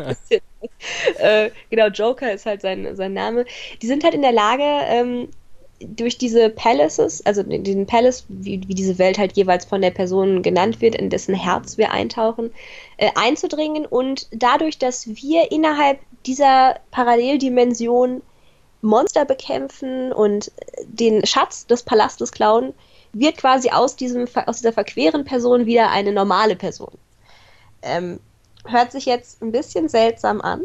äh, 1.18 1.50
genau, 1.70 1.86
Joker 1.88 2.32
ist 2.32 2.46
halt 2.46 2.60
sein, 2.60 2.96
sein 2.96 3.12
Name. 3.12 3.44
Die 3.80 3.86
sind 3.86 4.04
halt 4.04 4.14
in 4.14 4.22
der 4.22 4.32
Lage, 4.32 4.62
ähm, 4.62 5.28
durch 5.80 6.18
diese 6.18 6.50
Palaces, 6.50 7.24
also 7.26 7.42
diesen 7.42 7.86
Palace, 7.86 8.24
wie, 8.28 8.66
wie, 8.66 8.74
diese 8.74 8.98
Welt 8.98 9.18
halt 9.18 9.36
jeweils 9.36 9.64
von 9.64 9.82
der 9.82 9.90
Person 9.90 10.42
genannt 10.42 10.80
wird, 10.80 10.94
in 10.94 11.10
dessen 11.10 11.34
Herz 11.34 11.78
wir 11.78 11.90
eintauchen, 11.90 12.52
äh, 12.96 13.10
einzudringen 13.16 13.86
und 13.86 14.28
dadurch, 14.30 14.78
dass 14.78 15.06
wir 15.06 15.50
innerhalb 15.50 15.98
dieser 16.26 16.76
Paralleldimension 16.90 18.22
Monster 18.82 19.24
bekämpfen 19.24 20.12
und 20.12 20.52
den 20.84 21.24
Schatz 21.26 21.66
des 21.66 21.82
Palastes 21.82 22.32
klauen, 22.32 22.74
wird 23.12 23.38
quasi 23.38 23.70
aus, 23.70 23.96
diesem, 23.96 24.26
aus 24.46 24.58
dieser 24.58 24.72
verqueren 24.72 25.24
Person 25.24 25.66
wieder 25.66 25.90
eine 25.90 26.12
normale 26.12 26.56
Person. 26.56 26.92
Ähm, 27.82 28.20
hört 28.66 28.92
sich 28.92 29.06
jetzt 29.06 29.42
ein 29.42 29.52
bisschen 29.52 29.88
seltsam 29.88 30.40
an, 30.40 30.62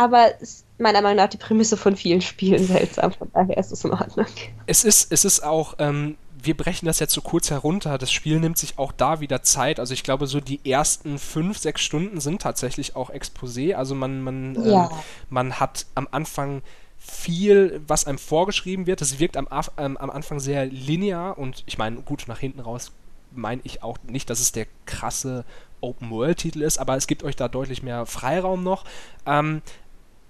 aber 0.00 0.40
ist 0.40 0.64
meiner 0.78 1.02
Meinung 1.02 1.18
nach 1.18 1.28
die 1.28 1.36
Prämisse 1.36 1.76
von 1.76 1.94
vielen 1.94 2.22
Spielen 2.22 2.64
seltsam. 2.66 3.12
Von 3.12 3.30
daher 3.34 3.58
ist 3.58 3.70
es 3.70 3.84
in 3.84 3.90
Ordnung. 3.90 4.24
Es 4.66 4.82
ist, 4.82 5.12
es 5.12 5.26
ist 5.26 5.40
auch, 5.40 5.74
ähm, 5.78 6.16
wir 6.42 6.56
brechen 6.56 6.86
das 6.86 7.00
jetzt 7.00 7.12
so 7.12 7.20
kurz 7.20 7.50
herunter. 7.50 7.98
Das 7.98 8.10
Spiel 8.10 8.40
nimmt 8.40 8.56
sich 8.56 8.78
auch 8.78 8.92
da 8.92 9.20
wieder 9.20 9.42
Zeit. 9.42 9.78
Also 9.78 9.92
ich 9.92 10.02
glaube, 10.02 10.26
so 10.26 10.40
die 10.40 10.58
ersten 10.64 11.18
fünf, 11.18 11.58
sechs 11.58 11.82
Stunden 11.82 12.18
sind 12.18 12.40
tatsächlich 12.40 12.96
auch 12.96 13.10
Exposé. 13.10 13.74
Also 13.74 13.94
man, 13.94 14.22
man, 14.22 14.56
ähm, 14.56 14.64
ja. 14.64 14.84
ähm, 14.86 14.96
man 15.28 15.60
hat 15.60 15.84
am 15.94 16.08
Anfang 16.10 16.62
viel, 16.96 17.82
was 17.86 18.06
einem 18.06 18.16
vorgeschrieben 18.16 18.86
wird. 18.86 19.02
Das 19.02 19.18
wirkt 19.18 19.36
am, 19.36 19.48
ähm, 19.76 19.98
am 19.98 20.08
Anfang 20.08 20.40
sehr 20.40 20.64
linear 20.64 21.36
und 21.36 21.62
ich 21.66 21.76
meine, 21.76 22.00
gut, 22.00 22.24
nach 22.26 22.38
hinten 22.38 22.60
raus 22.60 22.90
meine 23.32 23.60
ich 23.64 23.82
auch 23.82 23.98
nicht, 24.08 24.30
dass 24.30 24.40
es 24.40 24.52
der 24.52 24.66
krasse 24.86 25.44
Open-World-Titel 25.82 26.62
ist, 26.62 26.78
aber 26.78 26.96
es 26.96 27.06
gibt 27.06 27.22
euch 27.22 27.36
da 27.36 27.48
deutlich 27.48 27.82
mehr 27.82 28.06
Freiraum 28.06 28.62
noch. 28.62 28.84
Ähm, 29.26 29.62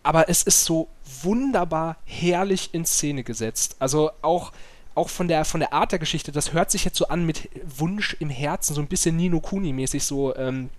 aber 0.02 0.28
es 0.28 0.42
ist 0.42 0.64
so 0.64 0.88
wunderbar 1.22 1.96
herrlich 2.04 2.70
in 2.72 2.84
Szene 2.84 3.22
gesetzt. 3.22 3.76
Also 3.78 4.10
auch, 4.22 4.52
auch 4.94 5.08
von, 5.08 5.28
der, 5.28 5.44
von 5.44 5.60
der 5.60 5.72
Art 5.72 5.92
der 5.92 5.98
Geschichte, 5.98 6.32
das 6.32 6.52
hört 6.52 6.70
sich 6.70 6.84
jetzt 6.84 6.96
so 6.96 7.08
an 7.08 7.26
mit 7.26 7.48
Wunsch 7.64 8.16
im 8.18 8.30
Herzen, 8.30 8.74
so 8.74 8.80
ein 8.80 8.88
bisschen 8.88 9.16
Nino 9.16 9.40
Kuni-mäßig, 9.40 10.02
so, 10.04 10.34
ähm, 10.36 10.70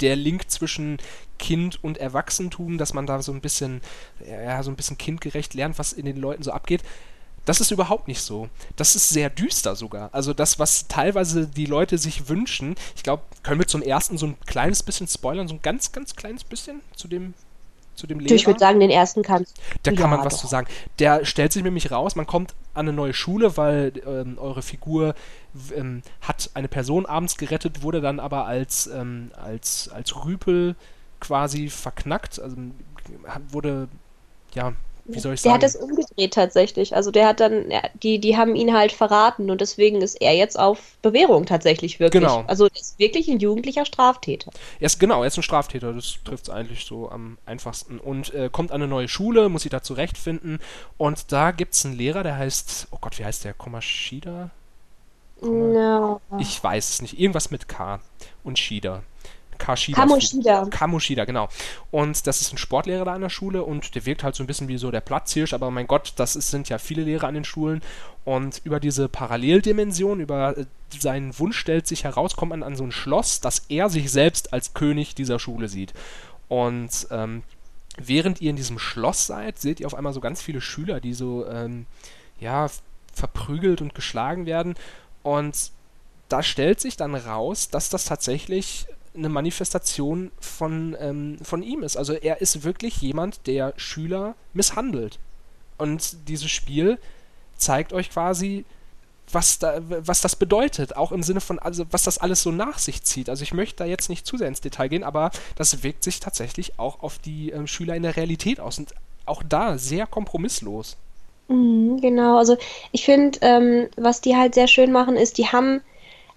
der 0.00 0.16
Link 0.16 0.50
zwischen 0.50 0.98
Kind 1.38 1.82
und 1.82 1.98
Erwachsentum, 1.98 2.78
dass 2.78 2.92
man 2.92 3.06
da 3.06 3.22
so 3.22 3.32
ein 3.32 3.40
bisschen, 3.40 3.80
ja, 4.28 4.62
so 4.62 4.70
ein 4.70 4.76
bisschen 4.76 4.98
kindgerecht 4.98 5.54
lernt, 5.54 5.78
was 5.78 5.92
in 5.92 6.04
den 6.04 6.18
Leuten 6.18 6.42
so 6.42 6.52
abgeht. 6.52 6.82
Das 7.46 7.60
ist 7.60 7.70
überhaupt 7.70 8.06
nicht 8.06 8.20
so. 8.20 8.50
Das 8.76 8.94
ist 8.94 9.08
sehr 9.08 9.30
düster 9.30 9.74
sogar. 9.74 10.10
Also 10.12 10.34
das, 10.34 10.58
was 10.58 10.88
teilweise 10.88 11.46
die 11.46 11.64
Leute 11.64 11.96
sich 11.96 12.28
wünschen. 12.28 12.74
Ich 12.94 13.02
glaube, 13.02 13.22
können 13.42 13.58
wir 13.58 13.66
zum 13.66 13.82
ersten 13.82 14.18
so 14.18 14.26
ein 14.26 14.36
kleines 14.44 14.82
bisschen 14.82 15.08
spoilern, 15.08 15.48
so 15.48 15.54
ein 15.54 15.62
ganz, 15.62 15.92
ganz 15.92 16.14
kleines 16.14 16.44
bisschen 16.44 16.82
zu 16.94 17.08
dem 17.08 17.32
zu 17.94 18.06
dem 18.06 18.20
Lehrer. 18.20 18.34
Ich 18.34 18.46
würde 18.46 18.58
sagen, 18.58 18.80
den 18.80 18.90
ersten 18.90 19.22
kannst 19.22 19.60
Da 19.82 19.92
kann 19.92 20.10
man 20.10 20.24
was 20.24 20.34
doch. 20.34 20.40
zu 20.40 20.46
sagen. 20.46 20.66
Der 20.98 21.24
stellt 21.24 21.52
sich 21.52 21.62
nämlich 21.62 21.90
raus, 21.90 22.16
man 22.16 22.26
kommt 22.26 22.54
an 22.74 22.88
eine 22.88 22.92
neue 22.92 23.12
Schule, 23.12 23.56
weil 23.56 23.92
ähm, 24.06 24.38
eure 24.38 24.62
Figur 24.62 25.14
ähm, 25.74 26.02
hat 26.20 26.50
eine 26.54 26.68
Person 26.68 27.06
abends 27.06 27.36
gerettet, 27.36 27.82
wurde 27.82 28.00
dann 28.00 28.20
aber 28.20 28.46
als, 28.46 28.86
ähm, 28.86 29.30
als, 29.36 29.90
als 29.92 30.24
Rüpel 30.24 30.76
quasi 31.20 31.68
verknackt, 31.68 32.40
also 32.40 32.56
wurde 33.50 33.88
ja 34.54 34.72
wie 35.14 35.20
soll 35.20 35.34
ich 35.34 35.42
der 35.42 35.52
sagen? 35.52 35.60
Der 35.60 35.68
hat 35.68 35.74
das 35.74 35.76
umgedreht 35.76 36.34
tatsächlich. 36.34 36.94
Also 36.94 37.10
der 37.10 37.28
hat 37.28 37.40
dann, 37.40 37.66
die, 38.02 38.18
die 38.18 38.36
haben 38.36 38.54
ihn 38.54 38.74
halt 38.74 38.92
verraten 38.92 39.50
und 39.50 39.60
deswegen 39.60 40.02
ist 40.02 40.20
er 40.20 40.34
jetzt 40.34 40.58
auf 40.58 40.78
Bewährung 41.02 41.46
tatsächlich 41.46 42.00
wirklich. 42.00 42.22
Genau. 42.22 42.44
Also 42.46 42.66
er 42.66 42.80
ist 42.80 42.98
wirklich 42.98 43.28
ein 43.28 43.38
jugendlicher 43.38 43.84
Straftäter. 43.84 44.50
Er 44.78 44.86
ist 44.86 44.98
genau, 44.98 45.22
er 45.22 45.28
ist 45.28 45.36
ein 45.36 45.42
Straftäter, 45.42 45.92
das 45.92 46.16
trifft 46.24 46.44
es 46.44 46.50
eigentlich 46.50 46.84
so 46.84 47.10
am 47.10 47.38
einfachsten. 47.46 47.98
Und 47.98 48.34
äh, 48.34 48.48
kommt 48.50 48.70
an 48.70 48.82
eine 48.82 48.88
neue 48.88 49.08
Schule, 49.08 49.48
muss 49.48 49.62
sich 49.62 49.70
da 49.70 49.82
zurechtfinden. 49.82 50.58
Und 50.98 51.32
da 51.32 51.50
gibt 51.50 51.74
es 51.74 51.84
einen 51.84 51.96
Lehrer, 51.96 52.22
der 52.22 52.36
heißt, 52.36 52.88
oh 52.90 52.98
Gott, 53.00 53.18
wie 53.18 53.24
heißt 53.24 53.44
der? 53.44 53.54
Komashida? 53.54 54.50
No. 55.42 56.20
Ich 56.38 56.62
weiß 56.62 56.90
es 56.90 57.02
nicht. 57.02 57.18
Irgendwas 57.18 57.50
mit 57.50 57.68
K 57.68 58.00
und 58.44 58.58
Shida. 58.58 59.02
Kashida. 59.60 59.96
Kamoshida. 59.96 60.66
Kamoshida, 60.70 61.24
genau. 61.24 61.48
Und 61.92 62.26
das 62.26 62.40
ist 62.40 62.52
ein 62.52 62.58
Sportlehrer 62.58 63.04
da 63.04 63.12
an 63.14 63.20
der 63.20 63.28
Schule 63.28 63.62
und 63.62 63.94
der 63.94 64.06
wirkt 64.06 64.24
halt 64.24 64.34
so 64.34 64.42
ein 64.42 64.46
bisschen 64.46 64.66
wie 64.66 64.78
so 64.78 64.90
der 64.90 65.00
Platzhirsch, 65.00 65.52
aber 65.52 65.70
mein 65.70 65.86
Gott, 65.86 66.14
das 66.16 66.34
ist, 66.34 66.50
sind 66.50 66.68
ja 66.68 66.78
viele 66.78 67.04
Lehrer 67.04 67.28
an 67.28 67.34
den 67.34 67.44
Schulen 67.44 67.82
und 68.24 68.60
über 68.64 68.80
diese 68.80 69.08
Paralleldimension, 69.08 70.20
über 70.20 70.58
äh, 70.58 70.64
seinen 70.98 71.38
Wunsch 71.38 71.58
stellt 71.58 71.86
sich 71.86 72.04
heraus, 72.04 72.34
kommt 72.34 72.50
man 72.50 72.62
an 72.62 72.74
so 72.74 72.84
ein 72.84 72.92
Schloss, 72.92 73.40
dass 73.40 73.66
er 73.68 73.88
sich 73.88 74.10
selbst 74.10 74.52
als 74.52 74.74
König 74.74 75.14
dieser 75.14 75.38
Schule 75.38 75.68
sieht. 75.68 75.94
Und 76.48 77.06
ähm, 77.10 77.42
während 77.96 78.40
ihr 78.40 78.50
in 78.50 78.56
diesem 78.56 78.78
Schloss 78.78 79.26
seid, 79.26 79.58
seht 79.58 79.80
ihr 79.80 79.86
auf 79.86 79.94
einmal 79.94 80.12
so 80.12 80.20
ganz 80.20 80.42
viele 80.42 80.60
Schüler, 80.60 81.00
die 81.00 81.14
so, 81.14 81.46
ähm, 81.46 81.86
ja, 82.40 82.68
verprügelt 83.12 83.80
und 83.80 83.94
geschlagen 83.94 84.46
werden. 84.46 84.74
Und 85.22 85.70
da 86.28 86.42
stellt 86.42 86.80
sich 86.80 86.96
dann 86.96 87.14
raus, 87.14 87.68
dass 87.68 87.90
das 87.90 88.04
tatsächlich 88.04 88.86
eine 89.14 89.28
Manifestation 89.28 90.30
von, 90.40 90.96
ähm, 91.00 91.38
von 91.42 91.62
ihm 91.62 91.82
ist. 91.82 91.96
Also 91.96 92.12
er 92.12 92.40
ist 92.40 92.62
wirklich 92.62 93.00
jemand, 93.00 93.46
der 93.46 93.74
Schüler 93.76 94.34
misshandelt. 94.52 95.18
Und 95.78 96.28
dieses 96.28 96.50
Spiel 96.50 96.98
zeigt 97.56 97.92
euch 97.92 98.10
quasi, 98.10 98.64
was, 99.32 99.58
da, 99.58 99.80
was 99.88 100.20
das 100.20 100.36
bedeutet, 100.36 100.96
auch 100.96 101.12
im 101.12 101.22
Sinne 101.22 101.40
von, 101.40 101.58
also 101.58 101.84
was 101.90 102.04
das 102.04 102.18
alles 102.18 102.42
so 102.42 102.50
nach 102.50 102.78
sich 102.78 103.02
zieht. 103.02 103.28
Also 103.28 103.42
ich 103.42 103.54
möchte 103.54 103.76
da 103.76 103.84
jetzt 103.84 104.08
nicht 104.08 104.26
zu 104.26 104.36
sehr 104.36 104.48
ins 104.48 104.60
Detail 104.60 104.88
gehen, 104.88 105.04
aber 105.04 105.30
das 105.56 105.82
wirkt 105.82 106.04
sich 106.04 106.20
tatsächlich 106.20 106.78
auch 106.78 107.02
auf 107.02 107.18
die 107.18 107.50
ähm, 107.50 107.66
Schüler 107.66 107.94
in 107.94 108.02
der 108.02 108.16
Realität 108.16 108.60
aus 108.60 108.78
und 108.78 108.94
auch 109.26 109.42
da 109.42 109.78
sehr 109.78 110.06
kompromisslos. 110.06 110.96
Mhm, 111.48 112.00
genau, 112.00 112.38
also 112.38 112.56
ich 112.92 113.04
finde, 113.04 113.38
ähm, 113.42 113.88
was 113.96 114.20
die 114.20 114.36
halt 114.36 114.54
sehr 114.54 114.68
schön 114.68 114.92
machen, 114.92 115.16
ist, 115.16 115.38
die 115.38 115.46
haben 115.46 115.80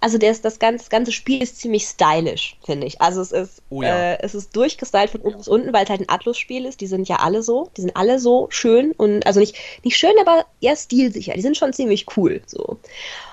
also 0.04 0.18
der 0.18 0.32
ist, 0.32 0.44
das, 0.44 0.58
ganze, 0.58 0.84
das 0.84 0.90
ganze 0.90 1.12
Spiel 1.12 1.42
ist 1.42 1.58
ziemlich 1.58 1.84
stylisch, 1.84 2.58
finde 2.62 2.86
ich. 2.86 3.00
Also 3.00 3.22
es 3.22 3.32
ist, 3.32 3.62
oh 3.70 3.80
ja. 3.80 4.12
äh, 4.12 4.18
es 4.20 4.34
ist 4.34 4.54
durchgestylt 4.54 5.08
von 5.08 5.22
oben 5.22 5.38
bis 5.38 5.48
unten, 5.48 5.72
weil 5.72 5.84
es 5.84 5.88
halt 5.88 6.02
ein 6.02 6.10
Atlus-Spiel 6.10 6.66
ist. 6.66 6.82
Die 6.82 6.86
sind 6.86 7.08
ja 7.08 7.20
alle 7.20 7.42
so. 7.42 7.70
Die 7.78 7.80
sind 7.80 7.96
alle 7.96 8.18
so 8.18 8.46
schön 8.50 8.92
und 8.92 9.26
also 9.26 9.40
nicht, 9.40 9.56
nicht 9.82 9.96
schön, 9.96 10.12
aber 10.20 10.44
eher 10.60 10.76
stilsicher. 10.76 11.32
Die 11.32 11.40
sind 11.40 11.56
schon 11.56 11.72
ziemlich 11.72 12.04
cool. 12.18 12.42
So. 12.44 12.76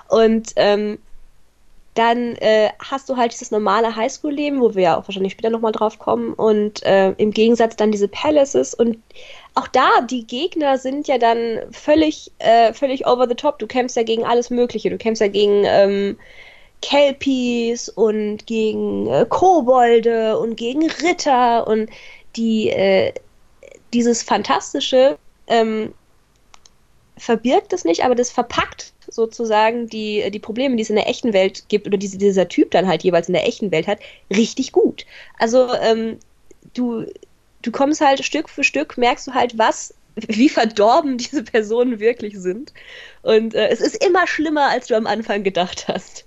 Und 0.07 0.53
ähm, 0.55 0.97
dann 1.95 2.37
äh, 2.37 2.69
hast 2.79 3.09
du 3.09 3.17
halt 3.17 3.33
dieses 3.33 3.51
normale 3.51 3.93
Highschool-Leben, 3.93 4.61
wo 4.61 4.73
wir 4.73 4.83
ja 4.83 4.97
auch 4.97 5.05
wahrscheinlich 5.09 5.33
später 5.33 5.49
nochmal 5.49 5.73
drauf 5.73 5.99
kommen. 5.99 6.31
Und 6.31 6.83
äh, 6.83 7.11
im 7.17 7.31
Gegensatz 7.31 7.75
dann 7.75 7.91
diese 7.91 8.07
Palaces 8.07 8.73
und 8.73 8.97
auch 9.55 9.67
da, 9.67 9.89
die 10.09 10.25
Gegner 10.25 10.77
sind 10.77 11.09
ja 11.09 11.17
dann 11.17 11.59
völlig, 11.71 12.31
äh, 12.37 12.71
völlig 12.71 13.07
over 13.07 13.27
the 13.27 13.35
top. 13.35 13.59
Du 13.59 13.67
kämpfst 13.67 13.97
ja 13.97 14.03
gegen 14.03 14.23
alles 14.23 14.51
Mögliche. 14.51 14.89
Du 14.89 14.97
kämpfst 14.97 15.19
ja 15.19 15.27
gegen 15.27 15.63
ähm, 15.65 16.17
Kelpies 16.81 17.89
und 17.89 18.45
gegen 18.47 19.07
äh, 19.07 19.25
Kobolde 19.29 20.37
und 20.39 20.55
gegen 20.55 20.89
Ritter 20.89 21.67
und 21.67 21.89
die 22.35 22.69
äh, 22.69 23.13
dieses 23.93 24.23
fantastische 24.23 25.17
ähm, 25.47 25.93
verbirgt 27.17 27.71
es 27.73 27.85
nicht, 27.85 28.03
aber 28.03 28.15
das 28.15 28.31
verpackt 28.31 28.93
sozusagen 29.07 29.87
die, 29.87 30.31
die 30.31 30.39
Probleme, 30.39 30.75
die 30.75 30.81
es 30.81 30.89
in 30.89 30.95
der 30.95 31.07
echten 31.07 31.33
Welt 31.33 31.65
gibt 31.67 31.85
oder 31.85 31.97
die 31.97 32.17
dieser 32.17 32.47
Typ 32.47 32.71
dann 32.71 32.87
halt 32.87 33.03
jeweils 33.03 33.27
in 33.27 33.33
der 33.33 33.47
echten 33.47 33.71
Welt 33.71 33.85
hat, 33.85 33.99
richtig 34.35 34.71
gut. 34.71 35.05
Also 35.37 35.71
ähm, 35.75 36.17
du, 36.73 37.05
du 37.61 37.71
kommst 37.71 38.01
halt 38.01 38.25
Stück 38.25 38.49
für 38.49 38.63
Stück, 38.63 38.97
merkst 38.97 39.27
du 39.27 39.33
halt, 39.33 39.57
was, 39.57 39.93
wie 40.15 40.49
verdorben 40.49 41.17
diese 41.19 41.43
Personen 41.43 41.99
wirklich 41.99 42.39
sind. 42.39 42.73
Und 43.21 43.53
äh, 43.53 43.67
es 43.67 43.81
ist 43.81 44.03
immer 44.03 44.25
schlimmer, 44.25 44.69
als 44.69 44.87
du 44.87 44.95
am 44.95 45.05
Anfang 45.05 45.43
gedacht 45.43 45.87
hast 45.87 46.25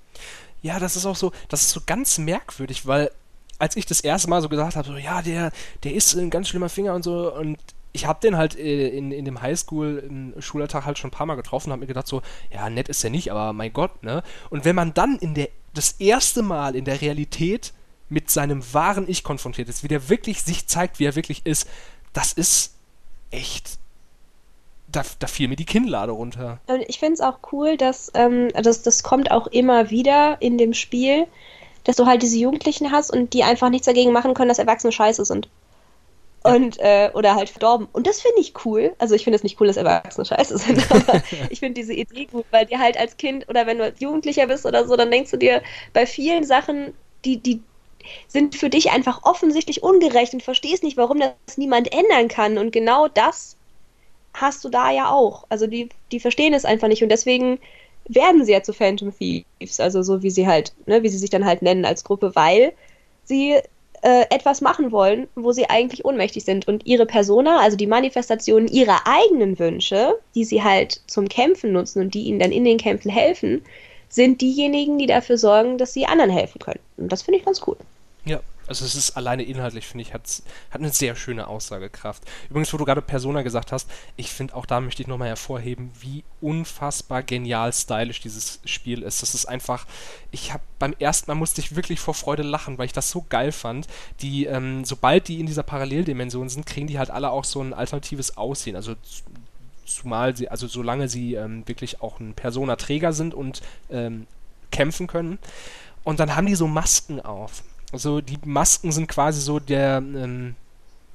ja, 0.64 0.78
das 0.78 0.96
ist 0.96 1.04
auch 1.04 1.14
so, 1.14 1.30
das 1.50 1.60
ist 1.60 1.70
so 1.70 1.82
ganz 1.84 2.16
merkwürdig, 2.16 2.86
weil 2.86 3.10
als 3.58 3.76
ich 3.76 3.84
das 3.84 4.00
erste 4.00 4.30
Mal 4.30 4.40
so 4.40 4.48
gesagt 4.48 4.76
habe, 4.76 4.88
so, 4.88 4.96
ja, 4.96 5.20
der, 5.20 5.52
der 5.84 5.92
ist 5.92 6.14
ein 6.14 6.30
ganz 6.30 6.48
schlimmer 6.48 6.70
Finger 6.70 6.94
und 6.94 7.02
so, 7.04 7.32
und 7.32 7.58
ich 7.92 8.06
habe 8.06 8.18
den 8.20 8.38
halt 8.38 8.58
äh, 8.58 8.88
in, 8.88 9.12
in 9.12 9.26
dem 9.26 9.42
Highschool 9.42 10.02
im 10.08 10.40
Schulalltag 10.40 10.86
halt 10.86 10.98
schon 10.98 11.08
ein 11.08 11.12
paar 11.12 11.26
Mal 11.26 11.34
getroffen 11.36 11.68
und 11.68 11.72
habe 11.72 11.80
mir 11.80 11.86
gedacht 11.86 12.08
so, 12.08 12.22
ja, 12.50 12.70
nett 12.70 12.88
ist 12.88 13.04
er 13.04 13.10
nicht, 13.10 13.30
aber 13.30 13.52
mein 13.52 13.74
Gott, 13.74 14.02
ne? 14.02 14.22
Und 14.48 14.64
wenn 14.64 14.74
man 14.74 14.94
dann 14.94 15.18
in 15.18 15.34
der 15.34 15.50
das 15.74 15.92
erste 15.92 16.42
Mal 16.42 16.76
in 16.76 16.86
der 16.86 17.02
Realität 17.02 17.74
mit 18.08 18.30
seinem 18.30 18.62
wahren 18.72 19.04
Ich 19.06 19.22
konfrontiert 19.22 19.68
ist, 19.68 19.82
wie 19.82 19.88
der 19.88 20.08
wirklich 20.08 20.42
sich 20.42 20.66
zeigt, 20.66 20.98
wie 20.98 21.04
er 21.04 21.14
wirklich 21.14 21.44
ist, 21.44 21.68
das 22.14 22.32
ist 22.32 22.74
echt 23.30 23.78
da, 24.94 25.02
da 25.18 25.26
fiel 25.26 25.48
mir 25.48 25.56
die 25.56 25.64
Kinnlade 25.64 26.12
runter. 26.12 26.60
Und 26.66 26.82
ich 26.88 26.98
finde 26.98 27.14
es 27.14 27.20
auch 27.20 27.38
cool, 27.52 27.76
dass 27.76 28.10
ähm, 28.14 28.48
das, 28.54 28.82
das 28.82 29.02
kommt 29.02 29.30
auch 29.30 29.46
immer 29.48 29.90
wieder 29.90 30.36
in 30.40 30.58
dem 30.58 30.74
Spiel, 30.74 31.26
dass 31.84 31.96
du 31.96 32.06
halt 32.06 32.22
diese 32.22 32.38
Jugendlichen 32.38 32.92
hast 32.92 33.10
und 33.10 33.32
die 33.34 33.42
einfach 33.42 33.70
nichts 33.70 33.86
dagegen 33.86 34.12
machen 34.12 34.34
können, 34.34 34.48
dass 34.48 34.58
Erwachsene 34.58 34.92
scheiße 34.92 35.24
sind. 35.24 35.48
Und, 36.42 36.78
äh, 36.78 37.10
oder 37.14 37.36
halt 37.36 37.48
verdorben. 37.48 37.88
Und 37.92 38.06
das 38.06 38.20
finde 38.20 38.40
ich 38.40 38.52
cool. 38.66 38.94
Also 38.98 39.14
ich 39.14 39.24
finde 39.24 39.36
es 39.38 39.42
nicht 39.42 39.58
cool, 39.60 39.66
dass 39.66 39.78
Erwachsene 39.78 40.26
scheiße 40.26 40.58
sind, 40.58 40.90
aber 40.90 41.22
ich 41.48 41.60
finde 41.60 41.80
diese 41.80 41.94
Idee 41.94 42.26
gut, 42.26 42.44
weil 42.50 42.66
dir 42.66 42.78
halt 42.78 42.98
als 42.98 43.16
Kind 43.16 43.48
oder 43.48 43.66
wenn 43.66 43.78
du 43.78 43.84
als 43.84 44.00
Jugendlicher 44.00 44.46
bist 44.46 44.66
oder 44.66 44.86
so, 44.86 44.94
dann 44.94 45.10
denkst 45.10 45.30
du 45.30 45.38
dir 45.38 45.62
bei 45.94 46.04
vielen 46.04 46.44
Sachen, 46.44 46.92
die, 47.24 47.38
die 47.38 47.62
sind 48.28 48.56
für 48.56 48.68
dich 48.68 48.90
einfach 48.90 49.22
offensichtlich 49.22 49.82
ungerecht 49.82 50.34
und 50.34 50.42
verstehst 50.42 50.82
nicht, 50.82 50.98
warum 50.98 51.18
das 51.18 51.56
niemand 51.56 51.90
ändern 51.94 52.28
kann. 52.28 52.58
Und 52.58 52.72
genau 52.72 53.08
das 53.08 53.56
hast 54.34 54.64
du 54.64 54.68
da 54.68 54.90
ja 54.90 55.10
auch. 55.10 55.46
Also 55.48 55.66
die, 55.66 55.88
die 56.12 56.20
verstehen 56.20 56.52
es 56.52 56.64
einfach 56.64 56.88
nicht 56.88 57.02
und 57.02 57.08
deswegen 57.08 57.58
werden 58.06 58.44
sie 58.44 58.52
ja 58.52 58.62
zu 58.62 58.72
Phantom 58.72 59.16
Thieves, 59.16 59.80
also 59.80 60.02
so 60.02 60.22
wie 60.22 60.30
sie 60.30 60.46
halt, 60.46 60.72
ne, 60.86 61.02
wie 61.02 61.08
sie 61.08 61.18
sich 61.18 61.30
dann 61.30 61.46
halt 61.46 61.62
nennen 61.62 61.84
als 61.84 62.04
Gruppe, 62.04 62.34
weil 62.34 62.72
sie 63.24 63.54
äh, 64.02 64.26
etwas 64.28 64.60
machen 64.60 64.92
wollen, 64.92 65.28
wo 65.34 65.52
sie 65.52 65.70
eigentlich 65.70 66.04
ohnmächtig 66.04 66.44
sind 66.44 66.68
und 66.68 66.84
ihre 66.86 67.06
Persona, 67.06 67.60
also 67.60 67.76
die 67.78 67.86
Manifestation 67.86 68.68
ihrer 68.68 69.06
eigenen 69.06 69.58
Wünsche, 69.58 70.18
die 70.34 70.44
sie 70.44 70.62
halt 70.62 71.00
zum 71.06 71.28
Kämpfen 71.28 71.72
nutzen 71.72 72.02
und 72.02 72.12
die 72.12 72.24
ihnen 72.24 72.38
dann 72.38 72.52
in 72.52 72.64
den 72.64 72.76
Kämpfen 72.76 73.10
helfen, 73.10 73.64
sind 74.10 74.42
diejenigen, 74.42 74.98
die 74.98 75.06
dafür 75.06 75.38
sorgen, 75.38 75.78
dass 75.78 75.94
sie 75.94 76.06
anderen 76.06 76.30
helfen 76.30 76.58
können. 76.58 76.80
Und 76.98 77.10
das 77.10 77.22
finde 77.22 77.38
ich 77.38 77.46
ganz 77.46 77.62
cool. 77.66 77.76
Ja, 78.26 78.40
also 78.66 78.84
es 78.84 78.94
ist 78.94 79.16
alleine 79.16 79.42
inhaltlich, 79.42 79.86
finde 79.86 80.02
ich, 80.02 80.14
hat 80.14 80.42
eine 80.70 80.90
sehr 80.90 81.16
schöne 81.16 81.46
Aussagekraft. 81.46 82.22
Übrigens, 82.48 82.72
wo 82.72 82.76
du 82.76 82.84
gerade 82.84 83.02
Persona 83.02 83.42
gesagt 83.42 83.72
hast, 83.72 83.90
ich 84.16 84.32
finde 84.32 84.54
auch 84.54 84.66
da 84.66 84.80
möchte 84.80 85.02
ich 85.02 85.08
nochmal 85.08 85.28
hervorheben, 85.28 85.90
wie 86.00 86.24
unfassbar 86.40 87.22
genial 87.22 87.72
stylisch 87.72 88.20
dieses 88.20 88.60
Spiel 88.64 89.02
ist. 89.02 89.22
Das 89.22 89.34
ist 89.34 89.46
einfach, 89.46 89.86
ich 90.30 90.52
habe 90.52 90.62
beim 90.78 90.94
ersten 90.98 91.30
Mal 91.30 91.34
musste 91.34 91.60
ich 91.60 91.76
wirklich 91.76 92.00
vor 92.00 92.14
Freude 92.14 92.42
lachen, 92.42 92.78
weil 92.78 92.86
ich 92.86 92.92
das 92.92 93.10
so 93.10 93.24
geil 93.28 93.52
fand. 93.52 93.86
Die, 94.20 94.46
ähm, 94.46 94.84
sobald 94.84 95.28
die 95.28 95.40
in 95.40 95.46
dieser 95.46 95.62
Paralleldimension 95.62 96.48
sind, 96.48 96.66
kriegen 96.66 96.86
die 96.86 96.98
halt 96.98 97.10
alle 97.10 97.30
auch 97.30 97.44
so 97.44 97.60
ein 97.60 97.74
alternatives 97.74 98.36
Aussehen. 98.36 98.76
Also 98.76 98.94
zumal 99.84 100.36
sie, 100.36 100.48
also 100.48 100.66
solange 100.66 101.08
sie 101.08 101.34
ähm, 101.34 101.66
wirklich 101.66 102.02
auch 102.02 102.20
ein 102.20 102.34
Persona-Träger 102.34 103.12
sind 103.12 103.34
und 103.34 103.62
ähm, 103.90 104.26
kämpfen 104.70 105.06
können. 105.06 105.38
Und 106.02 106.20
dann 106.20 106.36
haben 106.36 106.46
die 106.46 106.54
so 106.54 106.66
Masken 106.66 107.20
auf. 107.20 107.62
Also 107.94 108.20
die 108.20 108.38
Masken 108.44 108.90
sind 108.90 109.06
quasi 109.06 109.40
so 109.40 109.60
der, 109.60 109.98
ähm, 109.98 110.56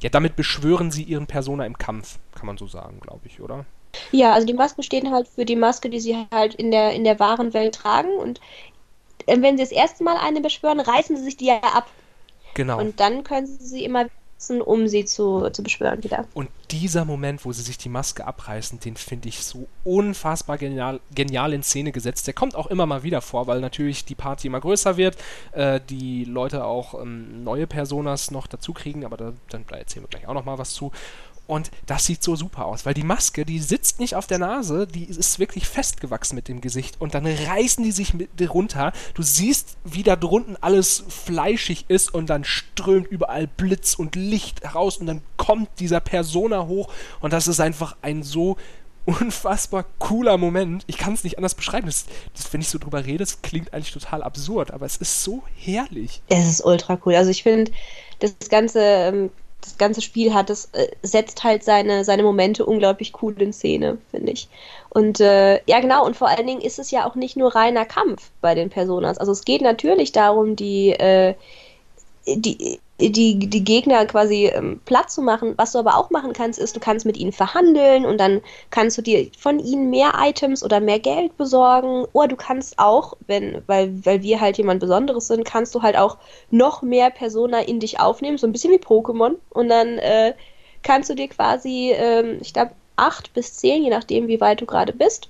ja, 0.01 0.09
damit 0.09 0.38
beschwören 0.38 0.91
sie 0.91 1.03
ihren 1.03 1.27
Persona 1.27 1.65
im 1.65 1.77
Kampf, 1.77 2.19
kann 2.34 2.45
man 2.45 2.57
so 2.57 2.67
sagen, 2.67 3.01
glaube 3.01 3.21
ich, 3.25 3.41
oder? 3.41 3.65
Ja, 4.11 4.32
also 4.32 4.47
die 4.47 4.53
Masken 4.53 4.82
stehen 4.82 5.11
halt 5.11 5.27
für 5.27 5.43
die 5.43 5.57
Maske, 5.57 5.89
die 5.89 5.99
sie 5.99 6.15
halt 6.32 6.55
in 6.55 6.71
der, 6.71 6.93
in 6.93 7.03
der 7.03 7.19
wahren 7.19 7.53
Welt 7.53 7.75
tragen 7.75 8.15
und 8.17 8.39
äh, 9.25 9.41
wenn 9.41 9.57
sie 9.57 9.63
das 9.63 9.73
erste 9.73 10.05
Mal 10.05 10.15
eine 10.15 10.39
beschwören, 10.39 10.80
reißen 10.80 11.17
sie 11.17 11.23
sich 11.23 11.36
die 11.36 11.47
ja 11.47 11.59
ab. 11.59 11.89
Genau. 12.53 12.80
Und 12.80 13.01
dann 13.01 13.25
können 13.25 13.45
sie 13.45 13.65
sie 13.65 13.84
immer 13.84 14.05
um 14.65 14.87
sie 14.87 15.05
zu, 15.05 15.49
zu 15.49 15.63
beschwören 15.63 16.03
wieder. 16.03 16.25
Und 16.33 16.49
dieser 16.71 17.03
Moment, 17.03 17.45
wo 17.45 17.51
sie 17.51 17.61
sich 17.61 17.77
die 17.77 17.89
Maske 17.89 18.25
abreißen, 18.25 18.79
den 18.79 18.95
finde 18.95 19.27
ich 19.27 19.43
so 19.43 19.67
unfassbar 19.83 20.57
genial, 20.57 20.99
genial 21.13 21.53
in 21.53 21.63
Szene 21.63 21.91
gesetzt. 21.91 22.27
Der 22.27 22.33
kommt 22.33 22.55
auch 22.55 22.67
immer 22.67 22.85
mal 22.85 23.03
wieder 23.03 23.21
vor, 23.21 23.47
weil 23.47 23.59
natürlich 23.59 24.05
die 24.05 24.15
Party 24.15 24.47
immer 24.47 24.61
größer 24.61 24.97
wird, 24.97 25.17
äh, 25.51 25.79
die 25.89 26.23
Leute 26.23 26.63
auch 26.63 26.99
ähm, 27.01 27.43
neue 27.43 27.67
Personas 27.67 28.31
noch 28.31 28.47
dazu 28.47 28.73
kriegen, 28.73 29.05
aber 29.05 29.17
da, 29.17 29.33
dann 29.49 29.65
da 29.67 29.77
erzählen 29.77 30.03
wir 30.03 30.09
gleich 30.09 30.27
auch 30.27 30.33
noch 30.33 30.45
mal 30.45 30.57
was 30.57 30.73
zu. 30.73 30.91
Und 31.49 31.71
das 31.87 32.05
sieht 32.05 32.21
so 32.21 32.35
super 32.35 32.65
aus, 32.65 32.85
weil 32.85 32.93
die 32.93 33.03
Maske, 33.03 33.43
die 33.43 33.57
sitzt 33.57 33.99
nicht 33.99 34.13
auf 34.13 34.27
der 34.27 34.37
Nase, 34.37 34.85
die 34.85 35.05
ist 35.05 35.39
wirklich 35.39 35.67
festgewachsen 35.67 36.35
mit 36.35 36.47
dem 36.47 36.61
Gesicht. 36.61 37.01
Und 37.01 37.15
dann 37.15 37.25
reißen 37.25 37.83
die 37.83 37.91
sich 37.91 38.13
mit 38.13 38.29
runter. 38.53 38.93
Du 39.15 39.23
siehst, 39.23 39.77
wie 39.83 40.03
da 40.03 40.15
drunten 40.15 40.57
alles 40.61 41.03
fleischig 41.07 41.85
ist 41.87 42.13
und 42.13 42.29
dann 42.29 42.43
strömt 42.43 43.07
überall 43.07 43.47
Blitz 43.47 43.95
und 43.95 44.15
Licht 44.15 44.61
heraus 44.61 44.97
und 44.97 45.07
dann 45.07 45.23
kommt 45.37 45.69
dieser 45.79 45.99
Persona 46.01 46.67
hoch. 46.67 46.93
Und 47.19 47.33
das 47.33 47.47
ist 47.47 47.59
einfach 47.59 47.95
ein 48.03 48.21
so 48.21 48.55
unfassbar 49.05 49.85
cooler 49.97 50.37
Moment. 50.37 50.83
Ich 50.85 50.99
kann 50.99 51.13
es 51.13 51.23
nicht 51.23 51.37
anders 51.37 51.55
beschreiben. 51.55 51.87
Das, 51.87 52.05
das, 52.35 52.53
wenn 52.53 52.61
ich 52.61 52.69
so 52.69 52.77
drüber 52.77 53.05
rede, 53.05 53.17
das 53.17 53.41
klingt 53.41 53.73
eigentlich 53.73 53.91
total 53.91 54.21
absurd, 54.21 54.69
aber 54.69 54.85
es 54.85 54.97
ist 54.97 55.23
so 55.23 55.41
herrlich. 55.57 56.21
Es 56.29 56.47
ist 56.47 56.63
ultra 56.63 56.99
cool. 57.05 57.15
Also 57.15 57.31
ich 57.31 57.41
finde, 57.41 57.71
das 58.19 58.35
ganze 58.49 58.79
ähm, 58.79 59.31
das 59.62 59.78
ganze 59.78 60.01
Spiel 60.01 60.34
hat, 60.34 60.49
das 60.49 60.70
äh, 60.74 60.88
setzt 61.01 61.43
halt 61.43 61.64
seine, 61.64 62.05
seine 62.05 62.24
Momente 62.24 62.66
unglaublich 62.66 63.14
cool 63.22 63.39
in 63.41 63.53
Szene, 63.53 63.97
finde 64.12 64.32
ich. 64.32 64.47
Und 64.89 65.20
äh, 65.20 65.62
ja, 65.66 65.80
genau, 65.80 66.05
und 66.05 66.16
vor 66.16 66.30
allen 66.30 66.47
Dingen 66.47 66.62
ist 66.62 66.80
es 66.80 66.91
ja 66.91 67.07
auch 67.07 67.16
nicht 67.16 67.38
nur 67.38 67.55
reiner 67.55 67.86
Kampf 67.86 68.32
bei 68.41 68.55
den 68.55 68.70
Personas. 68.70 69.18
Also 69.18 69.32
es 69.32 69.43
geht 69.43 69.62
natürlich 69.62 70.12
darum, 70.12 70.55
die, 70.55 70.91
äh, 70.91 71.36
die, 72.26 72.80
die, 72.99 73.39
die 73.39 73.63
Gegner 73.63 74.05
quasi 74.05 74.47
ähm, 74.47 74.81
platt 74.85 75.09
zu 75.09 75.21
machen. 75.21 75.53
Was 75.57 75.71
du 75.71 75.79
aber 75.79 75.97
auch 75.97 76.09
machen 76.09 76.33
kannst, 76.33 76.59
ist, 76.59 76.75
du 76.75 76.79
kannst 76.79 77.05
mit 77.05 77.17
ihnen 77.17 77.31
verhandeln 77.31 78.05
und 78.05 78.19
dann 78.19 78.41
kannst 78.69 78.97
du 78.97 79.01
dir 79.01 79.29
von 79.37 79.59
ihnen 79.59 79.89
mehr 79.89 80.13
Items 80.19 80.63
oder 80.63 80.79
mehr 80.79 80.99
Geld 80.99 81.37
besorgen. 81.37 82.05
Oder 82.11 82.27
du 82.29 82.35
kannst 82.35 82.77
auch, 82.77 83.15
wenn, 83.27 83.61
weil, 83.67 84.05
weil 84.05 84.21
wir 84.21 84.41
halt 84.41 84.57
jemand 84.57 84.81
Besonderes 84.81 85.27
sind, 85.27 85.45
kannst 85.45 85.73
du 85.73 85.81
halt 85.81 85.97
auch 85.97 86.17
noch 86.51 86.81
mehr 86.81 87.09
Persona 87.09 87.59
in 87.59 87.79
dich 87.79 87.99
aufnehmen, 87.99 88.37
so 88.37 88.47
ein 88.47 88.51
bisschen 88.51 88.73
wie 88.73 88.77
Pokémon. 88.77 89.35
Und 89.49 89.69
dann 89.69 89.97
äh, 89.97 90.33
kannst 90.83 91.09
du 91.09 91.15
dir 91.15 91.29
quasi, 91.29 91.91
ähm, 91.95 92.39
ich 92.41 92.53
glaube, 92.53 92.71
acht 92.97 93.33
bis 93.33 93.55
zehn, 93.55 93.83
je 93.83 93.89
nachdem, 93.89 94.27
wie 94.27 94.41
weit 94.41 94.59
du 94.61 94.65
gerade 94.65 94.93
bist, 94.93 95.29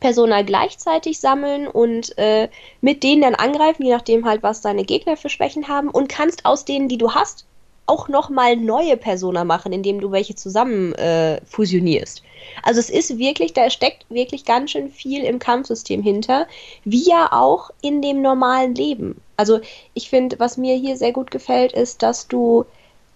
Persona 0.00 0.42
gleichzeitig 0.42 1.20
sammeln 1.20 1.66
und 1.66 2.16
äh, 2.18 2.48
mit 2.80 3.02
denen 3.02 3.22
dann 3.22 3.34
angreifen, 3.34 3.84
je 3.84 3.92
nachdem 3.92 4.24
halt, 4.24 4.42
was 4.42 4.60
deine 4.60 4.84
Gegner 4.84 5.16
für 5.16 5.28
Schwächen 5.28 5.68
haben 5.68 5.88
und 5.88 6.08
kannst 6.08 6.44
aus 6.44 6.64
denen, 6.64 6.88
die 6.88 6.98
du 6.98 7.12
hast, 7.12 7.44
auch 7.88 8.08
nochmal 8.08 8.56
neue 8.56 8.96
Persona 8.96 9.44
machen, 9.44 9.72
indem 9.72 10.00
du 10.00 10.12
welche 10.12 10.34
zusammen 10.34 10.94
äh, 10.94 11.40
fusionierst. 11.46 12.22
Also 12.62 12.80
es 12.80 12.90
ist 12.90 13.18
wirklich, 13.18 13.54
da 13.54 13.70
steckt 13.70 14.04
wirklich 14.10 14.44
ganz 14.44 14.72
schön 14.72 14.90
viel 14.90 15.24
im 15.24 15.38
Kampfsystem 15.38 16.02
hinter, 16.02 16.46
wie 16.84 17.08
ja 17.08 17.32
auch 17.32 17.70
in 17.80 18.02
dem 18.02 18.20
normalen 18.20 18.74
Leben. 18.74 19.20
Also 19.36 19.60
ich 19.94 20.10
finde, 20.10 20.38
was 20.38 20.58
mir 20.58 20.76
hier 20.76 20.96
sehr 20.96 21.12
gut 21.12 21.30
gefällt, 21.30 21.72
ist, 21.72 22.02
dass 22.02 22.28
du 22.28 22.66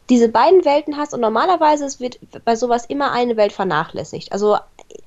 diese 0.09 0.29
beiden 0.29 0.65
Welten 0.65 0.97
hast 0.97 1.15
und 1.15 1.21
normalerweise 1.21 2.01
wird 2.01 2.19
bei 2.45 2.57
sowas 2.57 2.87
immer 2.87 3.13
eine 3.13 3.37
Welt 3.37 3.53
vernachlässigt. 3.53 4.33
Also 4.33 4.57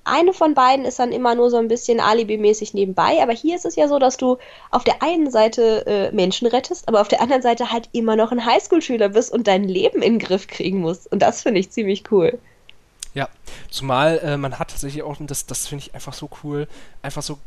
eine 0.04 0.34
von 0.34 0.54
beiden 0.54 0.86
ist 0.86 1.00
dann 1.00 1.12
immer 1.12 1.36
nur 1.36 1.50
so 1.50 1.58
ein 1.58 1.68
bisschen 1.68 2.00
alibimäßig 2.00 2.74
nebenbei, 2.74 3.22
aber 3.22 3.34
hier 3.34 3.56
ist 3.56 3.66
es 3.66 3.76
ja 3.76 3.88
so, 3.88 4.00
dass 4.00 4.18
du 4.18 4.38
auf 4.72 4.84
der 4.84 5.02
einen 5.02 5.32
Seite 5.32 5.86
äh, 5.88 6.12
Menschen 6.16 6.48
rettest, 6.48 6.88
aber 6.88 7.02
auf 7.02 7.08
der 7.08 7.22
anderen 7.22 7.42
Seite 7.42 7.72
halt 7.72 7.90
immer 7.92 8.16
noch 8.16 8.32
ein 8.32 8.46
Highschool-Schüler 8.46 9.10
bist 9.10 9.32
und 9.32 9.48
dein 9.48 9.64
Leben 9.64 10.02
in 10.02 10.20
den 10.20 10.20
Griff 10.20 10.48
kriegen 10.48 10.80
musst. 10.80 11.12
Und 11.12 11.22
das 11.22 11.42
finde 11.42 11.60
ich 11.60 11.72
ziemlich 11.72 12.12
cool. 12.12 12.38
Ja, 13.14 13.30
zumal 13.70 14.20
äh, 14.20 14.38
man 14.38 14.60
hat 14.60 14.72
tatsächlich 14.72 15.04
auch, 15.04 15.20
und 15.20 15.32
das, 15.32 15.46
das 15.46 15.68
finde 15.68 15.86
ich 15.86 15.96
einfach 15.96 16.14
so 16.14 16.30
cool, 16.44 16.68
einfach 17.02 17.22
so 17.22 17.38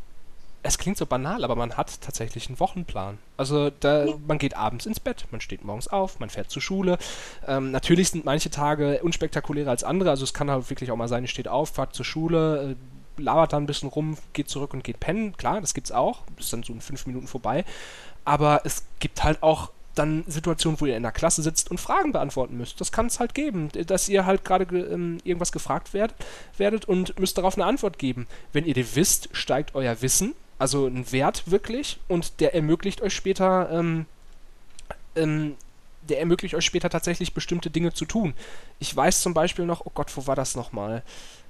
es 0.61 0.77
klingt 0.77 0.97
so 0.97 1.05
banal, 1.05 1.43
aber 1.43 1.55
man 1.55 1.77
hat 1.77 2.01
tatsächlich 2.01 2.47
einen 2.47 2.59
Wochenplan. 2.59 3.17
Also 3.37 3.69
da, 3.79 4.05
ja. 4.05 4.13
man 4.27 4.37
geht 4.37 4.55
abends 4.57 4.85
ins 4.85 4.99
Bett, 4.99 5.25
man 5.31 5.41
steht 5.41 5.63
morgens 5.63 5.87
auf, 5.87 6.19
man 6.19 6.29
fährt 6.29 6.51
zur 6.51 6.61
Schule. 6.61 6.97
Ähm, 7.47 7.71
natürlich 7.71 8.09
sind 8.09 8.25
manche 8.25 8.49
Tage 8.49 9.01
unspektakulärer 9.01 9.69
als 9.69 9.83
andere. 9.83 10.09
Also 10.09 10.23
es 10.23 10.33
kann 10.33 10.51
halt 10.51 10.69
wirklich 10.69 10.91
auch 10.91 10.97
mal 10.97 11.07
sein, 11.07 11.23
ich 11.23 11.31
steht 11.31 11.47
auf, 11.47 11.69
fahrt 11.69 11.95
zur 11.95 12.05
Schule, 12.05 12.75
äh, 13.17 13.21
labert 13.21 13.53
dann 13.53 13.63
ein 13.63 13.67
bisschen 13.67 13.89
rum, 13.89 14.17
geht 14.33 14.49
zurück 14.49 14.73
und 14.73 14.83
geht 14.83 14.99
pennen. 14.99 15.35
Klar, 15.37 15.61
das 15.61 15.73
gibt's 15.73 15.91
auch. 15.91 16.23
Ist 16.37 16.51
dann 16.51 16.63
so 16.63 16.73
in 16.73 16.81
fünf 16.81 17.05
Minuten 17.05 17.27
vorbei. 17.27 17.63
Aber 18.25 18.61
es 18.65 18.85
gibt 18.99 19.23
halt 19.23 19.41
auch 19.43 19.71
dann 19.95 20.23
Situationen, 20.27 20.79
wo 20.79 20.85
ihr 20.85 20.95
in 20.95 21.03
der 21.03 21.11
Klasse 21.11 21.41
sitzt 21.41 21.71
und 21.71 21.79
Fragen 21.79 22.11
beantworten 22.11 22.57
müsst. 22.57 22.79
Das 22.79 22.91
kann 22.91 23.07
es 23.07 23.19
halt 23.19 23.33
geben, 23.33 23.69
dass 23.71 24.07
ihr 24.07 24.25
halt 24.25 24.45
gerade 24.45 24.63
ähm, 24.77 25.19
irgendwas 25.23 25.51
gefragt 25.51 25.93
werd, 25.93 26.13
werdet 26.57 26.85
und 26.85 27.17
müsst 27.19 27.37
darauf 27.37 27.55
eine 27.55 27.65
Antwort 27.65 27.97
geben. 27.97 28.27
Wenn 28.53 28.65
ihr 28.65 28.73
die 28.73 28.95
wisst, 28.95 29.29
steigt 29.31 29.75
euer 29.75 30.01
Wissen 30.01 30.35
also 30.59 30.87
ein 30.87 31.11
Wert 31.11 31.49
wirklich 31.49 31.99
und 32.07 32.39
der 32.41 32.53
ermöglicht 32.53 33.01
euch 33.01 33.15
später, 33.15 33.71
ähm, 33.71 34.05
ähm, 35.15 35.55
der 36.07 36.19
ermöglicht 36.19 36.53
euch 36.53 36.65
später 36.65 36.89
tatsächlich 36.89 37.33
bestimmte 37.33 37.69
Dinge 37.69 37.93
zu 37.93 38.05
tun. 38.05 38.33
Ich 38.79 38.95
weiß 38.95 39.21
zum 39.21 39.33
Beispiel 39.33 39.65
noch, 39.65 39.85
oh 39.85 39.91
Gott, 39.93 40.15
wo 40.15 40.27
war 40.27 40.35
das 40.35 40.55
nochmal? 40.55 41.03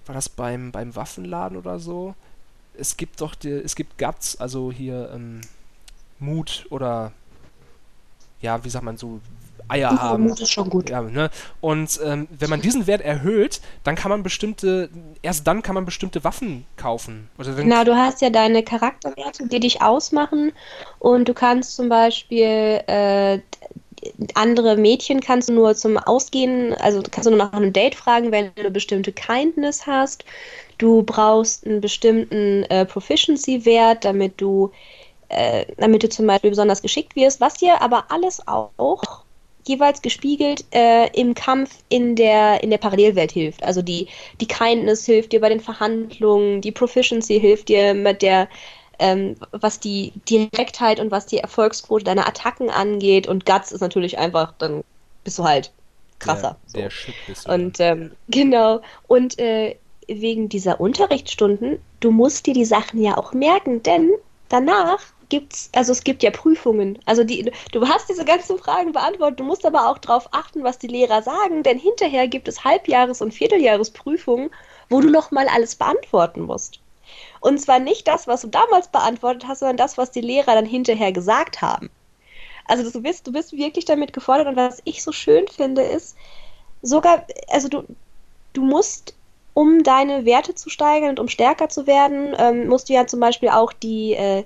War 0.05 0.15
das 0.15 0.29
beim, 0.29 0.71
beim 0.71 0.95
Waffenladen 0.95 1.57
oder 1.57 1.79
so? 1.79 2.15
Es 2.75 2.97
gibt 2.97 3.19
doch, 3.19 3.35
die, 3.35 3.49
es 3.49 3.75
gibt 3.75 3.97
Guts, 3.97 4.39
also 4.39 4.71
hier 4.71 5.11
ähm, 5.13 5.41
Mut 6.19 6.67
oder 6.69 7.11
ja, 8.41 8.63
wie 8.63 8.69
sagt 8.69 8.85
man 8.85 8.97
so, 8.97 9.19
Eier 9.69 10.01
haben. 10.01 10.23
Mut 10.23 10.39
ist 10.39 10.51
schon 10.51 10.69
gut. 10.69 10.89
Ja, 10.89 11.01
ne? 11.01 11.29
Und 11.61 11.99
ähm, 12.03 12.27
wenn 12.37 12.49
man 12.49 12.61
diesen 12.61 12.87
Wert 12.87 13.01
erhöht, 13.01 13.61
dann 13.83 13.95
kann 13.95 14.09
man 14.09 14.23
bestimmte, 14.23 14.89
erst 15.21 15.47
dann 15.47 15.61
kann 15.61 15.75
man 15.75 15.85
bestimmte 15.85 16.23
Waffen 16.23 16.65
kaufen. 16.75 17.29
genau, 17.37 17.83
du 17.83 17.95
hast 17.95 18.21
ja 18.21 18.29
deine 18.29 18.63
Charakterwerte, 18.63 19.47
die 19.47 19.59
dich 19.59 19.81
ausmachen 19.81 20.51
und 20.99 21.27
du 21.27 21.33
kannst 21.33 21.75
zum 21.75 21.89
Beispiel 21.89 22.81
äh, 22.87 23.39
andere 24.33 24.77
Mädchen 24.77 25.19
kannst 25.19 25.49
du 25.49 25.53
nur 25.53 25.75
zum 25.75 25.97
Ausgehen, 25.97 26.73
also 26.75 27.01
kannst 27.09 27.27
du 27.27 27.31
nur 27.31 27.39
nach 27.39 27.53
einem 27.53 27.73
Date 27.73 27.95
fragen, 27.95 28.31
wenn 28.31 28.51
du 28.55 28.61
eine 28.61 28.71
bestimmte 28.71 29.11
Kindness 29.11 29.85
hast. 29.85 30.23
Du 30.77 31.03
brauchst 31.03 31.65
einen 31.65 31.81
bestimmten 31.81 32.63
äh, 32.63 32.85
Proficiency-Wert, 32.85 34.05
damit 34.05 34.39
du, 34.39 34.71
äh, 35.27 35.65
damit 35.77 36.03
du 36.03 36.09
zum 36.09 36.27
Beispiel 36.27 36.51
besonders 36.51 36.81
geschickt 36.81 37.15
wirst, 37.15 37.41
was 37.41 37.55
dir 37.55 37.81
aber 37.81 38.05
alles 38.09 38.47
auch 38.47 39.23
jeweils 39.67 40.01
gespiegelt 40.01 40.65
äh, 40.71 41.07
im 41.19 41.33
Kampf 41.35 41.83
in 41.89 42.15
der, 42.15 42.63
in 42.63 42.69
der 42.69 42.77
Parallelwelt 42.77 43.31
hilft. 43.31 43.63
Also 43.63 43.81
die, 43.81 44.07
die 44.39 44.47
Kindness 44.47 45.05
hilft 45.05 45.31
dir 45.31 45.41
bei 45.41 45.49
den 45.49 45.59
Verhandlungen, 45.59 46.61
die 46.61 46.71
Proficiency 46.71 47.39
hilft 47.39 47.69
dir 47.69 47.93
mit 47.93 48.21
der, 48.21 48.47
ähm, 48.99 49.35
was 49.51 49.79
die 49.79 50.13
Direktheit 50.29 50.99
und 50.99 51.11
was 51.11 51.25
die 51.25 51.37
Erfolgsquote 51.37 52.03
deiner 52.03 52.27
Attacken 52.27 52.69
angeht. 52.69 53.27
Und 53.27 53.45
Guts 53.45 53.71
ist 53.71 53.81
natürlich 53.81 54.17
einfach, 54.17 54.53
dann 54.57 54.83
bist 55.23 55.39
du 55.39 55.43
halt 55.43 55.71
krasser. 56.19 56.57
Der, 56.73 56.83
der 56.83 56.89
Shit 56.89 57.15
bist 57.27 57.47
du. 57.47 57.51
Und 57.51 57.79
ähm, 57.79 58.11
genau. 58.27 58.81
Und 59.07 59.39
äh, 59.39 59.75
wegen 60.07 60.49
dieser 60.49 60.79
Unterrichtsstunden, 60.79 61.79
du 61.99 62.11
musst 62.11 62.47
dir 62.47 62.53
die 62.53 62.65
Sachen 62.65 63.01
ja 63.01 63.17
auch 63.17 63.33
merken, 63.33 63.83
denn 63.83 64.11
danach 64.49 64.99
gibt's, 65.29 65.69
also 65.73 65.91
es 65.91 66.03
gibt 66.03 66.23
ja 66.23 66.31
Prüfungen. 66.31 66.99
Also 67.05 67.23
die, 67.23 67.51
du 67.71 67.87
hast 67.87 68.09
diese 68.09 68.25
ganzen 68.25 68.57
Fragen 68.57 68.91
beantwortet, 68.91 69.39
du 69.39 69.43
musst 69.43 69.65
aber 69.65 69.89
auch 69.89 69.97
darauf 69.99 70.27
achten, 70.31 70.63
was 70.63 70.79
die 70.79 70.87
Lehrer 70.87 71.21
sagen, 71.21 71.63
denn 71.63 71.77
hinterher 71.77 72.27
gibt 72.27 72.47
es 72.47 72.63
Halbjahres- 72.63 73.21
und 73.21 73.33
Vierteljahresprüfungen, 73.33 74.49
wo 74.89 75.01
du 75.01 75.09
nochmal 75.09 75.47
alles 75.47 75.75
beantworten 75.75 76.41
musst. 76.41 76.79
Und 77.39 77.59
zwar 77.59 77.79
nicht 77.79 78.07
das, 78.07 78.27
was 78.27 78.41
du 78.41 78.47
damals 78.47 78.89
beantwortet 78.89 79.47
hast, 79.47 79.59
sondern 79.59 79.77
das, 79.77 79.97
was 79.97 80.11
die 80.11 80.21
Lehrer 80.21 80.55
dann 80.55 80.65
hinterher 80.65 81.11
gesagt 81.11 81.61
haben. 81.61 81.89
Also 82.65 82.89
du 82.89 83.01
bist, 83.01 83.25
du 83.25 83.31
bist 83.31 83.53
wirklich 83.53 83.85
damit 83.85 84.13
gefordert 84.13 84.47
und 84.47 84.55
was 84.55 84.81
ich 84.83 85.03
so 85.03 85.11
schön 85.11 85.47
finde, 85.47 85.81
ist, 85.81 86.15
sogar, 86.81 87.25
also 87.47 87.67
du, 87.67 87.83
du 88.53 88.61
musst 88.61 89.15
um 89.59 89.83
deine 89.83 90.23
Werte 90.23 90.55
zu 90.55 90.69
steigern 90.69 91.09
und 91.09 91.19
um 91.19 91.27
stärker 91.27 91.67
zu 91.67 91.85
werden, 91.85 92.33
ähm, 92.37 92.69
musst 92.69 92.87
du 92.87 92.93
ja 92.93 93.07
zum 93.07 93.19
Beispiel 93.19 93.49
auch 93.49 93.73
die, 93.73 94.13
äh, 94.13 94.45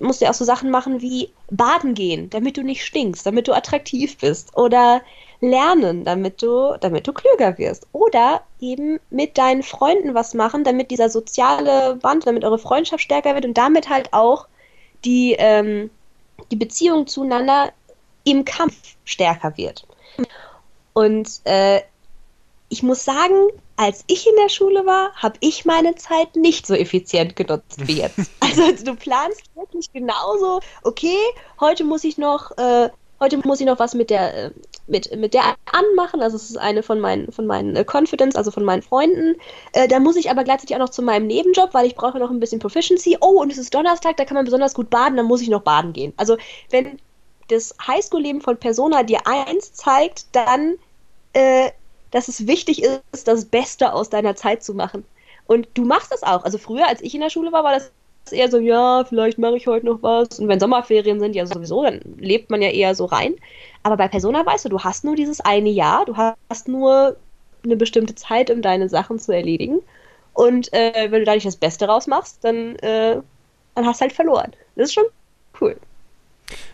musst 0.00 0.20
du 0.20 0.28
auch 0.28 0.34
so 0.34 0.44
Sachen 0.44 0.70
machen 0.70 1.00
wie 1.00 1.30
baden 1.50 1.94
gehen, 1.94 2.28
damit 2.28 2.58
du 2.58 2.62
nicht 2.62 2.84
stinkst, 2.84 3.24
damit 3.24 3.48
du 3.48 3.54
attraktiv 3.54 4.18
bist. 4.18 4.54
Oder 4.54 5.00
lernen, 5.40 6.04
damit 6.04 6.42
du, 6.42 6.76
damit 6.78 7.06
du 7.06 7.14
klüger 7.14 7.56
wirst. 7.56 7.86
Oder 7.92 8.42
eben 8.60 9.00
mit 9.08 9.38
deinen 9.38 9.62
Freunden 9.62 10.12
was 10.12 10.34
machen, 10.34 10.62
damit 10.62 10.90
dieser 10.90 11.08
soziale 11.08 11.96
Band, 11.96 12.26
damit 12.26 12.44
eure 12.44 12.58
Freundschaft 12.58 13.02
stärker 13.02 13.34
wird 13.34 13.46
und 13.46 13.56
damit 13.56 13.88
halt 13.88 14.12
auch 14.12 14.46
die, 15.06 15.36
ähm, 15.38 15.88
die 16.50 16.56
Beziehung 16.56 17.06
zueinander 17.06 17.72
im 18.24 18.44
Kampf 18.44 18.76
stärker 19.06 19.56
wird. 19.56 19.86
Und 20.92 21.40
äh, 21.44 21.80
ich 22.68 22.82
muss 22.82 23.06
sagen, 23.06 23.48
als 23.76 24.04
ich 24.06 24.26
in 24.26 24.34
der 24.36 24.48
Schule 24.48 24.86
war, 24.86 25.12
habe 25.14 25.36
ich 25.40 25.64
meine 25.64 25.94
Zeit 25.94 26.36
nicht 26.36 26.66
so 26.66 26.74
effizient 26.74 27.36
genutzt 27.36 27.86
wie 27.86 27.98
jetzt. 27.98 28.30
Also 28.40 28.84
du 28.84 28.94
planst 28.94 29.42
wirklich 29.54 29.92
genauso, 29.92 30.60
okay, 30.82 31.18
heute 31.60 31.84
muss 31.84 32.04
ich 32.04 32.16
noch 32.16 32.56
äh, 32.56 32.88
heute 33.20 33.38
muss 33.38 33.60
ich 33.60 33.66
noch 33.66 33.78
was 33.78 33.94
mit 33.94 34.10
der, 34.10 34.46
äh, 34.46 34.50
mit, 34.86 35.14
mit 35.16 35.34
der 35.34 35.56
anmachen. 35.72 36.22
Also 36.22 36.36
es 36.36 36.50
ist 36.50 36.58
eine 36.58 36.82
von 36.82 37.00
meinen, 37.00 37.32
von 37.32 37.46
meinen 37.46 37.76
äh, 37.76 37.84
Confidence, 37.84 38.36
also 38.36 38.50
von 38.50 38.64
meinen 38.64 38.82
Freunden. 38.82 39.36
Äh, 39.72 39.88
da 39.88 40.00
muss 40.00 40.16
ich 40.16 40.30
aber 40.30 40.44
gleichzeitig 40.44 40.76
auch 40.76 40.80
noch 40.80 40.90
zu 40.90 41.02
meinem 41.02 41.26
Nebenjob, 41.26 41.74
weil 41.74 41.86
ich 41.86 41.94
brauche 41.94 42.18
noch 42.18 42.30
ein 42.30 42.40
bisschen 42.40 42.58
Proficiency. 42.58 43.18
Oh, 43.20 43.40
und 43.40 43.50
es 43.50 43.58
ist 43.58 43.74
Donnerstag, 43.74 44.16
da 44.16 44.24
kann 44.24 44.36
man 44.36 44.44
besonders 44.44 44.74
gut 44.74 44.90
baden, 44.90 45.16
dann 45.16 45.26
muss 45.26 45.42
ich 45.42 45.48
noch 45.48 45.62
baden 45.62 45.92
gehen. 45.92 46.12
Also 46.16 46.36
wenn 46.70 46.98
das 47.48 47.74
Highschool-Leben 47.86 48.40
von 48.40 48.56
Persona 48.56 49.02
dir 49.02 49.20
eins 49.26 49.72
zeigt, 49.72 50.26
dann, 50.32 50.76
äh, 51.32 51.70
dass 52.10 52.28
es 52.28 52.46
wichtig 52.46 52.82
ist, 52.82 53.28
das 53.28 53.44
Beste 53.44 53.92
aus 53.92 54.10
deiner 54.10 54.36
Zeit 54.36 54.62
zu 54.62 54.74
machen. 54.74 55.04
Und 55.46 55.68
du 55.74 55.84
machst 55.84 56.12
das 56.12 56.22
auch. 56.22 56.44
Also 56.44 56.58
früher, 56.58 56.88
als 56.88 57.00
ich 57.02 57.14
in 57.14 57.20
der 57.20 57.30
Schule 57.30 57.52
war, 57.52 57.64
war 57.64 57.72
das 57.72 57.90
eher 58.32 58.50
so, 58.50 58.58
ja, 58.58 59.04
vielleicht 59.04 59.38
mache 59.38 59.56
ich 59.56 59.66
heute 59.66 59.86
noch 59.86 60.02
was. 60.02 60.38
Und 60.38 60.48
wenn 60.48 60.60
Sommerferien 60.60 61.20
sind, 61.20 61.36
ja 61.36 61.46
sowieso, 61.46 61.82
dann 61.82 62.00
lebt 62.18 62.50
man 62.50 62.62
ja 62.62 62.70
eher 62.70 62.94
so 62.94 63.04
rein. 63.04 63.34
Aber 63.82 63.96
bei 63.96 64.08
Persona 64.08 64.44
weißt 64.44 64.64
du, 64.64 64.68
du 64.68 64.80
hast 64.80 65.04
nur 65.04 65.14
dieses 65.14 65.40
eine 65.40 65.70
Jahr, 65.70 66.04
du 66.04 66.16
hast 66.16 66.68
nur 66.68 67.16
eine 67.64 67.76
bestimmte 67.76 68.14
Zeit, 68.14 68.50
um 68.50 68.62
deine 68.62 68.88
Sachen 68.88 69.18
zu 69.18 69.32
erledigen. 69.32 69.80
Und 70.32 70.72
äh, 70.72 71.08
wenn 71.10 71.20
du 71.20 71.24
da 71.24 71.34
nicht 71.34 71.46
das 71.46 71.56
Beste 71.56 71.86
rausmachst, 71.86 72.38
dann, 72.42 72.76
äh, 72.76 73.20
dann 73.74 73.86
hast 73.86 74.00
du 74.00 74.02
halt 74.02 74.12
verloren. 74.12 74.52
Das 74.74 74.88
ist 74.88 74.94
schon 74.94 75.06
cool. 75.60 75.76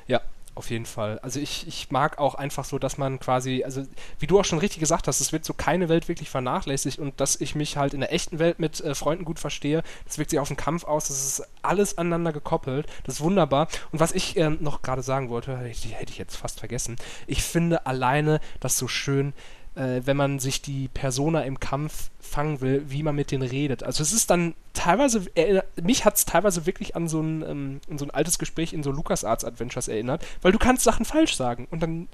Ja, 0.06 0.20
auf 0.54 0.70
jeden 0.70 0.86
Fall. 0.86 1.18
Also 1.20 1.40
ich, 1.40 1.66
ich 1.66 1.90
mag 1.90 2.18
auch 2.18 2.34
einfach 2.34 2.64
so, 2.64 2.78
dass 2.78 2.98
man 2.98 3.18
quasi, 3.18 3.62
also 3.64 3.84
wie 4.18 4.26
du 4.26 4.38
auch 4.38 4.44
schon 4.44 4.58
richtig 4.58 4.80
gesagt 4.80 5.08
hast, 5.08 5.20
es 5.20 5.32
wird 5.32 5.44
so 5.44 5.54
keine 5.54 5.88
Welt 5.88 6.08
wirklich 6.08 6.28
vernachlässigt 6.28 6.98
und 6.98 7.20
dass 7.20 7.40
ich 7.40 7.54
mich 7.54 7.76
halt 7.76 7.94
in 7.94 8.00
der 8.00 8.12
echten 8.12 8.38
Welt 8.38 8.58
mit 8.58 8.80
äh, 8.80 8.94
Freunden 8.94 9.24
gut 9.24 9.38
verstehe, 9.38 9.82
das 10.04 10.18
wirkt 10.18 10.30
sich 10.30 10.40
auf 10.40 10.48
den 10.48 10.56
Kampf 10.56 10.84
aus, 10.84 11.08
das 11.08 11.24
ist 11.24 11.48
alles 11.62 11.96
aneinander 11.96 12.32
gekoppelt, 12.32 12.86
das 13.04 13.16
ist 13.16 13.20
wunderbar. 13.22 13.68
Und 13.92 14.00
was 14.00 14.12
ich 14.12 14.36
ähm, 14.36 14.58
noch 14.60 14.82
gerade 14.82 15.02
sagen 15.02 15.30
wollte, 15.30 15.56
hätte 15.56 15.70
ich, 15.70 15.94
hätte 15.94 16.12
ich 16.12 16.18
jetzt 16.18 16.36
fast 16.36 16.58
vergessen, 16.58 16.96
ich 17.26 17.42
finde 17.42 17.86
alleine 17.86 18.40
das 18.60 18.76
so 18.76 18.88
schön, 18.88 19.32
äh, 19.74 20.00
wenn 20.04 20.16
man 20.16 20.38
sich 20.38 20.62
die 20.62 20.88
Persona 20.88 21.42
im 21.42 21.60
Kampf 21.60 22.10
fangen 22.20 22.60
will, 22.60 22.84
wie 22.88 23.02
man 23.02 23.14
mit 23.14 23.30
denen 23.30 23.48
redet. 23.48 23.82
Also 23.82 24.02
es 24.02 24.12
ist 24.12 24.30
dann 24.30 24.54
teilweise, 24.72 25.24
äh, 25.34 25.62
mich 25.82 26.04
hat 26.04 26.16
es 26.16 26.24
teilweise 26.24 26.66
wirklich 26.66 26.96
an 26.96 27.08
so, 27.08 27.20
ein, 27.20 27.42
ähm, 27.42 27.80
so 27.96 28.04
ein 28.04 28.10
altes 28.10 28.38
Gespräch 28.38 28.72
in 28.72 28.82
so 28.82 28.90
LucasArts 28.90 29.44
Adventures 29.44 29.88
erinnert, 29.88 30.24
weil 30.40 30.52
du 30.52 30.58
kannst 30.58 30.84
Sachen 30.84 31.04
falsch 31.04 31.36
sagen 31.36 31.66
und 31.70 31.82
dann 31.82 32.08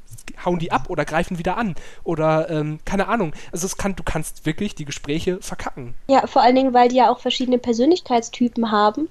hauen 0.45 0.59
die 0.59 0.73
ab 0.73 0.89
oder 0.89 1.05
greifen 1.05 1.39
wieder 1.39 1.57
an 1.57 1.75
oder 2.05 2.51
ähm, 2.51 2.81
keine 2.85 3.09
Ahnung. 3.09 3.33
Also 3.53 3.67
es 3.67 3.77
kann, 3.77 3.95
du 3.95 4.03
kannst 4.03 4.47
wirklich 4.47 4.75
die 4.75 4.85
Gespräche 4.85 5.41
verkacken. 5.41 5.95
Ja, 6.09 6.27
vor 6.27 6.43
allen 6.43 6.57
Dingen, 6.57 6.75
weil 6.75 6.89
die 6.89 6.97
ja 6.97 7.11
auch 7.11 7.21
verschiedene 7.21 7.59
Persönlichkeitstypen 7.59 8.73
haben. 8.73 9.09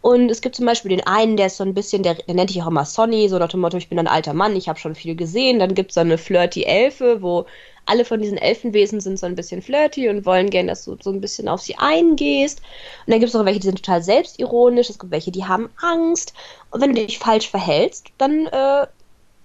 Und 0.00 0.30
es 0.30 0.40
gibt 0.40 0.54
zum 0.54 0.66
Beispiel 0.66 0.90
den 0.90 1.06
einen, 1.06 1.36
der 1.36 1.46
ist 1.46 1.56
so 1.56 1.64
ein 1.64 1.74
bisschen, 1.74 2.02
der, 2.02 2.14
der 2.14 2.34
nennt 2.34 2.50
sich 2.50 2.62
auch 2.62 2.68
immer 2.68 2.84
Sonny, 2.84 3.28
so 3.28 3.38
nach 3.38 3.48
dem 3.48 3.60
Motto, 3.60 3.76
ich 3.76 3.88
bin 3.88 3.98
ein 3.98 4.06
alter 4.06 4.32
Mann, 4.32 4.54
ich 4.54 4.68
habe 4.68 4.78
schon 4.78 4.94
viel 4.94 5.16
gesehen. 5.16 5.58
Dann 5.58 5.74
gibt 5.74 5.90
es 5.90 5.94
so 5.94 6.00
eine 6.00 6.18
flirty 6.18 6.62
Elfe, 6.62 7.20
wo 7.20 7.46
alle 7.88 8.04
von 8.04 8.20
diesen 8.20 8.38
Elfenwesen 8.38 9.00
sind 9.00 9.18
so 9.18 9.26
ein 9.26 9.34
bisschen 9.34 9.62
flirty 9.62 10.08
und 10.08 10.26
wollen 10.26 10.50
gerne, 10.50 10.68
dass 10.68 10.84
du 10.84 10.96
so 11.00 11.10
ein 11.10 11.20
bisschen 11.20 11.48
auf 11.48 11.62
sie 11.62 11.76
eingehst. 11.76 12.60
Und 13.06 13.12
dann 13.12 13.18
gibt 13.18 13.30
es 13.30 13.36
auch 13.36 13.44
welche, 13.44 13.60
die 13.60 13.66
sind 13.66 13.82
total 13.82 14.02
selbstironisch, 14.02 14.90
es 14.90 14.98
gibt 14.98 15.10
welche, 15.10 15.32
die 15.32 15.46
haben 15.46 15.70
Angst. 15.80 16.34
Und 16.70 16.80
wenn 16.80 16.94
du 16.94 17.04
dich 17.04 17.18
falsch 17.18 17.50
verhältst, 17.50 18.08
dann, 18.18 18.46
äh, 18.46 18.86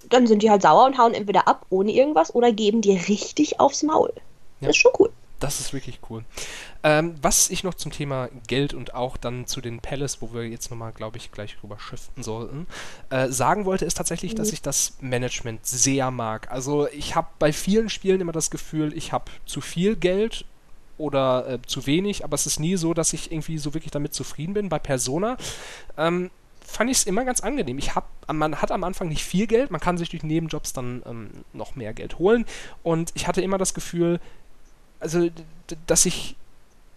dann 0.10 0.28
sind 0.28 0.44
die 0.44 0.52
halt 0.52 0.62
sauer 0.62 0.86
und 0.86 0.98
hauen 0.98 1.14
entweder 1.14 1.48
ab 1.48 1.66
ohne 1.70 1.92
irgendwas 1.92 2.36
oder 2.36 2.52
geben 2.52 2.82
dir 2.82 3.00
richtig 3.08 3.60
aufs 3.60 3.82
Maul. 3.82 4.12
Ja. 4.60 4.68
Das 4.68 4.76
ist 4.76 4.82
schon 4.82 4.92
cool. 5.00 5.10
Das 5.40 5.60
ist 5.60 5.74
wirklich 5.74 6.00
cool. 6.10 6.24
Ähm, 6.84 7.16
was 7.22 7.50
ich 7.50 7.64
noch 7.64 7.76
zum 7.76 7.92
Thema 7.92 8.30
Geld 8.48 8.74
und 8.74 8.94
auch 8.94 9.16
dann 9.16 9.48
zu 9.48 9.62
den 9.62 9.80
Palace, 9.80 10.22
wo 10.22 10.34
wir 10.34 10.48
jetzt 10.48 10.70
nochmal, 10.70 10.92
glaube 10.92 11.18
ich, 11.18 11.32
gleich 11.32 11.56
rüber 11.64 11.80
shiften 11.80 12.24
sollten, 12.24 12.68
äh, 13.10 13.30
sagen 13.30 13.64
wollte, 13.64 13.86
ist 13.86 13.96
tatsächlich, 13.96 14.34
mhm. 14.34 14.38
dass 14.38 14.52
ich 14.52 14.62
das 14.62 14.98
Management 15.00 15.66
sehr 15.66 16.12
mag. 16.12 16.52
Also 16.52 16.90
ich 16.90 17.16
habe 17.16 17.30
bei 17.40 17.54
vielen 17.54 17.90
Spielen 17.90 18.20
immer 18.20 18.34
das 18.34 18.52
Gefühl, 18.52 18.96
ich 18.98 19.14
habe 19.14 19.32
zu 19.46 19.62
viel 19.62 19.96
Geld 19.96 20.46
oder 20.98 21.50
äh, 21.50 21.60
zu 21.66 21.86
wenig, 21.86 22.26
aber 22.26 22.36
es 22.36 22.46
ist 22.46 22.60
nie 22.60 22.76
so, 22.76 22.94
dass 22.94 23.14
ich 23.14 23.32
irgendwie 23.32 23.58
so 23.58 23.74
wirklich 23.74 23.92
damit 23.92 24.14
zufrieden 24.14 24.54
bin. 24.54 24.68
Bei 24.68 24.80
Persona 24.80 25.38
ähm, 25.98 26.32
fand 26.66 26.90
ich 26.90 26.98
es 26.98 27.04
immer 27.06 27.24
ganz 27.24 27.40
angenehm. 27.40 27.78
Ich 27.78 27.96
hab, 27.96 28.10
man 28.32 28.62
hat 28.62 28.72
am 28.72 28.84
Anfang 28.84 29.08
nicht 29.08 29.24
viel 29.24 29.48
Geld, 29.48 29.72
man 29.72 29.80
kann 29.80 29.98
sich 29.98 30.10
durch 30.10 30.24
Nebenjobs 30.24 30.74
dann 30.74 31.02
ähm, 31.06 31.30
noch 31.54 31.76
mehr 31.76 31.94
Geld 31.94 32.20
holen 32.20 32.46
und 32.84 33.12
ich 33.16 33.28
hatte 33.28 33.42
immer 33.42 33.58
das 33.58 33.74
Gefühl, 33.74 34.20
also 35.00 35.30
dass 35.88 36.06
ich 36.06 36.36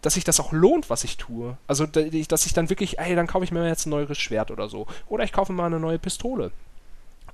dass 0.07 0.14
sich 0.14 0.22
das 0.22 0.38
auch 0.38 0.52
lohnt, 0.52 0.88
was 0.88 1.02
ich 1.02 1.16
tue. 1.16 1.57
Also, 1.66 1.84
dass 1.84 2.46
ich 2.46 2.52
dann 2.52 2.70
wirklich, 2.70 3.00
ey, 3.00 3.16
dann 3.16 3.26
kaufe 3.26 3.44
ich 3.44 3.50
mir 3.50 3.66
jetzt 3.66 3.86
ein 3.86 3.90
neues 3.90 4.16
Schwert 4.16 4.52
oder 4.52 4.68
so. 4.68 4.86
Oder 5.09 5.24
ich 5.24 5.32
kaufe 5.32 5.52
mal 5.52 5.66
eine 5.66 5.80
neue 5.80 5.98
Pistole. 5.98 6.52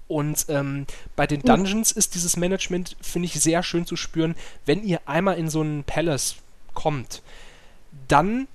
Und 0.08 0.46
ähm, 0.48 0.86
bei 1.14 1.26
den 1.26 1.42
Dungeons 1.42 1.92
ist 1.92 2.14
dieses 2.14 2.38
Management, 2.38 2.96
finde 3.02 3.26
ich, 3.26 3.34
sehr 3.34 3.62
schön 3.62 3.84
zu 3.84 3.96
spüren. 3.96 4.34
Wenn 4.64 4.82
ihr 4.84 5.00
einmal 5.04 5.36
in 5.36 5.50
so 5.50 5.60
einen 5.60 5.84
Palace 5.84 6.36
kommt, 6.72 7.20
dann 8.08 8.48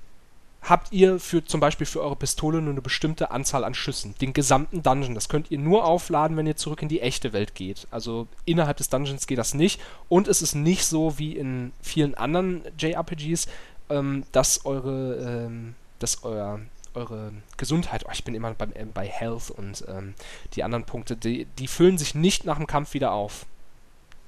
habt 0.63 0.91
ihr 0.91 1.19
für 1.19 1.45
zum 1.45 1.59
Beispiel 1.59 1.85
für 1.85 2.01
eure 2.01 2.15
Pistole 2.15 2.59
nur 2.59 2.71
eine 2.71 2.81
bestimmte 2.81 3.29
Anzahl 3.29 3.63
an 3.63 3.75
Schüssen. 3.75 4.15
Den 4.19 4.33
gesamten 4.33 4.81
Dungeon. 4.81 5.13
Das 5.13 5.29
könnt 5.29 5.51
ihr 5.51 5.59
nur 5.59 5.85
aufladen, 5.85 6.37
wenn 6.37 6.47
ihr 6.47 6.55
zurück 6.55 6.81
in 6.81 6.89
die 6.89 7.01
echte 7.01 7.33
Welt 7.33 7.53
geht. 7.53 7.87
Also 7.91 8.27
innerhalb 8.45 8.77
des 8.77 8.89
Dungeons 8.89 9.27
geht 9.27 9.37
das 9.37 9.53
nicht. 9.53 9.79
Und 10.09 10.27
es 10.27 10.41
ist 10.41 10.55
nicht 10.55 10.85
so 10.85 11.19
wie 11.19 11.37
in 11.37 11.71
vielen 11.83 12.15
anderen 12.15 12.63
JRPGs, 12.79 13.47
ähm, 13.89 14.23
dass 14.31 14.65
eure, 14.65 15.45
ähm, 15.47 15.75
dass 15.99 16.23
euer 16.23 16.59
eure 16.93 17.31
Gesundheit, 17.57 18.05
oh, 18.07 18.11
ich 18.11 18.23
bin 18.23 18.33
immer 18.33 18.53
beim, 18.55 18.71
äh, 18.73 18.85
bei 18.91 19.05
Health 19.05 19.51
und 19.51 19.85
ähm, 19.87 20.15
die 20.55 20.63
anderen 20.63 20.85
Punkte, 20.85 21.15
die, 21.15 21.45
die 21.59 21.67
füllen 21.67 21.99
sich 21.99 22.15
nicht 22.15 22.43
nach 22.43 22.57
dem 22.57 22.65
Kampf 22.65 22.95
wieder 22.95 23.11
auf 23.11 23.45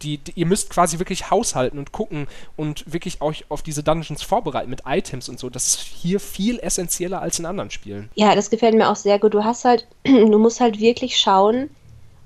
die, 0.02 0.18
die, 0.18 0.34
ihr 0.36 0.46
müsst 0.46 0.70
quasi 0.70 1.00
wirklich 1.00 1.30
haushalten 1.30 1.78
und 1.78 1.92
gucken 1.92 2.28
und 2.56 2.92
wirklich 2.92 3.22
euch 3.22 3.46
auf 3.50 3.62
diese 3.62 3.84
Dungeons 3.84 4.22
vorbereiten 4.24 4.70
mit 4.70 4.84
Items 4.86 5.30
und 5.30 5.40
so. 5.40 5.50
Das 5.50 5.68
ist 5.68 5.80
hier 5.80 6.20
viel 6.20 6.60
essentieller 6.60 7.22
als 7.22 7.40
in 7.40 7.46
anderen 7.46 7.70
Spielen. 7.70 8.10
Ja, 8.16 8.36
das 8.36 8.50
gefällt 8.50 8.76
mir 8.76 8.90
auch 8.90 8.96
sehr 8.96 9.20
gut. 9.20 9.34
Du 9.34 9.44
hast 9.44 9.66
halt, 9.66 9.88
du 10.04 10.38
musst 10.38 10.60
halt 10.60 10.80
wirklich 10.80 11.18
schauen, 11.18 11.70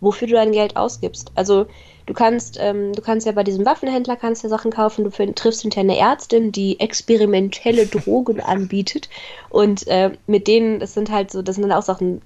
wofür 0.02 0.28
du 0.28 0.34
dein 0.34 0.52
Geld 0.52 0.76
ausgibst. 0.78 1.32
Also 1.36 1.68
du 2.06 2.14
kannst, 2.14 2.58
ähm, 2.60 2.94
du 2.94 3.02
kannst 3.02 3.26
ja 3.26 3.32
bei 3.32 3.44
diesem 3.44 3.66
Waffenhändler 3.66 4.16
kannst 4.16 4.44
ja 4.44 4.50
Sachen 4.50 4.72
kaufen, 4.72 5.04
du 5.04 5.12
find, 5.12 5.38
triffst 5.38 5.62
hinterher 5.62 5.90
eine 5.90 5.98
Ärztin, 5.98 6.52
die 6.52 6.80
experimentelle 6.80 7.86
Drogen 7.88 8.40
anbietet 8.40 9.10
und 9.50 9.88
äh, 9.88 10.12
mit 10.28 10.48
denen, 10.48 10.80
das 10.80 10.94
sind 10.94 11.12
halt 11.12 11.32
so, 11.32 11.42
das 11.42 11.56
sind 11.56 11.64
dann 11.64 11.78
auch 11.78 11.84
Sachen, 11.84 12.22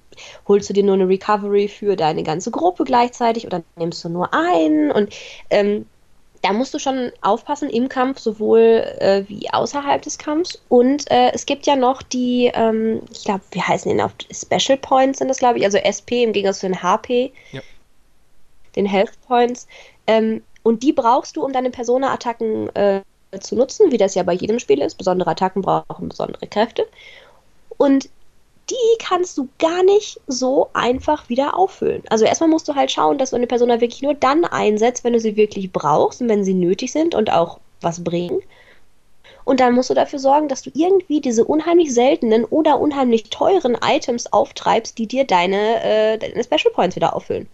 holst 0.46 0.68
du 0.68 0.74
dir 0.74 0.84
nur 0.84 0.94
eine 0.94 1.08
Recovery 1.08 1.68
für 1.68 1.96
deine 1.96 2.22
ganze 2.22 2.50
Gruppe 2.50 2.84
gleichzeitig 2.84 3.46
oder 3.46 3.62
nimmst 3.76 4.04
du 4.04 4.08
nur 4.08 4.32
einen 4.34 4.90
und 4.90 5.12
ähm, 5.50 5.86
da 6.42 6.52
musst 6.52 6.74
du 6.74 6.78
schon 6.78 7.10
aufpassen 7.20 7.70
im 7.70 7.88
Kampf, 7.88 8.18
sowohl 8.18 8.84
äh, 8.98 9.24
wie 9.28 9.50
außerhalb 9.50 10.02
des 10.02 10.18
Kampfs. 10.18 10.60
Und 10.68 11.10
äh, 11.10 11.32
es 11.32 11.46
gibt 11.46 11.66
ja 11.66 11.76
noch 11.76 12.02
die, 12.02 12.50
ähm, 12.54 13.02
ich 13.12 13.24
glaube, 13.24 13.42
wie 13.52 13.60
heißen 13.60 13.94
die 13.94 14.02
auf 14.02 14.12
Special 14.30 14.78
Points 14.78 15.18
sind 15.18 15.28
das, 15.28 15.38
glaube 15.38 15.58
ich, 15.58 15.64
also 15.64 15.78
SP 15.82 16.22
im 16.22 16.32
Gegensatz 16.32 16.60
zu 16.60 16.66
den 16.66 16.82
HP, 16.82 17.32
ja. 17.52 17.60
Den 18.76 18.86
Health 18.86 19.12
Points. 19.26 19.66
Ähm, 20.06 20.42
und 20.62 20.82
die 20.82 20.92
brauchst 20.92 21.36
du, 21.36 21.44
um 21.44 21.52
deine 21.52 21.70
Persona-Attacken 21.70 22.74
äh, 22.74 23.02
zu 23.40 23.56
nutzen, 23.56 23.90
wie 23.90 23.98
das 23.98 24.14
ja 24.14 24.22
bei 24.22 24.32
jedem 24.32 24.58
Spiel 24.58 24.80
ist. 24.80 24.96
Besondere 24.96 25.30
Attacken 25.30 25.62
brauchen 25.62 26.08
besondere 26.08 26.46
Kräfte. 26.46 26.86
Und 27.76 28.08
die 28.70 28.74
kannst 28.98 29.38
du 29.38 29.48
gar 29.58 29.82
nicht 29.82 30.20
so 30.26 30.68
einfach 30.74 31.28
wieder 31.28 31.56
auffüllen. 31.56 32.02
Also 32.10 32.24
erstmal 32.24 32.50
musst 32.50 32.68
du 32.68 32.74
halt 32.74 32.90
schauen, 32.90 33.18
dass 33.18 33.30
du 33.30 33.36
eine 33.36 33.46
Person 33.46 33.68
wirklich 33.68 34.02
nur 34.02 34.14
dann 34.14 34.44
einsetzt, 34.44 35.04
wenn 35.04 35.14
du 35.14 35.20
sie 35.20 35.36
wirklich 35.36 35.72
brauchst 35.72 36.20
und 36.20 36.28
wenn 36.28 36.44
sie 36.44 36.54
nötig 36.54 36.92
sind 36.92 37.14
und 37.14 37.32
auch 37.32 37.60
was 37.80 38.04
bringen. 38.04 38.42
Und 39.44 39.60
dann 39.60 39.74
musst 39.74 39.88
du 39.88 39.94
dafür 39.94 40.18
sorgen, 40.18 40.48
dass 40.48 40.60
du 40.60 40.70
irgendwie 40.74 41.22
diese 41.22 41.46
unheimlich 41.46 41.94
seltenen 41.94 42.44
oder 42.44 42.78
unheimlich 42.78 43.30
teuren 43.30 43.78
Items 43.82 44.30
auftreibst, 44.30 44.98
die 44.98 45.06
dir 45.06 45.24
deine, 45.24 45.82
äh, 45.82 46.18
deine 46.18 46.44
Special 46.44 46.72
Points 46.74 46.96
wieder 46.96 47.16
auffüllen. 47.16 47.48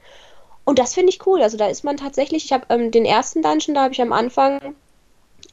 Und 0.65 0.79
das 0.79 0.95
finde 0.95 1.11
ich 1.11 1.27
cool. 1.27 1.43
Also 1.43 1.57
da 1.57 1.67
ist 1.67 1.85
man 1.85 1.97
tatsächlich, 1.97 2.47
ich 2.47 2.53
habe 2.53 2.67
ähm, 2.71 2.91
den 2.91 3.05
ersten 3.05 3.43
Dungeon, 3.43 3.75
da 3.75 3.83
habe 3.83 3.93
ich 3.93 4.01
am 4.01 4.13
Anfang 4.13 4.75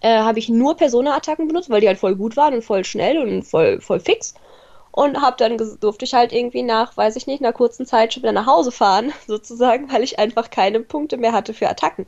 äh, 0.01 0.19
habe 0.19 0.39
ich 0.39 0.49
nur 0.49 0.77
Persona-Attacken 0.77 1.47
benutzt, 1.47 1.69
weil 1.69 1.81
die 1.81 1.87
halt 1.87 1.99
voll 1.99 2.15
gut 2.15 2.37
waren 2.37 2.53
und 2.53 2.63
voll 2.63 2.85
schnell 2.85 3.19
und 3.19 3.43
voll, 3.43 3.81
voll 3.81 3.99
fix 3.99 4.33
und 4.91 5.21
hab 5.21 5.37
dann 5.37 5.57
durfte 5.79 6.05
ich 6.05 6.13
halt 6.13 6.33
irgendwie 6.33 6.63
nach, 6.63 6.95
weiß 6.97 7.15
ich 7.15 7.27
nicht, 7.27 7.41
einer 7.41 7.53
kurzen 7.53 7.85
Zeit 7.85 8.13
schon 8.13 8.23
wieder 8.23 8.33
nach 8.33 8.45
Hause 8.45 8.71
fahren, 8.71 9.13
sozusagen, 9.27 9.91
weil 9.91 10.03
ich 10.03 10.19
einfach 10.19 10.49
keine 10.49 10.81
Punkte 10.81 11.17
mehr 11.17 11.31
hatte 11.31 11.53
für 11.53 11.69
Attacken. 11.69 12.07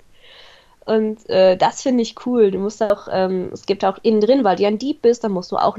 Und 0.86 1.30
äh, 1.30 1.56
das 1.56 1.82
finde 1.82 2.04
ich 2.04 2.16
cool. 2.26 2.52
Du 2.52 2.60
musst 2.60 2.84
auch, 2.84 3.08
ähm, 3.10 3.52
es 3.54 3.66
gibt 3.66 3.86
auch 3.86 3.98
innen 4.04 4.20
drin, 4.20 4.44
weil 4.44 4.58
du 4.58 4.64
ja 4.64 4.68
ein 4.68 4.80
Dieb 4.80 5.02
bist, 5.02 5.24
dann 5.24 5.32
musst 5.32 5.52
du 5.52 5.58
auch 5.58 5.78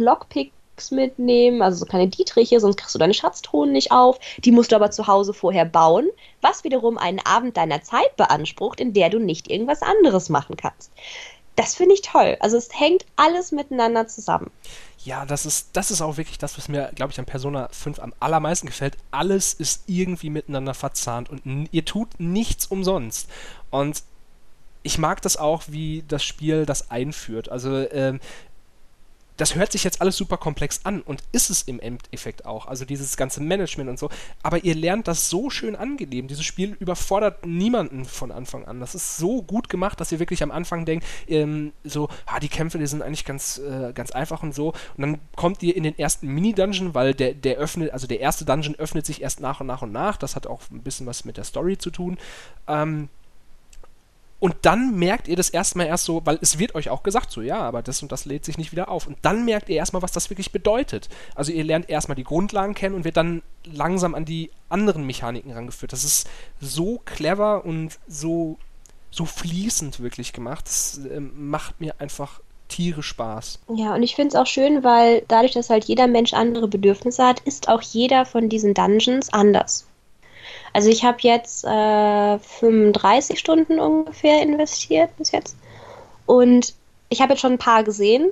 Lockpicks 0.74 0.90
mitnehmen, 0.90 1.62
also 1.62 1.78
so 1.78 1.86
keine 1.86 2.08
Dietriche, 2.08 2.60
sonst 2.60 2.76
kriegst 2.76 2.94
du 2.94 2.98
deine 2.98 3.14
Schatztruhen 3.14 3.72
nicht 3.72 3.92
auf. 3.92 4.18
Die 4.38 4.52
musst 4.52 4.72
du 4.72 4.76
aber 4.76 4.90
zu 4.90 5.06
Hause 5.06 5.32
vorher 5.32 5.64
bauen, 5.64 6.08
was 6.40 6.64
wiederum 6.64 6.98
einen 6.98 7.20
Abend 7.20 7.56
deiner 7.56 7.82
Zeit 7.82 8.16
beansprucht, 8.16 8.80
in 8.80 8.92
der 8.92 9.10
du 9.10 9.18
nicht 9.18 9.50
irgendwas 9.50 9.82
anderes 9.82 10.28
machen 10.28 10.56
kannst. 10.56 10.90
das 11.56 11.76
finde 11.76 11.94
ich 11.94 12.02
toll. 12.02 12.36
Also 12.40 12.56
es 12.56 12.68
hängt 12.72 13.06
alles 13.14 13.52
miteinander 13.52 14.08
zusammen. 14.08 14.50
Ja, 15.04 15.24
das 15.24 15.46
ist, 15.46 15.68
das 15.74 15.92
ist 15.92 16.00
auch 16.00 16.16
wirklich 16.16 16.36
das, 16.36 16.58
was 16.58 16.68
mir, 16.68 16.90
glaube 16.96 17.12
ich, 17.12 17.18
an 17.20 17.26
Persona 17.26 17.68
5 17.70 18.00
am 18.00 18.12
allermeisten 18.18 18.66
gefällt. 18.66 18.96
Alles 19.12 19.54
ist 19.54 19.84
irgendwie 19.86 20.30
miteinander 20.30 20.74
verzahnt 20.74 21.30
und 21.30 21.68
ihr 21.70 21.84
tut 21.84 22.18
nichts 22.18 22.66
umsonst. 22.66 23.28
Und 23.70 24.02
ich 24.82 24.98
mag 24.98 25.22
das 25.22 25.36
auch, 25.36 25.62
wie 25.68 26.02
das 26.08 26.24
Spiel 26.24 26.66
das 26.66 26.90
einführt. 26.90 27.48
Also 27.48 27.88
ähm, 27.90 28.18
das 29.36 29.54
hört 29.54 29.72
sich 29.72 29.84
jetzt 29.84 30.00
alles 30.00 30.16
super 30.16 30.36
komplex 30.36 30.80
an 30.84 31.02
und 31.02 31.22
ist 31.32 31.50
es 31.50 31.62
im 31.62 31.80
Endeffekt 31.80 32.46
auch. 32.46 32.66
Also 32.66 32.84
dieses 32.84 33.16
ganze 33.16 33.42
Management 33.42 33.90
und 33.90 33.98
so. 33.98 34.08
Aber 34.42 34.64
ihr 34.64 34.74
lernt 34.74 35.08
das 35.08 35.28
so 35.28 35.50
schön 35.50 35.74
angenehm. 35.76 36.28
Dieses 36.28 36.44
Spiel 36.44 36.76
überfordert 36.78 37.44
niemanden 37.44 38.04
von 38.04 38.30
Anfang 38.30 38.64
an. 38.64 38.80
Das 38.80 38.94
ist 38.94 39.16
so 39.16 39.42
gut 39.42 39.68
gemacht, 39.68 40.00
dass 40.00 40.12
ihr 40.12 40.20
wirklich 40.20 40.42
am 40.42 40.50
Anfang 40.50 40.84
denkt, 40.84 41.06
ähm, 41.28 41.72
so, 41.82 42.08
ah, 42.26 42.38
die 42.38 42.48
Kämpfe, 42.48 42.78
die 42.78 42.86
sind 42.86 43.02
eigentlich 43.02 43.24
ganz, 43.24 43.58
äh, 43.58 43.92
ganz 43.92 44.12
einfach 44.12 44.42
und 44.42 44.54
so. 44.54 44.68
Und 44.96 45.02
dann 45.02 45.18
kommt 45.34 45.62
ihr 45.62 45.76
in 45.76 45.82
den 45.82 45.98
ersten 45.98 46.28
Mini-Dungeon, 46.28 46.94
weil 46.94 47.14
der, 47.14 47.34
der 47.34 47.56
öffnet, 47.56 47.92
also 47.92 48.06
der 48.06 48.20
erste 48.20 48.44
Dungeon 48.44 48.76
öffnet 48.76 49.04
sich 49.04 49.20
erst 49.20 49.40
nach 49.40 49.60
und 49.60 49.66
nach 49.66 49.82
und 49.82 49.92
nach. 49.92 50.16
Das 50.16 50.36
hat 50.36 50.46
auch 50.46 50.62
ein 50.70 50.82
bisschen 50.82 51.06
was 51.06 51.24
mit 51.24 51.36
der 51.36 51.44
Story 51.44 51.76
zu 51.76 51.90
tun. 51.90 52.18
Ähm, 52.68 53.08
und 54.44 54.56
dann 54.60 54.98
merkt 54.98 55.26
ihr 55.26 55.36
das 55.36 55.48
erstmal 55.48 55.86
erst 55.86 56.04
so, 56.04 56.20
weil 56.26 56.38
es 56.42 56.58
wird 56.58 56.74
euch 56.74 56.90
auch 56.90 57.02
gesagt, 57.02 57.30
so 57.30 57.40
ja, 57.40 57.56
aber 57.60 57.80
das 57.80 58.02
und 58.02 58.12
das 58.12 58.26
lädt 58.26 58.44
sich 58.44 58.58
nicht 58.58 58.72
wieder 58.72 58.90
auf. 58.90 59.06
Und 59.06 59.16
dann 59.22 59.46
merkt 59.46 59.70
ihr 59.70 59.76
erstmal, 59.76 60.02
was 60.02 60.12
das 60.12 60.28
wirklich 60.28 60.52
bedeutet. 60.52 61.08
Also 61.34 61.50
ihr 61.50 61.64
lernt 61.64 61.88
erstmal 61.88 62.14
die 62.14 62.24
Grundlagen 62.24 62.74
kennen 62.74 62.94
und 62.94 63.06
wird 63.06 63.16
dann 63.16 63.40
langsam 63.64 64.14
an 64.14 64.26
die 64.26 64.50
anderen 64.68 65.06
Mechaniken 65.06 65.50
rangeführt. 65.50 65.94
Das 65.94 66.04
ist 66.04 66.28
so 66.60 67.00
clever 67.06 67.64
und 67.64 67.98
so, 68.06 68.58
so 69.10 69.24
fließend 69.24 70.00
wirklich 70.00 70.34
gemacht. 70.34 70.66
Das 70.66 71.00
äh, 71.10 71.20
macht 71.20 71.80
mir 71.80 71.98
einfach 71.98 72.42
Tiere 72.68 73.02
Spaß. 73.02 73.60
Ja, 73.74 73.94
und 73.94 74.02
ich 74.02 74.14
finde 74.14 74.28
es 74.28 74.34
auch 74.34 74.46
schön, 74.46 74.84
weil 74.84 75.24
dadurch, 75.26 75.52
dass 75.52 75.70
halt 75.70 75.86
jeder 75.86 76.06
Mensch 76.06 76.34
andere 76.34 76.68
Bedürfnisse 76.68 77.24
hat, 77.24 77.40
ist 77.46 77.70
auch 77.70 77.80
jeder 77.80 78.26
von 78.26 78.50
diesen 78.50 78.74
Dungeons 78.74 79.32
anders. 79.32 79.86
Also 80.74 80.90
ich 80.90 81.04
habe 81.04 81.18
jetzt 81.20 81.64
äh, 81.64 82.38
35 82.38 83.38
Stunden 83.38 83.78
ungefähr 83.78 84.42
investiert 84.42 85.16
bis 85.16 85.30
jetzt. 85.30 85.56
Und 86.26 86.74
ich 87.08 87.20
habe 87.22 87.32
jetzt 87.32 87.40
schon 87.40 87.52
ein 87.52 87.58
paar 87.58 87.84
gesehen 87.84 88.30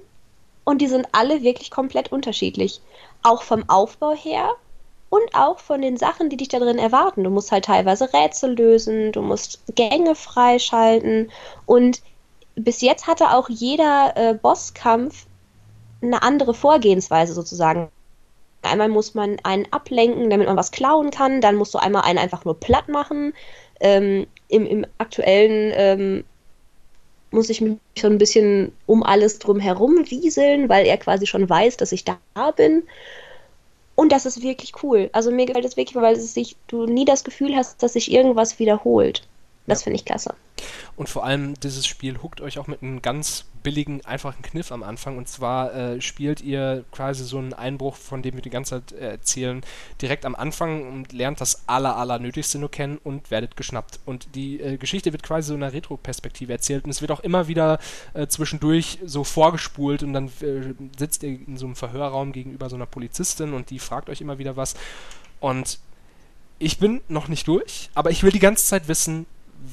und 0.64 0.82
die 0.82 0.88
sind 0.88 1.06
alle 1.12 1.42
wirklich 1.42 1.70
komplett 1.70 2.10
unterschiedlich. 2.10 2.80
Auch 3.22 3.42
vom 3.42 3.68
Aufbau 3.68 4.12
her 4.12 4.50
und 5.08 5.34
auch 5.34 5.60
von 5.60 5.82
den 5.82 5.96
Sachen, 5.96 6.30
die 6.30 6.36
dich 6.36 6.48
da 6.48 6.58
drin 6.58 6.78
erwarten. 6.78 7.22
Du 7.22 7.30
musst 7.30 7.52
halt 7.52 7.66
teilweise 7.66 8.12
Rätsel 8.12 8.56
lösen, 8.56 9.12
du 9.12 9.22
musst 9.22 9.62
Gänge 9.76 10.16
freischalten 10.16 11.30
und 11.64 12.02
bis 12.56 12.80
jetzt 12.80 13.06
hatte 13.06 13.30
auch 13.30 13.48
jeder 13.48 14.14
äh, 14.16 14.34
Bosskampf 14.34 15.26
eine 16.02 16.22
andere 16.24 16.54
Vorgehensweise 16.54 17.34
sozusagen. 17.34 17.88
Einmal 18.62 18.88
muss 18.88 19.14
man 19.14 19.38
einen 19.42 19.66
ablenken, 19.72 20.30
damit 20.30 20.46
man 20.46 20.56
was 20.56 20.70
klauen 20.70 21.10
kann. 21.10 21.40
Dann 21.40 21.56
musst 21.56 21.74
du 21.74 21.78
einmal 21.78 22.02
einen 22.02 22.18
einfach 22.18 22.44
nur 22.44 22.58
platt 22.58 22.88
machen. 22.88 23.34
Ähm, 23.80 24.26
im, 24.48 24.66
Im 24.66 24.86
aktuellen 24.98 25.72
ähm, 25.74 26.24
muss 27.32 27.50
ich 27.50 27.60
mich 27.60 27.78
schon 27.98 28.12
ein 28.12 28.18
bisschen 28.18 28.72
um 28.86 29.02
alles 29.02 29.38
drum 29.38 29.58
herum 29.58 30.04
wieseln, 30.08 30.68
weil 30.68 30.86
er 30.86 30.98
quasi 30.98 31.26
schon 31.26 31.48
weiß, 31.48 31.76
dass 31.78 31.92
ich 31.92 32.04
da 32.04 32.18
bin. 32.56 32.84
Und 33.94 34.12
das 34.12 34.26
ist 34.26 34.42
wirklich 34.42 34.72
cool. 34.82 35.10
Also 35.12 35.30
mir 35.30 35.46
gefällt 35.46 35.64
es 35.64 35.76
wirklich, 35.76 35.96
weil 35.96 36.16
es 36.16 36.34
sich, 36.34 36.56
du 36.66 36.86
nie 36.86 37.04
das 37.04 37.24
Gefühl 37.24 37.56
hast, 37.56 37.82
dass 37.82 37.94
sich 37.94 38.10
irgendwas 38.10 38.58
wiederholt. 38.58 39.22
Das 39.66 39.80
ja. 39.80 39.84
finde 39.84 39.96
ich 39.96 40.04
klasse. 40.04 40.34
Und 40.96 41.08
vor 41.08 41.24
allem, 41.24 41.54
dieses 41.60 41.86
Spiel 41.86 42.22
huckt 42.22 42.40
euch 42.40 42.58
auch 42.58 42.66
mit 42.66 42.82
einem 42.82 43.02
ganz 43.02 43.44
billigen, 43.62 44.04
einfachen 44.04 44.42
Kniff 44.42 44.72
am 44.72 44.82
Anfang. 44.82 45.16
Und 45.16 45.28
zwar 45.28 45.74
äh, 45.74 46.00
spielt 46.00 46.40
ihr 46.40 46.84
quasi 46.92 47.24
so 47.24 47.38
einen 47.38 47.52
Einbruch, 47.52 47.96
von 47.96 48.22
dem 48.22 48.34
wir 48.34 48.42
die 48.42 48.50
ganze 48.50 48.84
Zeit 48.86 48.92
äh, 48.92 49.10
erzählen, 49.10 49.62
direkt 50.00 50.24
am 50.24 50.34
Anfang 50.34 50.88
und 50.88 51.12
lernt 51.12 51.40
das 51.40 51.68
aller, 51.68 51.96
aller 51.96 52.18
Nötigste 52.18 52.58
nur 52.58 52.70
kennen 52.70 52.98
und 53.02 53.30
werdet 53.30 53.56
geschnappt. 53.56 54.00
Und 54.04 54.34
die 54.34 54.60
äh, 54.60 54.76
Geschichte 54.76 55.12
wird 55.12 55.22
quasi 55.22 55.48
so 55.48 55.54
in 55.54 55.62
einer 55.62 55.72
Retro-Perspektive 55.72 56.52
erzählt. 56.52 56.84
Und 56.84 56.90
es 56.90 57.00
wird 57.00 57.10
auch 57.10 57.20
immer 57.20 57.48
wieder 57.48 57.78
äh, 58.14 58.26
zwischendurch 58.26 58.98
so 59.04 59.24
vorgespult 59.24 60.02
und 60.02 60.12
dann 60.12 60.26
äh, 60.40 60.74
sitzt 60.98 61.22
ihr 61.22 61.38
in 61.46 61.56
so 61.56 61.66
einem 61.66 61.76
Verhörraum 61.76 62.32
gegenüber 62.32 62.68
so 62.68 62.76
einer 62.76 62.86
Polizistin 62.86 63.52
und 63.52 63.70
die 63.70 63.78
fragt 63.78 64.08
euch 64.08 64.20
immer 64.20 64.38
wieder 64.38 64.56
was. 64.56 64.74
Und 65.40 65.78
ich 66.58 66.78
bin 66.78 67.00
noch 67.08 67.28
nicht 67.28 67.48
durch, 67.48 67.90
aber 67.94 68.10
ich 68.10 68.22
will 68.22 68.30
die 68.30 68.38
ganze 68.38 68.64
Zeit 68.64 68.86
wissen, 68.86 69.26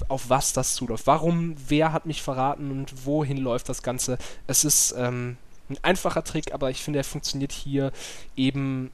auf 0.07 0.29
was 0.29 0.53
das 0.53 0.75
zuläuft. 0.75 1.07
Warum, 1.07 1.55
wer 1.67 1.93
hat 1.93 2.05
mich 2.05 2.21
verraten 2.21 2.71
und 2.71 3.05
wohin 3.05 3.37
läuft 3.37 3.69
das 3.69 3.83
Ganze. 3.83 4.17
Es 4.47 4.63
ist 4.63 4.95
ähm, 4.97 5.37
ein 5.69 5.77
einfacher 5.81 6.23
Trick, 6.23 6.53
aber 6.53 6.69
ich 6.69 6.81
finde, 6.81 6.99
er 6.99 7.03
funktioniert 7.05 7.51
hier 7.51 7.91
eben 8.35 8.91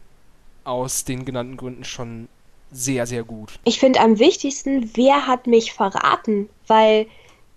aus 0.63 1.03
den 1.03 1.25
genannten 1.25 1.57
Gründen 1.57 1.83
schon 1.83 2.27
sehr, 2.71 3.05
sehr 3.05 3.23
gut. 3.23 3.59
Ich 3.63 3.79
finde 3.79 3.99
am 4.01 4.19
wichtigsten, 4.19 4.91
wer 4.95 5.27
hat 5.27 5.47
mich 5.47 5.73
verraten, 5.73 6.49
weil 6.67 7.07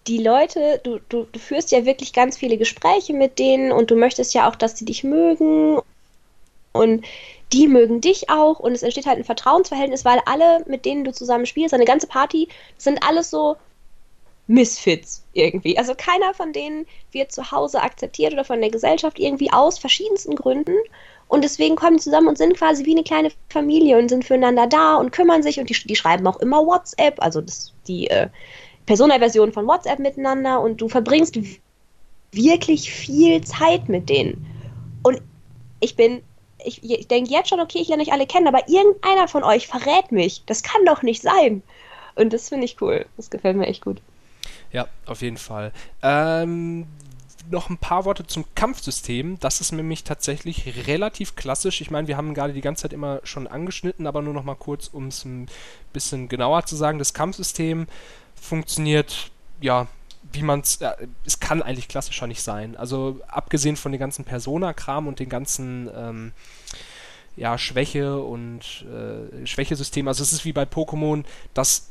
die 0.07 0.19
Leute, 0.19 0.81
du, 0.85 1.01
du, 1.09 1.27
du 1.31 1.39
führst 1.39 1.71
ja 1.71 1.85
wirklich 1.85 2.13
ganz 2.13 2.37
viele 2.37 2.57
Gespräche 2.57 3.13
mit 3.13 3.39
denen 3.39 3.73
und 3.73 3.91
du 3.91 3.97
möchtest 3.97 4.35
ja 4.35 4.49
auch, 4.49 4.57
dass 4.57 4.79
sie 4.79 4.85
dich 4.85 5.05
mögen 5.05 5.79
und 6.73 7.05
die 7.53 7.67
mögen 7.67 8.01
dich 8.01 8.29
auch 8.29 8.59
und 8.59 8.73
es 8.73 8.83
entsteht 8.83 9.07
halt 9.07 9.19
ein 9.19 9.25
Vertrauensverhältnis, 9.25 10.05
weil 10.05 10.21
alle, 10.27 10.65
mit 10.67 10.85
denen 10.85 11.05
du 11.05 11.13
zusammen 11.13 11.47
spielst, 11.47 11.75
eine 11.75 11.85
ganze 11.85 12.07
Party, 12.07 12.49
sind 12.77 13.03
alles 13.03 13.31
so 13.31 13.57
Misfits 14.49 15.25
irgendwie. 15.35 15.79
Also 15.79 15.95
keiner 15.95 16.35
von 16.35 16.53
denen 16.53 16.87
wird 17.13 17.33
zu 17.33 17.51
Hause 17.51 17.83
akzeptiert 17.83 18.33
oder 18.33 18.45
von 18.45 18.61
der 18.61 18.71
Gesellschaft 18.71 19.19
irgendwie 19.19 19.53
aus 19.53 19.79
verschiedensten 19.79 20.35
Gründen. 20.35 20.75
Und 21.29 21.45
deswegen 21.45 21.77
kommen 21.77 21.99
die 21.99 22.03
zusammen 22.03 22.29
und 22.29 22.39
sind 22.39 22.57
quasi 22.57 22.87
wie 22.87 22.93
eine 22.93 23.05
kleine 23.05 23.31
Familie 23.51 23.99
und 23.99 24.09
sind 24.09 24.25
füreinander 24.25 24.67
da 24.67 24.97
und 24.97 25.13
kümmern 25.13 25.43
sich 25.43 25.61
und 25.61 25.69
die, 25.69 25.75
die 25.75 25.97
schreiben 25.97 26.27
auch 26.27 26.39
immer 26.39 26.67
WhatsApp, 26.67 27.23
also 27.23 27.43
das, 27.43 27.75
die 27.87 28.09
äh, 28.09 28.29
Persona-Version 28.87 29.53
von 29.53 29.67
WhatsApp 29.67 29.99
miteinander 29.99 30.61
und 30.61 30.81
du 30.81 30.89
verbringst 30.89 31.39
wirklich 32.33 32.91
viel 32.91 33.43
Zeit 33.45 33.91
mit 33.91 34.09
denen. 34.09 34.47
Und 35.03 35.21
ich 35.81 35.95
bin 35.95 36.23
ich, 36.65 36.83
ich 36.83 37.09
denke 37.09 37.31
jetzt 37.31 37.49
schon, 37.49 37.61
okay, 37.61 37.79
ich 37.79 37.89
lerne 37.89 38.03
euch 38.03 38.13
alle 38.13 38.27
kennen, 38.27 38.49
aber 38.49 38.69
irgendeiner 38.69 39.29
von 39.29 39.45
euch 39.45 39.67
verrät 39.67 40.13
mich. 40.13 40.43
Das 40.47 40.63
kann 40.63 40.85
doch 40.85 41.03
nicht 41.03 41.23
sein. 41.23 41.63
Und 42.15 42.33
das 42.33 42.49
finde 42.49 42.65
ich 42.65 42.81
cool. 42.81 43.07
Das 43.17 43.31
gefällt 43.31 43.57
mir 43.57 43.67
echt 43.67 43.85
gut. 43.85 44.01
Ja, 44.73 44.89
auf 45.07 45.23
jeden 45.23 45.37
Fall. 45.37 45.73
Ähm, 46.03 46.87
noch 47.51 47.71
ein 47.71 47.79
paar 47.79 48.05
Worte 48.05 48.27
zum 48.27 48.45
Kampfsystem. 48.55 49.39
Das 49.41 49.61
ist 49.61 49.73
nämlich 49.73 50.05
tatsächlich 50.05 50.87
relativ 50.87 51.37
klassisch. 51.37 51.81
Ich 51.81 51.91
meine, 51.91 52.09
wir 52.09 52.17
haben 52.17 52.35
gerade 52.35 52.53
die 52.53 52.61
ganze 52.61 52.83
Zeit 52.83 52.93
immer 52.93 53.21
schon 53.25 53.47
angeschnitten, 53.47 54.07
aber 54.07 54.23
nur 54.23 54.35
noch 54.35 54.45
mal 54.45 54.55
kurz, 54.55 54.89
um 54.89 55.07
es 55.07 55.25
ein 55.25 55.49
bisschen 55.93 56.29
genauer 56.29 56.67
zu 56.67 56.77
sagen. 56.77 56.99
Das 56.99 57.15
Kampfsystem 57.15 57.87
funktioniert 58.35 59.31
ja 59.61 59.87
wie 60.33 60.43
man 60.43 60.61
es, 60.61 60.81
äh, 60.81 60.93
es 61.25 61.41
kann 61.41 61.63
eigentlich 61.63 61.89
klassischer 61.89 62.27
nicht 62.27 62.43
sein. 62.43 62.77
Also 62.77 63.21
abgesehen 63.29 63.77
von 63.77 63.93
den 63.93 63.99
ganzen 63.99 64.25
Persona-Kram 64.25 65.07
und 65.07 65.21
den 65.21 65.29
ganzen 65.29 65.91
ähm, 65.95 66.33
ja, 67.37 67.57
Schwäche 67.57 68.21
und 68.21 68.85
äh, 68.87 69.47
Schwächesystem. 69.47 70.09
Also 70.09 70.23
es 70.23 70.33
ist 70.33 70.45
wie 70.45 70.53
bei 70.53 70.65
Pokémon, 70.65 71.25
dass 71.55 71.89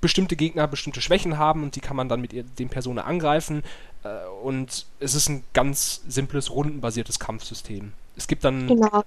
bestimmte 0.00 0.36
Gegner 0.36 0.68
bestimmte 0.68 1.00
Schwächen 1.00 1.38
haben 1.38 1.62
und 1.62 1.76
die 1.76 1.80
kann 1.80 1.96
man 1.96 2.08
dann 2.08 2.20
mit 2.20 2.32
dem 2.58 2.68
Persona 2.68 3.02
angreifen. 3.02 3.62
Äh, 4.04 4.26
und 4.42 4.86
es 5.00 5.14
ist 5.14 5.28
ein 5.28 5.44
ganz 5.52 6.02
simples, 6.08 6.50
rundenbasiertes 6.50 7.18
Kampfsystem. 7.18 7.92
Es 8.16 8.26
gibt 8.26 8.44
dann. 8.44 8.66
Genau. 8.66 9.04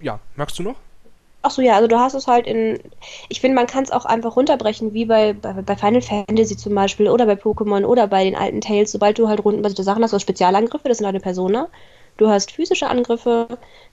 Ja, 0.00 0.20
merkst 0.36 0.58
du 0.58 0.62
noch? 0.62 0.76
Ach 1.42 1.50
so, 1.52 1.62
ja, 1.62 1.76
also 1.76 1.86
du 1.86 1.98
hast 1.98 2.14
es 2.14 2.26
halt 2.26 2.46
in. 2.46 2.80
Ich 3.28 3.40
finde, 3.40 3.54
man 3.54 3.66
kann 3.66 3.84
es 3.84 3.92
auch 3.92 4.04
einfach 4.04 4.36
runterbrechen, 4.36 4.92
wie 4.92 5.04
bei, 5.04 5.32
bei, 5.32 5.76
Final 5.76 6.02
Fantasy 6.02 6.56
zum 6.56 6.74
Beispiel 6.74 7.08
oder 7.08 7.26
bei 7.26 7.34
Pokémon 7.34 7.84
oder 7.84 8.08
bei 8.08 8.24
den 8.24 8.34
alten 8.34 8.60
Tales. 8.60 8.90
Sobald 8.90 9.18
du 9.18 9.28
halt 9.28 9.44
rundenbasierte 9.44 9.84
Sachen 9.84 10.02
hast, 10.02 10.10
du 10.10 10.16
hast 10.16 10.22
Spezialangriffe, 10.22 10.88
das 10.88 10.98
sind 10.98 11.06
eine 11.06 11.20
Persona. 11.20 11.68
Du 12.16 12.28
hast 12.28 12.50
physische 12.50 12.88
Angriffe, 12.88 13.46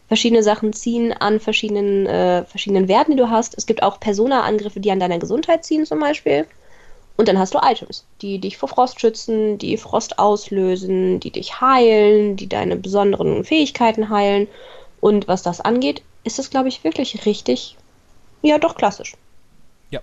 verschiedene 0.07 0.41
Sachen 0.41 0.73
ziehen 0.73 1.13
an 1.13 1.39
verschiedenen, 1.39 2.07
äh, 2.07 2.43
verschiedenen 2.45 2.87
Werten, 2.87 3.11
die 3.11 3.17
du 3.17 3.29
hast. 3.29 3.55
Es 3.55 3.67
gibt 3.67 3.83
auch 3.83 3.99
Persona-Angriffe, 3.99 4.79
die 4.79 4.89
an 4.89 4.99
deiner 4.99 5.19
Gesundheit 5.19 5.63
ziehen, 5.63 5.85
zum 5.85 5.99
Beispiel. 5.99 6.47
Und 7.17 7.27
dann 7.27 7.37
hast 7.37 7.53
du 7.53 7.59
Items, 7.61 8.05
die 8.21 8.39
dich 8.39 8.57
vor 8.57 8.67
Frost 8.67 8.99
schützen, 8.99 9.59
die 9.59 9.77
Frost 9.77 10.17
auslösen, 10.19 11.19
die 11.19 11.31
dich 11.31 11.61
heilen, 11.61 12.35
die 12.35 12.49
deine 12.49 12.75
besonderen 12.75 13.43
Fähigkeiten 13.43 14.09
heilen. 14.09 14.47
Und 14.99 15.27
was 15.27 15.43
das 15.43 15.61
angeht, 15.61 16.01
ist 16.25 16.39
das, 16.39 16.49
glaube 16.49 16.67
ich, 16.67 16.83
wirklich 16.83 17.25
richtig, 17.25 17.77
ja, 18.41 18.57
doch 18.57 18.75
klassisch. 18.75 19.15
Ja. 19.89 20.01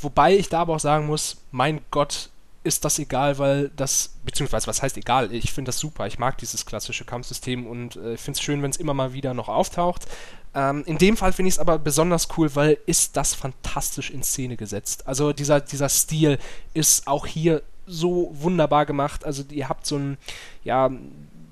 Wobei 0.00 0.36
ich 0.36 0.48
da 0.48 0.60
aber 0.60 0.76
auch 0.76 0.80
sagen 0.80 1.06
muss, 1.06 1.36
mein 1.50 1.80
Gott, 1.90 2.30
ist 2.66 2.84
das 2.84 2.98
egal, 2.98 3.38
weil 3.38 3.70
das, 3.76 4.16
beziehungsweise 4.24 4.66
was 4.66 4.82
heißt 4.82 4.96
egal, 4.96 5.32
ich 5.32 5.52
finde 5.52 5.68
das 5.68 5.78
super, 5.78 6.08
ich 6.08 6.18
mag 6.18 6.36
dieses 6.38 6.66
klassische 6.66 7.04
Kampfsystem 7.04 7.64
und 7.64 7.94
äh, 7.94 8.16
finde 8.16 8.38
es 8.38 8.42
schön, 8.42 8.60
wenn 8.62 8.70
es 8.70 8.76
immer 8.76 8.92
mal 8.92 9.12
wieder 9.12 9.34
noch 9.34 9.48
auftaucht. 9.48 10.08
Ähm, 10.52 10.82
in 10.86 10.98
dem 10.98 11.16
Fall 11.16 11.32
finde 11.32 11.46
ich 11.48 11.54
es 11.54 11.60
aber 11.60 11.78
besonders 11.78 12.26
cool, 12.36 12.52
weil 12.56 12.78
ist 12.86 13.16
das 13.16 13.34
fantastisch 13.34 14.10
in 14.10 14.24
Szene 14.24 14.56
gesetzt. 14.56 15.06
Also 15.06 15.32
dieser, 15.32 15.60
dieser 15.60 15.88
Stil 15.88 16.38
ist 16.74 17.06
auch 17.06 17.26
hier 17.26 17.62
so 17.86 18.32
wunderbar 18.32 18.84
gemacht. 18.84 19.24
Also 19.24 19.44
ihr 19.50 19.68
habt 19.68 19.86
so 19.86 19.96
ein, 19.96 20.18
ja, 20.64 20.90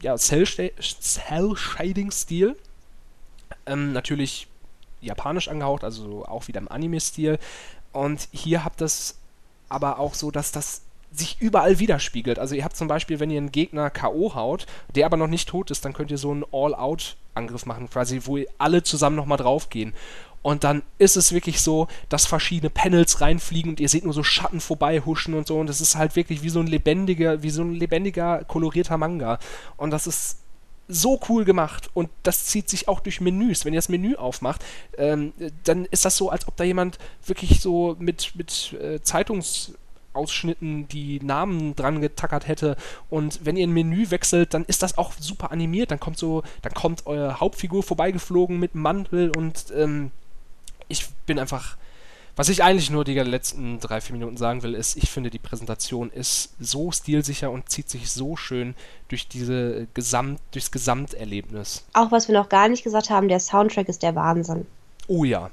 ja, 0.02 0.16
Cell-Shading-Stil. 0.16 2.56
Ähm, 3.66 3.92
natürlich 3.92 4.48
japanisch 5.00 5.48
angehaucht, 5.48 5.84
also 5.84 6.24
auch 6.26 6.48
wieder 6.48 6.60
im 6.60 6.68
Anime-Stil. 6.68 7.38
Und 7.92 8.28
hier 8.32 8.64
habt 8.64 8.80
das 8.80 9.18
aber 9.68 9.98
auch 9.98 10.14
so, 10.14 10.30
dass 10.30 10.52
das 10.52 10.82
sich 11.12 11.40
überall 11.40 11.78
widerspiegelt. 11.78 12.38
Also 12.38 12.54
ihr 12.54 12.64
habt 12.64 12.76
zum 12.76 12.88
Beispiel, 12.88 13.20
wenn 13.20 13.30
ihr 13.30 13.38
einen 13.38 13.52
Gegner 13.52 13.90
K.O. 13.90 14.34
haut, 14.34 14.66
der 14.94 15.06
aber 15.06 15.16
noch 15.16 15.28
nicht 15.28 15.48
tot 15.48 15.70
ist, 15.70 15.84
dann 15.84 15.92
könnt 15.92 16.10
ihr 16.10 16.18
so 16.18 16.32
einen 16.32 16.44
All-Out-Angriff 16.50 17.66
machen, 17.66 17.88
quasi, 17.88 18.22
wo 18.24 18.38
alle 18.58 18.82
zusammen 18.82 19.16
nochmal 19.16 19.38
draufgehen. 19.38 19.94
Und 20.42 20.62
dann 20.62 20.82
ist 20.98 21.16
es 21.16 21.32
wirklich 21.32 21.62
so, 21.62 21.88
dass 22.08 22.26
verschiedene 22.26 22.68
Panels 22.68 23.20
reinfliegen 23.20 23.70
und 23.70 23.80
ihr 23.80 23.88
seht 23.88 24.04
nur 24.04 24.12
so 24.12 24.22
Schatten 24.22 24.60
vorbei 24.60 25.00
huschen 25.00 25.32
und 25.32 25.46
so. 25.46 25.58
Und 25.58 25.68
das 25.68 25.80
ist 25.80 25.96
halt 25.96 26.16
wirklich 26.16 26.42
wie 26.42 26.50
so 26.50 26.60
ein 26.60 26.66
lebendiger, 26.66 27.42
wie 27.42 27.50
so 27.50 27.62
ein 27.62 27.72
lebendiger, 27.72 28.44
kolorierter 28.44 28.98
Manga. 28.98 29.38
Und 29.78 29.90
das 29.90 30.06
ist 30.06 30.40
so 30.88 31.18
cool 31.28 31.44
gemacht 31.44 31.90
und 31.94 32.10
das 32.22 32.46
zieht 32.46 32.68
sich 32.68 32.88
auch 32.88 33.00
durch 33.00 33.20
Menüs. 33.20 33.64
Wenn 33.64 33.72
ihr 33.72 33.78
das 33.78 33.88
Menü 33.88 34.16
aufmacht, 34.16 34.64
ähm, 34.98 35.32
dann 35.64 35.86
ist 35.86 36.04
das 36.04 36.16
so, 36.16 36.30
als 36.30 36.46
ob 36.46 36.56
da 36.56 36.64
jemand 36.64 36.98
wirklich 37.26 37.60
so 37.60 37.96
mit, 37.98 38.32
mit 38.36 38.74
äh, 38.80 39.00
Zeitungs 39.00 39.72
Ausschnitten 40.14 40.86
die 40.88 41.20
Namen 41.20 41.74
dran 41.74 42.00
getackert 42.00 42.46
hätte. 42.46 42.76
Und 43.10 43.44
wenn 43.44 43.56
ihr 43.56 43.66
ein 43.66 43.72
Menü 43.72 44.10
wechselt, 44.10 44.54
dann 44.54 44.64
ist 44.64 44.82
das 44.82 44.96
auch 44.96 45.12
super 45.18 45.50
animiert. 45.50 45.90
Dann 45.90 46.00
kommt 46.00 46.18
so, 46.18 46.42
dann 46.62 46.72
kommt 46.72 47.06
eure 47.06 47.40
Hauptfigur 47.40 47.82
vorbeigeflogen 47.82 48.58
mit 48.58 48.74
Mantel 48.74 49.32
und 49.36 49.66
ähm, 49.76 50.10
ich 50.88 51.08
bin 51.26 51.38
einfach. 51.38 51.76
Was 52.36 52.48
ich 52.48 52.64
eigentlich 52.64 52.90
nur 52.90 53.04
die 53.04 53.14
letzten 53.14 53.78
drei, 53.78 54.00
vier 54.00 54.16
Minuten 54.16 54.36
sagen 54.36 54.62
will, 54.64 54.74
ist, 54.74 54.96
ich 54.96 55.08
finde, 55.08 55.30
die 55.30 55.38
Präsentation 55.38 56.10
ist 56.10 56.54
so 56.58 56.90
stilsicher 56.90 57.50
und 57.50 57.68
zieht 57.68 57.88
sich 57.88 58.10
so 58.10 58.34
schön 58.34 58.74
durch 59.08 59.28
diese 59.28 59.86
Gesamt, 59.94 60.40
durchs 60.50 60.72
Gesamterlebnis. 60.72 61.84
Auch 61.92 62.10
was 62.10 62.26
wir 62.26 62.34
noch 62.34 62.48
gar 62.48 62.68
nicht 62.68 62.82
gesagt 62.82 63.08
haben, 63.08 63.28
der 63.28 63.38
Soundtrack 63.38 63.88
ist 63.88 64.02
der 64.02 64.16
Wahnsinn. 64.16 64.66
Oh 65.06 65.22
ja. 65.22 65.50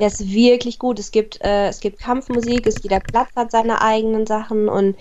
Der 0.00 0.08
ist 0.08 0.28
wirklich 0.28 0.78
gut. 0.80 0.98
Es 0.98 1.12
gibt, 1.12 1.40
äh, 1.42 1.68
es 1.68 1.80
gibt 1.80 2.00
Kampfmusik, 2.00 2.66
es, 2.66 2.82
jeder 2.82 3.00
Platz 3.00 3.30
hat 3.36 3.52
seine 3.52 3.80
eigenen 3.80 4.26
Sachen 4.26 4.68
und 4.68 4.96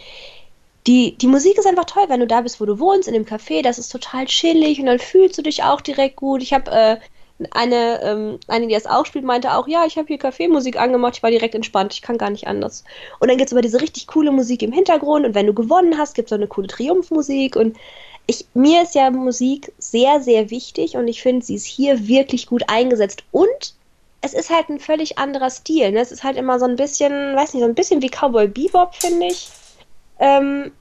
die, 0.86 1.18
die 1.18 1.28
Musik 1.28 1.58
ist 1.58 1.66
einfach 1.66 1.86
toll, 1.86 2.06
wenn 2.10 2.20
du 2.20 2.28
da 2.28 2.42
bist, 2.42 2.62
wo 2.62 2.66
du 2.66 2.80
wohnst, 2.80 3.08
in 3.08 3.16
dem 3.16 3.26
Café, 3.26 3.64
das 3.64 3.80
ist 3.80 3.90
total 3.90 4.26
chillig 4.26 4.80
und 4.80 4.86
dann 4.86 5.00
fühlst 5.00 5.36
du 5.36 5.42
dich 5.42 5.64
auch 5.64 5.82
direkt 5.82 6.16
gut. 6.16 6.44
Ich 6.44 6.54
habe 6.54 6.70
äh, 6.70 6.98
eine, 7.52 8.02
ähm, 8.02 8.40
eine, 8.48 8.68
die 8.68 8.74
das 8.74 8.86
auch 8.86 9.06
spielt, 9.06 9.26
meinte 9.26 9.54
auch, 9.54 9.68
ja, 9.68 9.86
ich 9.86 9.98
habe 9.98 10.08
hier 10.08 10.18
Kaffeemusik 10.18 10.80
angemacht, 10.80 11.18
ich 11.18 11.24
war 11.24 11.32
direkt 11.32 11.56
entspannt, 11.56 11.94
ich 11.94 12.02
kann 12.02 12.18
gar 12.18 12.30
nicht 12.30 12.48
anders. 12.48 12.84
Und 13.20 13.30
dann 13.30 13.38
gibt 13.38 13.50
es 13.50 13.54
aber 13.54 13.62
diese 13.62 13.82
richtig 13.82 14.08
coole 14.08 14.32
Musik 14.32 14.62
im 14.62 14.72
Hintergrund 14.72 15.26
und 15.26 15.36
wenn 15.36 15.48
du 15.48 15.54
gewonnen 15.54 15.98
hast, 15.98 16.16
gibt 16.16 16.28
es 16.28 16.30
so 16.30 16.36
eine 16.36 16.48
coole 16.48 16.68
Triumphmusik 16.68 17.56
und 17.56 17.76
ich, 18.28 18.46
mir 18.54 18.82
ist 18.82 18.96
ja 18.96 19.12
Musik 19.12 19.72
sehr, 19.78 20.22
sehr 20.22 20.50
wichtig 20.50 20.96
und 20.96 21.08
ich 21.08 21.22
finde, 21.22 21.46
sie 21.46 21.56
ist 21.56 21.66
hier 21.66 22.08
wirklich 22.08 22.48
gut 22.48 22.64
eingesetzt 22.68 23.24
und 23.32 23.76
es 24.22 24.34
ist 24.34 24.50
halt 24.50 24.70
ein 24.70 24.80
völlig 24.80 25.20
anderer 25.20 25.52
Stil. 25.52 25.92
Ne? 25.92 26.00
Es 26.00 26.12
ist 26.12 26.24
halt 26.24 26.38
immer 26.38 26.58
so 26.58 26.66
ein 26.66 26.78
bisschen, 26.78 27.36
weiß 27.36 27.54
nicht, 27.54 27.62
so 27.62 27.70
ein 27.70 27.76
bisschen 27.76 28.02
wie 28.02 28.10
Cowboy 28.10 28.48
Bebop, 28.48 28.96
finde 28.96 29.28
ich. 29.28 29.50
Ähm, 30.20 30.72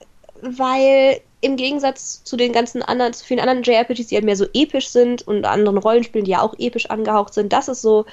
weil 0.41 1.21
im 1.45 1.57
Gegensatz 1.57 2.25
zu 2.25 2.37
den 2.37 2.53
ganzen 2.53 2.83
anderen, 2.83 3.13
zu 3.13 3.25
vielen 3.25 3.41
anderen 3.41 3.63
JRPGs, 3.63 4.07
die 4.07 4.15
halt 4.17 4.25
mehr 4.25 4.37
so 4.37 4.47
episch 4.55 4.89
sind 4.89 5.27
und 5.27 5.45
anderen 5.45 5.79
Rollenspielen, 5.79 6.25
die 6.25 6.33
ja 6.33 6.43
auch 6.43 6.55
episch 6.59 6.87
angehaucht 6.87 7.35
sind, 7.35 7.53
das 7.53 7.69
ist 7.69 7.83
so, 7.83 8.07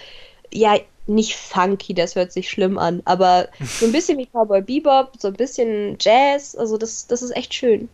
ja, 0.52 0.78
nicht 1.08 1.36
funky, 1.36 1.94
das 1.94 2.16
hört 2.16 2.32
sich 2.32 2.50
schlimm 2.50 2.78
an, 2.78 3.02
aber 3.06 3.48
so 3.60 3.86
ein 3.86 3.92
bisschen 3.92 4.18
wie 4.18 4.28
Cowboy 4.28 4.62
Bebop, 4.62 5.14
so 5.20 5.30
ein 5.30 5.34
bisschen 5.34 5.98
Jazz, 6.00 6.56
also 6.56 6.78
das, 6.78 7.08
das 7.08 7.22
ist 7.22 7.36
echt 7.36 7.54
schön. 7.54 7.90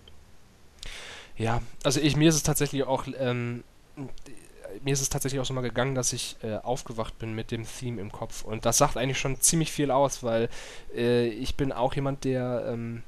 Ja, 1.37 1.61
also 1.83 1.99
ich, 1.99 2.15
mir 2.15 2.29
ist 2.29 2.35
es 2.35 2.43
tatsächlich 2.43 2.83
auch 2.83 3.05
ähm, 3.19 3.63
mir 4.83 4.93
ist 4.93 5.01
es 5.01 5.09
tatsächlich 5.09 5.39
auch 5.39 5.45
so 5.45 5.53
mal 5.53 5.61
gegangen, 5.61 5.95
dass 5.95 6.13
ich 6.13 6.35
äh, 6.43 6.55
aufgewacht 6.57 7.17
bin 7.19 7.33
mit 7.33 7.51
dem 7.51 7.65
Theme 7.65 8.01
im 8.01 8.11
Kopf. 8.11 8.43
Und 8.43 8.65
das 8.65 8.77
sagt 8.77 8.97
eigentlich 8.97 9.19
schon 9.19 9.39
ziemlich 9.39 9.71
viel 9.71 9.91
aus, 9.91 10.23
weil 10.23 10.49
äh, 10.95 11.27
ich 11.27 11.55
bin 11.55 11.71
auch 11.71 11.93
jemand, 11.95 12.23
der. 12.23 12.65
Ähm, 12.67 13.03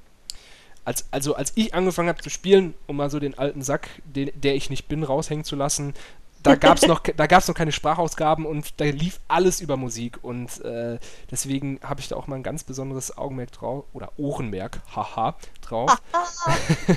als, 0.89 1.05
also 1.11 1.35
als 1.35 1.51
ich 1.53 1.75
angefangen 1.75 2.09
habe 2.09 2.19
zu 2.19 2.31
spielen, 2.31 2.73
um 2.87 2.97
mal 2.97 3.11
so 3.11 3.19
den 3.19 3.37
alten 3.37 3.61
Sack, 3.61 3.89
den, 4.05 4.31
der 4.33 4.55
ich 4.55 4.71
nicht 4.71 4.87
bin, 4.87 5.03
raushängen 5.03 5.45
zu 5.45 5.55
lassen, 5.55 5.93
da 6.41 6.55
gab 6.55 6.77
es 6.77 6.87
noch, 6.87 7.03
noch 7.05 7.53
keine 7.53 7.71
Sprachausgaben 7.71 8.45
und 8.45 8.79
da 8.79 8.85
lief 8.85 9.19
alles 9.27 9.61
über 9.61 9.77
Musik 9.77 10.17
und 10.23 10.61
äh, 10.61 10.97
deswegen 11.29 11.79
habe 11.83 11.99
ich 11.99 12.07
da 12.07 12.15
auch 12.15 12.25
mal 12.25 12.37
ein 12.37 12.43
ganz 12.43 12.63
besonderes 12.63 13.15
Augenmerk 13.15 13.51
drauf 13.51 13.85
oder 13.93 14.13
Ohrenmerk, 14.17 14.81
haha, 14.95 15.35
drauf. 15.61 15.95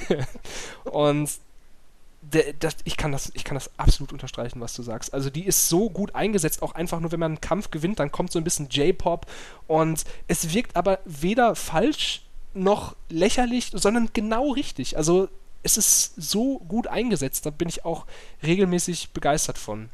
und 0.85 1.29
das, 2.61 2.77
ich, 2.85 2.97
kann 2.97 3.13
das, 3.13 3.31
ich 3.35 3.45
kann 3.45 3.57
das 3.57 3.79
absolut 3.79 4.13
unterstreichen, 4.13 4.61
was 4.61 4.73
du 4.75 4.83
sagst. 4.83 5.13
Also 5.13 5.29
die 5.29 5.45
ist 5.45 5.69
so 5.69 5.91
gut 5.91 6.15
eingesetzt, 6.15 6.63
auch 6.63 6.75
einfach 6.75 7.01
nur, 7.01 7.13
wenn 7.13 7.21
man 7.21 7.33
einen 7.33 7.41
Kampf 7.43 7.71
gewinnt, 7.71 7.99
dann 7.99 8.11
kommt 8.11 8.33
so 8.33 8.39
ein 8.39 8.45
bisschen 8.45 8.69
J-Pop 8.71 9.27
und 9.67 10.05
es 10.29 10.55
wirkt 10.55 10.77
aber 10.77 11.01
weder 11.05 11.57
falsch 11.57 12.23
noch 12.55 12.97
lächerlich, 13.09 13.71
sondern 13.73 14.11
genau 14.13 14.53
richtig. 14.53 14.97
Also 14.97 15.29
es 15.63 15.77
ist 15.77 16.15
so 16.17 16.59
gut 16.59 16.87
eingesetzt, 16.87 17.47
da 17.47 17.51
bin 17.51 17.69
ich 17.69 17.85
auch 17.85 18.07
regelmäßig 18.43 19.11
begeistert 19.11 19.59
von. 19.59 19.89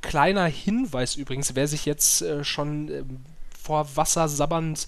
Kleiner 0.00 0.46
Hinweis 0.46 1.16
übrigens, 1.16 1.54
wer 1.54 1.66
sich 1.68 1.84
jetzt 1.84 2.22
äh, 2.22 2.44
schon 2.44 2.88
äh, 2.88 3.04
vor 3.60 3.96
Wasser 3.96 4.28
sabbernd, 4.28 4.86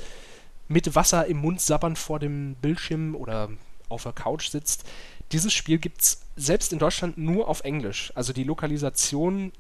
mit 0.69 0.95
Wasser 0.95 1.27
im 1.27 1.39
Mund 1.39 1.61
sabbernd 1.61 1.99
vor 1.99 2.21
dem 2.21 2.55
Bildschirm 2.55 3.17
oder 3.17 3.51
auf 3.89 4.05
der 4.05 4.13
Couch 4.13 4.49
sitzt, 4.49 4.85
dieses 5.33 5.53
Spiel 5.53 5.79
gibt 5.79 6.01
es 6.01 6.21
selbst 6.37 6.73
in 6.73 6.79
Deutschland 6.79 7.19
nur 7.19 7.49
auf 7.49 7.63
Englisch. 7.63 8.13
Also 8.15 8.33
die 8.33 8.45
Lokalisation 8.45 9.53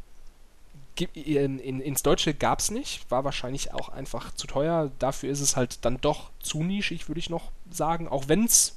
in, 1.15 1.59
in, 1.59 1.81
ins 1.81 2.03
Deutsche 2.03 2.35
gab 2.35 2.59
es 2.59 2.71
nicht, 2.71 3.11
war 3.11 3.25
wahrscheinlich 3.25 3.73
auch 3.73 3.89
einfach 3.89 4.35
zu 4.35 4.47
teuer. 4.47 4.91
Dafür 4.99 5.31
ist 5.31 5.41
es 5.41 5.57
halt 5.57 5.85
dann 5.85 6.01
doch 6.01 6.31
zu 6.41 6.63
nischig, 6.63 7.09
würde 7.09 7.19
ich 7.19 7.31
noch 7.31 7.51
sagen. 7.71 8.09
Auch 8.09 8.29
wenn 8.29 8.45
es 8.45 8.77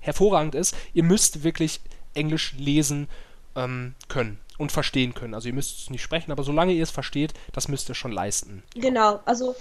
hervorragend 0.00 0.54
ist, 0.54 0.74
ihr 0.94 1.04
müsst 1.04 1.44
wirklich 1.44 1.80
Englisch 2.14 2.54
lesen 2.58 3.08
ähm, 3.56 3.94
können 4.08 4.38
und 4.58 4.72
verstehen 4.72 5.14
können. 5.14 5.34
Also 5.34 5.48
ihr 5.48 5.54
müsst 5.54 5.82
es 5.82 5.90
nicht 5.90 6.02
sprechen, 6.02 6.32
aber 6.32 6.42
solange 6.42 6.72
ihr 6.72 6.82
es 6.82 6.90
versteht, 6.90 7.34
das 7.52 7.68
müsst 7.68 7.88
ihr 7.88 7.94
schon 7.94 8.12
leisten. 8.12 8.62
Genau, 8.74 9.20
also 9.24 9.54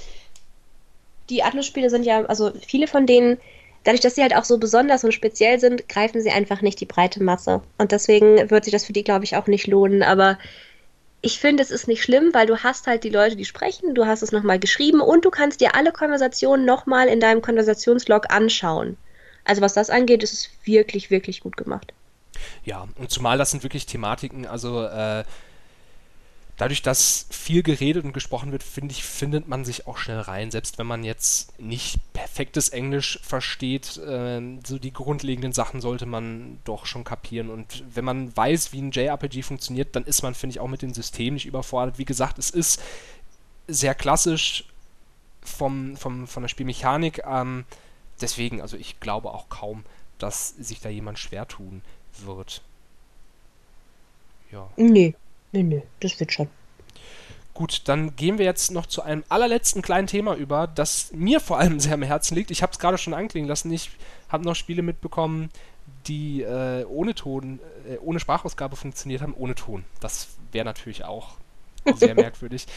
die 1.30 1.44
Atlus-Spiele 1.44 1.90
sind 1.90 2.04
ja, 2.04 2.26
also 2.26 2.52
viele 2.68 2.88
von 2.88 3.06
denen 3.06 3.38
dadurch, 3.84 4.02
dass 4.02 4.16
sie 4.16 4.22
halt 4.22 4.36
auch 4.36 4.44
so 4.44 4.58
besonders 4.58 5.04
und 5.04 5.14
speziell 5.14 5.60
sind, 5.60 5.88
greifen 5.90 6.22
sie 6.22 6.32
einfach 6.32 6.62
nicht 6.62 6.80
die 6.80 6.86
breite 6.86 7.24
Masse. 7.24 7.62
Und 7.78 7.92
deswegen 7.92 8.50
wird 8.50 8.66
sich 8.66 8.72
das 8.72 8.86
für 8.86 8.94
die, 8.94 9.04
glaube 9.04 9.26
ich, 9.26 9.36
auch 9.36 9.48
nicht 9.48 9.68
lohnen. 9.68 10.04
Aber 10.04 10.38
ich 11.22 11.40
finde, 11.40 11.62
es 11.62 11.72
ist 11.72 11.88
nicht 11.88 12.04
schlimm, 12.04 12.34
weil 12.34 12.48
du 12.48 12.58
hast 12.64 12.88
halt 12.88 13.04
die 13.04 13.10
Leute, 13.10 13.36
die 13.36 13.46
sprechen, 13.46 13.94
du 13.94 14.06
hast 14.06 14.24
es 14.24 14.32
nochmal 14.32 14.60
geschrieben 14.60 15.02
und 15.02 15.24
du 15.24 15.30
kannst 15.30 15.62
dir 15.62 15.76
alle 15.76 15.92
Konversationen 15.92 16.66
nochmal 16.66 17.08
in 17.08 17.20
deinem 17.20 17.42
Konversationslog 17.42 18.32
anschauen. 18.34 18.98
Also 19.44 19.62
was 19.62 19.74
das 19.74 19.90
angeht, 19.90 20.24
ist 20.24 20.34
es 20.34 20.50
wirklich, 20.66 21.12
wirklich 21.12 21.42
gut 21.42 21.58
gemacht. 21.58 21.94
Ja, 22.64 22.88
und 22.98 23.12
zumal 23.12 23.38
das 23.38 23.52
sind 23.52 23.64
wirklich 23.64 23.86
Thematiken, 23.86 24.48
also 24.48 24.84
äh, 24.84 25.24
dadurch, 26.62 26.84
dass 26.84 27.26
viel 27.32 27.64
geredet 27.64 28.06
und 28.06 28.14
gesprochen 28.14 28.52
wird, 28.52 28.62
finde 28.62 28.92
ich, 28.92 29.04
findet 29.04 29.48
man 29.48 29.66
sich 29.66 29.88
auch 29.88 29.98
schnell 29.98 30.20
rein. 30.20 30.52
Selbst 30.52 30.78
wenn 30.78 30.86
man 30.86 31.04
jetzt 31.04 31.60
nicht 31.60 32.00
perfektes 32.14 32.70
Englisch 32.70 33.20
versteht, 33.24 33.98
äh, 33.98 34.40
so 34.64 34.78
die 34.78 34.94
grundlegenden 34.94 35.54
Sachen 35.54 35.82
sollte 35.82 36.06
man 36.06 36.60
doch 36.64 36.86
schon 36.86 37.04
kapieren. 37.04 37.50
Und 37.50 37.84
wenn 37.96 38.06
man 38.06 38.38
weiß, 38.38 38.74
wie 38.74 38.82
ein 38.84 38.92
JRPG 38.92 39.42
funktioniert, 39.42 39.96
dann 39.96 40.04
ist 40.04 40.22
man, 40.22 40.36
finde 40.36 40.54
ich, 40.54 40.60
auch 40.60 40.68
mit 40.68 40.84
dem 40.84 40.94
System 40.94 41.34
nicht 41.34 41.48
überfordert. 41.48 41.98
Wie 41.98 42.06
gesagt, 42.06 42.38
es 42.38 42.52
ist 42.52 42.80
sehr 43.68 43.96
klassisch 43.96 44.66
vom, 45.42 45.98
vom, 45.98 46.28
von 46.28 46.44
der 46.44 46.48
Spielmechanik. 46.48 47.24
Ähm, 47.26 47.66
deswegen, 48.22 48.62
also 48.62 48.78
ich 48.78 49.00
glaube 49.00 49.32
auch 49.32 49.50
kaum, 49.50 49.84
dass 50.20 50.50
sich 50.50 50.80
da 50.80 50.90
jemand 50.90 51.18
schwer 51.18 51.48
tun 51.48 51.82
wird. 52.24 52.62
Ja. 54.52 54.70
Nee, 54.76 55.16
Nee, 55.52 55.64
nee, 55.64 55.84
das 56.00 56.20
wird 56.20 56.32
schon. 56.32 56.50
Gut, 57.54 57.82
dann 57.86 58.16
gehen 58.16 58.38
wir 58.38 58.46
jetzt 58.46 58.72
noch 58.72 58.86
zu 58.86 59.02
einem 59.02 59.24
allerletzten 59.28 59.82
kleinen 59.82 60.08
Thema 60.08 60.36
über, 60.36 60.68
das 60.68 61.12
mir 61.12 61.40
vor 61.40 61.58
allem 61.60 61.80
sehr 61.80 61.94
am 61.96 62.02
Herzen 62.02 62.36
liegt. 62.36 62.50
Ich 62.50 62.64
habe 62.64 62.72
es 62.72 62.80
gerade 62.80 62.98
schon 62.98 63.14
anklingen 63.14 63.48
lassen. 63.48 63.72
Ich 63.72 63.92
habe 64.30 64.46
noch 64.46 64.56
Spiele 64.56 64.82
mitbekommen, 64.82 65.50
die 66.08 66.42
äh, 66.44 66.86
ohne 66.86 67.14
Ton, 67.14 67.60
äh, 67.88 67.98
ohne 67.98 68.20
Sprachausgabe 68.20 68.76
funktioniert 68.76 69.22
haben, 69.22 69.34
ohne 69.38 69.56
Ton. 69.56 69.84
Das 70.00 70.30
wäre 70.52 70.66
natürlich 70.66 71.04
auch 71.04 71.36
sehr 71.96 72.16
merkwürdig. 72.16 72.68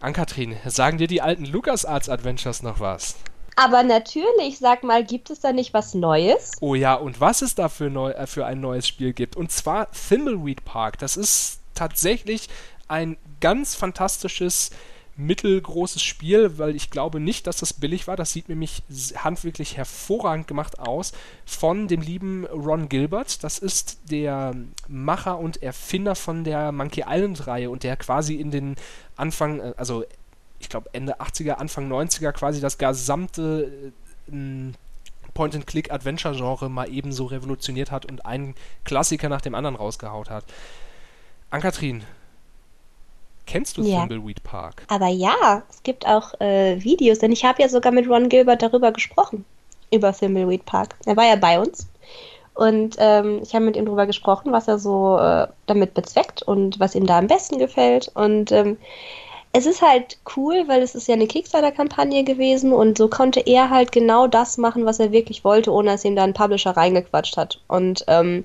Ankatrin, 0.00 0.56
sagen 0.66 0.98
dir 0.98 1.08
die 1.08 1.22
alten 1.22 1.44
LucasArts 1.44 2.08
Adventures 2.08 2.62
noch 2.62 2.80
was? 2.80 3.16
Aber 3.56 3.82
natürlich, 3.82 4.58
sag 4.58 4.82
mal, 4.82 5.04
gibt 5.04 5.30
es 5.30 5.40
da 5.40 5.52
nicht 5.52 5.72
was 5.72 5.94
Neues? 5.94 6.52
Oh 6.60 6.74
ja, 6.74 6.94
und 6.94 7.20
was 7.20 7.40
es 7.40 7.54
da 7.54 7.70
für, 7.70 7.88
neu, 7.88 8.10
äh, 8.10 8.26
für 8.26 8.44
ein 8.44 8.60
neues 8.60 8.86
Spiel 8.86 9.14
gibt. 9.14 9.36
Und 9.36 9.50
zwar 9.50 9.90
Thimbleweed 9.90 10.64
Park. 10.64 10.98
Das 10.98 11.16
ist 11.16 11.60
tatsächlich 11.76 12.48
ein 12.88 13.16
ganz 13.40 13.74
fantastisches 13.74 14.70
mittelgroßes 15.16 16.02
Spiel, 16.02 16.58
weil 16.58 16.76
ich 16.76 16.90
glaube 16.90 17.20
nicht, 17.20 17.46
dass 17.46 17.56
das 17.56 17.72
billig 17.72 18.06
war. 18.06 18.16
Das 18.16 18.32
sieht 18.32 18.48
nämlich 18.48 18.82
handwerklich 19.16 19.76
hervorragend 19.76 20.46
gemacht 20.46 20.78
aus 20.78 21.12
von 21.46 21.88
dem 21.88 22.02
lieben 22.02 22.44
Ron 22.46 22.88
Gilbert. 22.88 23.42
Das 23.42 23.58
ist 23.58 23.98
der 24.10 24.54
Macher 24.88 25.38
und 25.38 25.62
Erfinder 25.62 26.14
von 26.14 26.44
der 26.44 26.70
Monkey 26.70 27.04
Island-Reihe 27.06 27.70
und 27.70 27.82
der 27.82 27.96
quasi 27.96 28.34
in 28.34 28.50
den 28.50 28.76
Anfang, 29.16 29.60
äh, 29.60 29.74
also 29.76 30.04
ich 30.58 30.68
glaube 30.68 30.90
Ende 30.92 31.20
80er, 31.20 31.52
Anfang 31.52 31.90
90er 31.90 32.32
quasi 32.32 32.60
das 32.60 32.76
gesamte 32.76 33.92
äh, 34.30 34.72
Point-and-Click-Adventure-Genre 35.32 36.68
mal 36.68 36.90
ebenso 36.90 37.26
revolutioniert 37.26 37.90
hat 37.90 38.06
und 38.06 38.26
einen 38.26 38.54
Klassiker 38.84 39.28
nach 39.28 39.40
dem 39.40 39.54
anderen 39.54 39.76
rausgehaut 39.76 40.30
hat. 40.30 40.44
Ankatrin, 41.50 42.02
Kennst 43.46 43.76
du 43.76 43.82
ja. 43.82 44.00
Thimbleweed 44.00 44.42
Park? 44.42 44.82
Aber 44.88 45.06
ja, 45.06 45.62
es 45.70 45.82
gibt 45.84 46.06
auch 46.06 46.38
äh, 46.40 46.82
Videos, 46.82 47.20
denn 47.20 47.30
ich 47.32 47.44
habe 47.44 47.62
ja 47.62 47.68
sogar 47.68 47.92
mit 47.92 48.08
Ron 48.08 48.28
Gilbert 48.28 48.62
darüber 48.62 48.90
gesprochen, 48.90 49.44
über 49.92 50.12
Thimbleweed 50.12 50.64
Park. 50.66 50.96
Er 51.06 51.16
war 51.16 51.24
ja 51.24 51.36
bei 51.36 51.60
uns 51.60 51.88
und 52.54 52.96
ähm, 52.98 53.40
ich 53.42 53.54
habe 53.54 53.64
mit 53.64 53.76
ihm 53.76 53.84
darüber 53.84 54.06
gesprochen, 54.06 54.50
was 54.50 54.66
er 54.66 54.78
so 54.78 55.18
äh, 55.18 55.46
damit 55.66 55.94
bezweckt 55.94 56.42
und 56.42 56.80
was 56.80 56.94
ihm 56.94 57.06
da 57.06 57.18
am 57.18 57.28
besten 57.28 57.58
gefällt. 57.58 58.10
Und 58.14 58.50
ähm, 58.50 58.78
es 59.52 59.64
ist 59.64 59.80
halt 59.80 60.18
cool, 60.36 60.64
weil 60.66 60.82
es 60.82 60.94
ist 60.94 61.06
ja 61.06 61.14
eine 61.14 61.28
Kickstarter-Kampagne 61.28 62.24
gewesen 62.24 62.72
und 62.72 62.98
so 62.98 63.08
konnte 63.08 63.40
er 63.40 63.70
halt 63.70 63.92
genau 63.92 64.26
das 64.26 64.58
machen, 64.58 64.86
was 64.86 64.98
er 65.00 65.12
wirklich 65.12 65.44
wollte, 65.44 65.72
ohne 65.72 65.92
dass 65.92 66.04
ihm 66.04 66.16
da 66.16 66.24
ein 66.24 66.34
Publisher 66.34 66.76
reingequatscht 66.76 67.36
hat. 67.36 67.60
Und 67.68 68.04
ähm, 68.08 68.44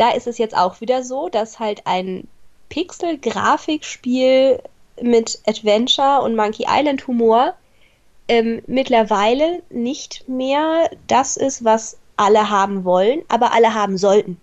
da 0.00 0.10
ist 0.12 0.26
es 0.26 0.38
jetzt 0.38 0.56
auch 0.56 0.80
wieder 0.80 1.04
so, 1.04 1.28
dass 1.28 1.58
halt 1.58 1.86
ein 1.86 2.26
Pixel-Grafikspiel 2.70 4.62
mit 5.02 5.38
Adventure 5.46 6.22
und 6.22 6.36
Monkey 6.36 6.66
Island 6.68 7.06
Humor 7.06 7.54
ähm, 8.28 8.62
mittlerweile 8.66 9.62
nicht 9.68 10.26
mehr 10.28 10.88
das 11.06 11.36
ist, 11.36 11.64
was 11.64 11.98
alle 12.16 12.48
haben 12.48 12.84
wollen, 12.84 13.22
aber 13.28 13.52
alle 13.52 13.74
haben 13.74 13.98
sollten. 13.98 14.40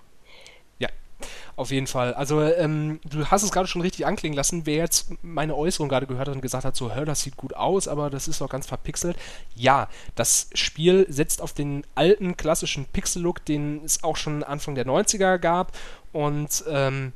Auf 1.57 1.71
jeden 1.71 1.87
Fall. 1.87 2.13
Also 2.13 2.39
ähm, 2.43 2.99
du 3.03 3.25
hast 3.25 3.41
es 3.41 3.51
gerade 3.51 3.67
schon 3.67 3.81
richtig 3.81 4.05
anklingen 4.05 4.37
lassen. 4.37 4.67
Wer 4.67 4.75
jetzt 4.75 5.11
meine 5.23 5.55
Äußerung 5.55 5.89
gerade 5.89 6.05
gehört 6.05 6.27
hat 6.27 6.35
und 6.35 6.41
gesagt 6.41 6.65
hat, 6.65 6.75
so, 6.75 6.93
hör, 6.93 7.03
das 7.03 7.21
sieht 7.21 7.35
gut 7.35 7.55
aus, 7.55 7.87
aber 7.87 8.11
das 8.11 8.27
ist 8.27 8.41
doch 8.41 8.49
ganz 8.49 8.67
verpixelt. 8.67 9.17
Ja, 9.55 9.89
das 10.13 10.51
Spiel 10.53 11.07
setzt 11.09 11.41
auf 11.41 11.53
den 11.53 11.83
alten 11.95 12.37
klassischen 12.37 12.85
Pixel-Look, 12.85 13.43
den 13.43 13.83
es 13.83 14.03
auch 14.03 14.17
schon 14.17 14.43
Anfang 14.43 14.75
der 14.75 14.85
90er 14.85 15.39
gab 15.39 15.75
und 16.13 16.63
ähm, 16.69 17.11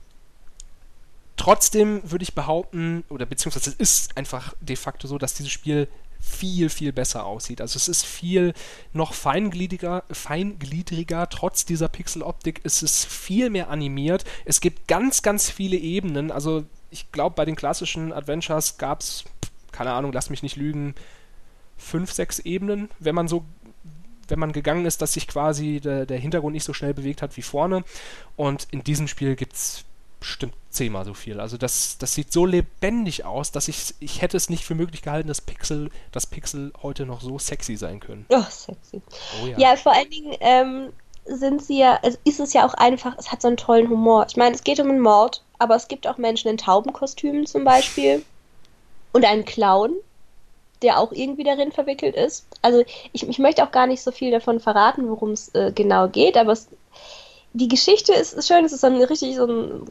Trotzdem 1.38 2.02
würde 2.04 2.22
ich 2.22 2.36
behaupten, 2.36 3.04
oder 3.10 3.26
beziehungsweise 3.26 3.72
es 3.72 3.76
ist 3.76 4.18
einfach 4.18 4.54
de 4.62 4.76
facto 4.76 5.08
so, 5.08 5.18
dass 5.18 5.34
dieses 5.34 5.52
Spiel 5.52 5.88
viel, 6.22 6.70
viel 6.70 6.94
besser 6.94 7.26
aussieht. 7.26 7.62
Also 7.62 7.78
es 7.78 7.88
ist 7.88 8.06
viel 8.06 8.54
noch 8.94 9.14
feingliedriger, 9.14 10.04
feingliedriger. 10.12 11.28
Trotz 11.30 11.66
dieser 11.66 11.90
Pixeloptik 11.90 12.64
ist 12.64 12.84
es 12.84 13.04
viel 13.04 13.50
mehr 13.50 13.70
animiert. 13.70 14.24
Es 14.46 14.62
gibt 14.62 14.88
ganz, 14.88 15.22
ganz 15.24 15.50
viele 15.50 15.78
Ebenen. 15.78 16.32
Also 16.32 16.66
ich 16.92 17.12
glaube, 17.12 17.36
bei 17.36 17.46
den 17.46 17.56
klassischen 17.56 18.14
Adventures 18.14 18.78
gab 18.78 19.02
es, 19.02 19.24
keine 19.72 19.94
Ahnung, 19.94 20.14
lass 20.14 20.30
mich 20.30 20.44
nicht 20.44 20.56
lügen, 20.56 20.94
fünf, 21.78 22.12
sechs 22.12 22.40
Ebenen, 22.40 22.90
wenn 23.00 23.16
man 23.16 23.28
so 23.28 23.44
wenn 24.28 24.40
man 24.40 24.54
gegangen 24.54 24.86
ist, 24.86 25.02
dass 25.02 25.14
sich 25.14 25.28
quasi 25.28 25.82
der, 25.82 26.06
der 26.06 26.18
Hintergrund 26.18 26.54
nicht 26.54 26.64
so 26.64 26.72
schnell 26.72 26.94
bewegt 26.94 27.22
hat 27.22 27.36
wie 27.36 27.42
vorne. 27.42 27.84
Und 28.38 28.66
in 28.72 28.82
diesem 28.82 29.10
Spiel 29.10 29.36
gibt 29.36 29.54
es 29.54 29.84
bestimmt 30.22 30.54
zehnmal 30.70 31.04
so 31.04 31.14
viel. 31.14 31.40
Also 31.42 31.58
das, 31.58 31.98
das 31.98 32.14
sieht 32.14 32.32
so 32.32 32.46
lebendig 32.46 33.26
aus, 33.26 33.52
dass 33.52 33.68
ich, 33.68 33.96
ich 34.00 34.22
hätte 34.22 34.38
es 34.38 34.50
nicht 34.50 34.64
für 34.64 34.76
möglich 34.76 35.02
gehalten, 35.02 35.28
dass 35.28 35.42
Pixel, 35.42 35.90
dass 36.12 36.28
Pixel 36.28 36.72
heute 36.82 37.06
noch 37.06 37.22
so 37.22 37.38
sexy 37.40 37.76
sein 37.76 38.00
können. 38.00 38.26
Oh, 38.30 38.44
sexy. 38.50 39.02
Oh, 39.42 39.48
ja. 39.48 39.58
ja, 39.58 39.76
vor 39.76 39.94
allen 39.94 40.10
Dingen 40.10 40.36
ähm, 40.40 40.94
sind 41.26 41.64
sie 41.64 41.80
ja, 41.80 42.00
also 42.04 42.18
ist 42.24 42.40
es 42.40 42.54
ja 42.54 42.66
auch 42.66 42.76
einfach, 42.76 43.18
es 43.18 43.32
hat 43.32 43.42
so 43.42 43.48
einen 43.48 43.58
tollen 43.58 43.90
Humor. 43.90 44.28
Ich 44.30 44.38
meine, 44.38 44.56
es 44.56 44.64
geht 44.64 44.80
um 44.80 44.90
einen 44.90 45.02
Mord, 45.02 45.44
aber 45.58 45.76
es 45.76 45.88
gibt 45.88 46.08
auch 46.08 46.18
Menschen 46.18 46.50
in 46.50 46.58
Taubenkostümen 46.58 47.48
zum 47.48 47.64
Beispiel 47.64 48.24
und 49.14 49.26
einen 49.26 49.44
Clown, 49.44 49.96
der 50.84 51.00
auch 51.00 51.12
irgendwie 51.12 51.44
darin 51.44 51.72
verwickelt 51.72 52.16
ist. 52.16 52.46
Also 52.62 52.84
ich, 53.12 53.28
ich 53.28 53.40
möchte 53.40 53.64
auch 53.64 53.72
gar 53.72 53.88
nicht 53.88 54.04
so 54.04 54.12
viel 54.12 54.30
davon 54.30 54.60
verraten, 54.60 55.10
worum 55.10 55.32
es 55.32 55.50
äh, 55.56 55.72
genau 55.74 56.08
geht, 56.08 56.38
aber 56.38 56.52
es, 56.52 56.68
die 57.54 57.68
Geschichte 57.68 58.14
ist, 58.14 58.34
ist 58.34 58.48
schön, 58.48 58.64
es 58.66 58.72
ist 58.72 58.82
so 58.82 58.88
ein 58.88 59.02
richtig 59.02 59.36
so 59.36 59.48
ein 59.48 59.88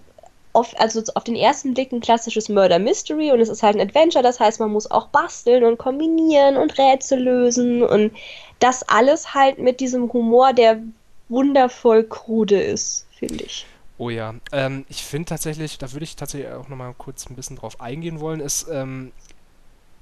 auf, 0.53 0.79
also 0.79 1.03
auf 1.15 1.25
den 1.25 1.37
ersten 1.37 1.75
Blick 1.75 1.93
ein 1.93 2.01
klassisches 2.01 2.49
Murder 2.49 2.79
Mystery 2.79 3.33
und 3.33 3.41
es 3.41 3.49
ist 3.49 3.63
halt 3.63 3.77
ein 3.77 3.87
Adventure, 3.87 4.23
das 4.23 4.41
heißt, 4.41 4.61
man 4.61 4.73
muss 4.73 4.91
auch 4.91 5.09
basteln 5.09 5.65
und 5.65 5.79
kombinieren 5.79 6.57
und 6.57 6.77
Rätsel 6.79 7.21
lösen 7.21 7.83
und 7.83 8.13
das 8.59 8.83
alles 8.89 9.35
halt 9.35 9.59
mit 9.59 9.81
diesem 9.81 10.13
Humor, 10.13 10.53
der 10.53 10.81
wundervoll 11.29 12.05
krude 12.05 12.61
ist, 12.61 13.07
finde 13.19 13.45
ich. 13.45 13.67
Oh 13.99 14.11
ja, 14.11 14.35
ähm, 14.53 14.85
ich 14.89 15.03
finde 15.03 15.29
tatsächlich, 15.29 15.79
da 15.79 15.93
würde 15.93 16.05
ich 16.05 16.17
tatsächlich 16.17 16.51
auch 16.53 16.69
nochmal 16.69 16.95
kurz 16.97 17.29
ein 17.29 17.37
bisschen 17.37 17.57
drauf 17.57 17.81
eingehen 17.81 18.19
wollen, 18.19 18.41
ist, 18.41 18.67
ähm, 18.71 19.13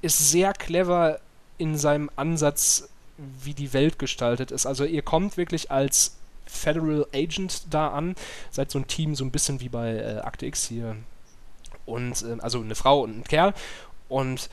ist 0.02 0.30
sehr 0.30 0.52
clever 0.52 1.20
in 1.58 1.76
seinem 1.76 2.08
Ansatz, 2.16 2.88
wie 3.16 3.54
die 3.54 3.72
Welt 3.72 3.98
gestaltet 3.98 4.52
ist. 4.52 4.66
Also 4.66 4.84
ihr 4.84 5.02
kommt 5.02 5.36
wirklich 5.36 5.70
als 5.70 6.17
Federal 6.48 7.06
Agent 7.14 7.62
da 7.70 7.88
an. 7.88 8.14
Seid 8.50 8.70
so 8.70 8.78
ein 8.78 8.86
Team, 8.86 9.14
so 9.14 9.24
ein 9.24 9.30
bisschen 9.30 9.60
wie 9.60 9.68
bei 9.68 9.96
äh, 9.96 10.18
Akte 10.18 10.46
X 10.46 10.66
hier. 10.66 10.96
Und, 11.86 12.22
äh, 12.22 12.40
also 12.40 12.60
eine 12.60 12.74
Frau 12.74 13.02
und 13.02 13.18
ein 13.18 13.24
Kerl. 13.24 13.54
Und 14.08 14.48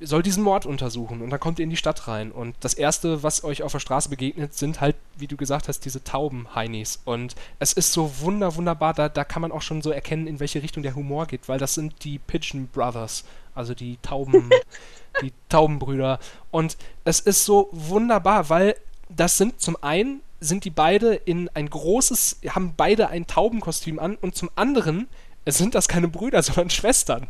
soll 0.00 0.22
diesen 0.22 0.42
Mord 0.42 0.66
untersuchen. 0.66 1.22
Und 1.22 1.30
dann 1.30 1.40
kommt 1.40 1.58
ihr 1.58 1.64
in 1.64 1.70
die 1.70 1.76
Stadt 1.76 2.08
rein. 2.08 2.32
Und 2.32 2.56
das 2.60 2.74
erste, 2.74 3.22
was 3.22 3.44
euch 3.44 3.62
auf 3.62 3.72
der 3.72 3.78
Straße 3.78 4.08
begegnet, 4.08 4.54
sind 4.54 4.80
halt, 4.80 4.96
wie 5.16 5.26
du 5.26 5.36
gesagt 5.36 5.68
hast, 5.68 5.84
diese 5.84 6.02
Tauben-Heinis. 6.02 7.00
Und 7.04 7.34
es 7.58 7.72
ist 7.72 7.92
so 7.92 8.20
wunder, 8.20 8.56
wunderbar, 8.56 8.94
da, 8.94 9.08
da 9.08 9.24
kann 9.24 9.42
man 9.42 9.52
auch 9.52 9.62
schon 9.62 9.82
so 9.82 9.90
erkennen, 9.90 10.26
in 10.26 10.40
welche 10.40 10.62
Richtung 10.62 10.82
der 10.82 10.94
Humor 10.94 11.26
geht, 11.26 11.48
weil 11.48 11.58
das 11.58 11.74
sind 11.74 12.04
die 12.04 12.18
Pigeon 12.18 12.68
Brothers, 12.68 13.24
also 13.54 13.74
die 13.74 13.98
Tauben, 14.02 14.50
die 15.22 15.32
Taubenbrüder. 15.48 16.18
Und 16.50 16.76
es 17.04 17.20
ist 17.20 17.44
so 17.44 17.68
wunderbar, 17.72 18.48
weil 18.50 18.76
das 19.08 19.38
sind 19.38 19.60
zum 19.60 19.76
einen 19.82 20.22
sind 20.44 20.64
die 20.64 20.70
beide 20.70 21.14
in 21.14 21.48
ein 21.54 21.68
großes, 21.68 22.40
haben 22.50 22.74
beide 22.76 23.08
ein 23.08 23.26
Taubenkostüm 23.26 23.98
an 23.98 24.16
und 24.16 24.34
zum 24.34 24.50
anderen 24.56 25.08
sind 25.46 25.74
das 25.74 25.88
keine 25.88 26.08
Brüder, 26.08 26.42
sondern 26.42 26.70
Schwestern. 26.70 27.26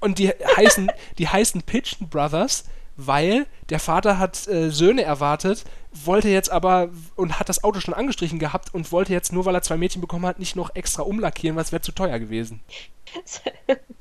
Und 0.00 0.18
die 0.18 0.28
heißen, 0.28 0.90
die 1.18 1.28
heißen 1.28 1.62
Pigeon 1.62 2.08
Brothers, 2.08 2.64
weil 2.96 3.46
der 3.70 3.80
Vater 3.80 4.18
hat 4.18 4.46
äh, 4.48 4.70
Söhne 4.70 5.02
erwartet, 5.02 5.64
wollte 5.92 6.28
jetzt 6.28 6.50
aber 6.50 6.90
und 7.16 7.38
hat 7.38 7.48
das 7.48 7.64
Auto 7.64 7.80
schon 7.80 7.94
angestrichen 7.94 8.38
gehabt 8.38 8.74
und 8.74 8.92
wollte 8.92 9.12
jetzt 9.12 9.32
nur, 9.32 9.44
weil 9.44 9.54
er 9.54 9.62
zwei 9.62 9.76
Mädchen 9.76 10.00
bekommen 10.00 10.26
hat, 10.26 10.38
nicht 10.38 10.56
noch 10.56 10.74
extra 10.74 11.02
umlackieren, 11.02 11.56
weil 11.56 11.64
es 11.64 11.72
wäre 11.72 11.82
zu 11.82 11.92
teuer 11.92 12.18
gewesen. 12.18 12.60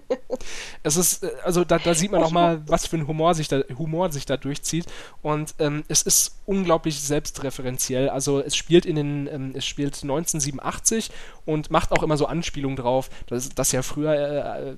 es 0.82 0.96
ist, 0.96 1.22
äh, 1.22 1.30
also 1.44 1.64
da, 1.64 1.78
da 1.78 1.94
sieht 1.94 2.10
man 2.10 2.22
auch 2.22 2.30
mal, 2.30 2.62
was 2.66 2.86
für 2.86 2.96
ein 2.96 3.06
Humor 3.06 3.34
sich 3.34 3.48
da, 3.48 3.62
Humor 3.78 4.10
sich 4.12 4.26
da 4.26 4.36
durchzieht. 4.36 4.86
Und 5.22 5.54
ähm, 5.58 5.84
es 5.88 6.02
ist 6.02 6.40
unglaublich 6.46 7.00
selbstreferenziell. 7.00 8.08
Also 8.08 8.40
es 8.40 8.56
spielt 8.56 8.86
in 8.86 8.96
den, 8.96 9.26
ähm, 9.26 9.52
es 9.54 9.64
spielt 9.64 10.02
1987 10.02 11.10
und 11.44 11.70
macht 11.70 11.92
auch 11.92 12.02
immer 12.02 12.16
so 12.16 12.26
Anspielungen 12.26 12.76
drauf, 12.76 13.10
dass 13.26 13.48
das 13.50 13.72
ja 13.72 13.82
früher 13.82 14.14
äh, 14.14 14.76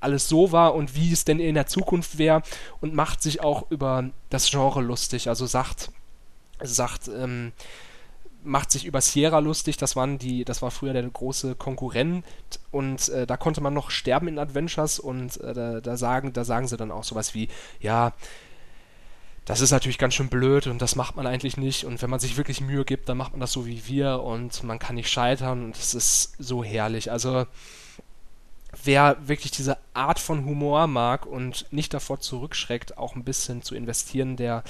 alles 0.00 0.28
so 0.28 0.52
war 0.52 0.74
und 0.74 0.94
wie 0.94 1.12
es 1.12 1.24
denn 1.24 1.40
in 1.40 1.54
der 1.54 1.66
Zukunft 1.66 2.18
wäre 2.18 2.42
und 2.80 2.94
macht 2.94 3.22
sich 3.22 3.42
auch 3.42 3.70
über 3.70 4.10
das 4.30 4.50
Genre 4.50 4.82
lustig. 4.82 5.28
Also 5.28 5.46
sagt, 5.46 5.90
sagt, 6.62 7.08
ähm, 7.08 7.52
macht 8.46 8.70
sich 8.70 8.84
über 8.84 9.00
Sierra 9.00 9.40
lustig, 9.40 9.76
das 9.76 9.96
waren 9.96 10.18
die, 10.18 10.44
das 10.44 10.62
war 10.62 10.70
früher 10.70 10.92
der 10.92 11.02
große 11.02 11.54
Konkurrent 11.54 12.24
und 12.70 13.08
äh, 13.10 13.26
da 13.26 13.36
konnte 13.36 13.60
man 13.60 13.74
noch 13.74 13.90
sterben 13.90 14.28
in 14.28 14.38
Adventures 14.38 14.98
und 14.98 15.40
äh, 15.40 15.52
da, 15.52 15.80
da, 15.80 15.96
sagen, 15.96 16.32
da 16.32 16.44
sagen 16.44 16.68
sie 16.68 16.76
dann 16.76 16.90
auch 16.90 17.04
sowas 17.04 17.34
wie, 17.34 17.48
ja, 17.80 18.12
das 19.44 19.60
ist 19.60 19.70
natürlich 19.70 19.98
ganz 19.98 20.14
schön 20.14 20.28
blöd 20.28 20.66
und 20.66 20.82
das 20.82 20.96
macht 20.96 21.16
man 21.16 21.26
eigentlich 21.26 21.56
nicht 21.56 21.84
und 21.84 22.02
wenn 22.02 22.10
man 22.10 22.20
sich 22.20 22.36
wirklich 22.36 22.60
Mühe 22.60 22.84
gibt, 22.84 23.08
dann 23.08 23.16
macht 23.16 23.32
man 23.32 23.40
das 23.40 23.52
so 23.52 23.66
wie 23.66 23.86
wir 23.86 24.22
und 24.22 24.64
man 24.64 24.78
kann 24.78 24.96
nicht 24.96 25.10
scheitern 25.10 25.64
und 25.64 25.76
es 25.76 25.94
ist 25.94 26.34
so 26.38 26.64
herrlich. 26.64 27.12
Also 27.12 27.46
wer 28.84 29.16
wirklich 29.26 29.52
diese 29.52 29.78
Art 29.94 30.18
von 30.18 30.44
Humor 30.44 30.86
mag 30.86 31.26
und 31.26 31.66
nicht 31.70 31.94
davor 31.94 32.20
zurückschreckt, 32.20 32.98
auch 32.98 33.14
ein 33.14 33.24
bisschen 33.24 33.62
zu 33.62 33.74
investieren, 33.74 34.36
der 34.36 34.64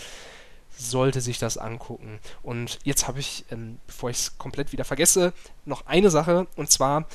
sollte 0.77 1.21
sich 1.21 1.39
das 1.39 1.59
angucken. 1.59 2.21
Und 2.43 2.79
jetzt 2.85 3.09
habe 3.09 3.21
ich, 3.21 3.45
ähm, 3.51 3.79
bevor 3.87 4.11
ich 4.11 4.19
es 4.19 4.39
komplett 4.39 4.73
wieder 4.73 4.85
vergesse, 4.85 5.33
noch 5.65 5.87
eine 5.87 6.11
Sache. 6.11 6.47
Und 6.57 6.71
zwar, 6.71 7.07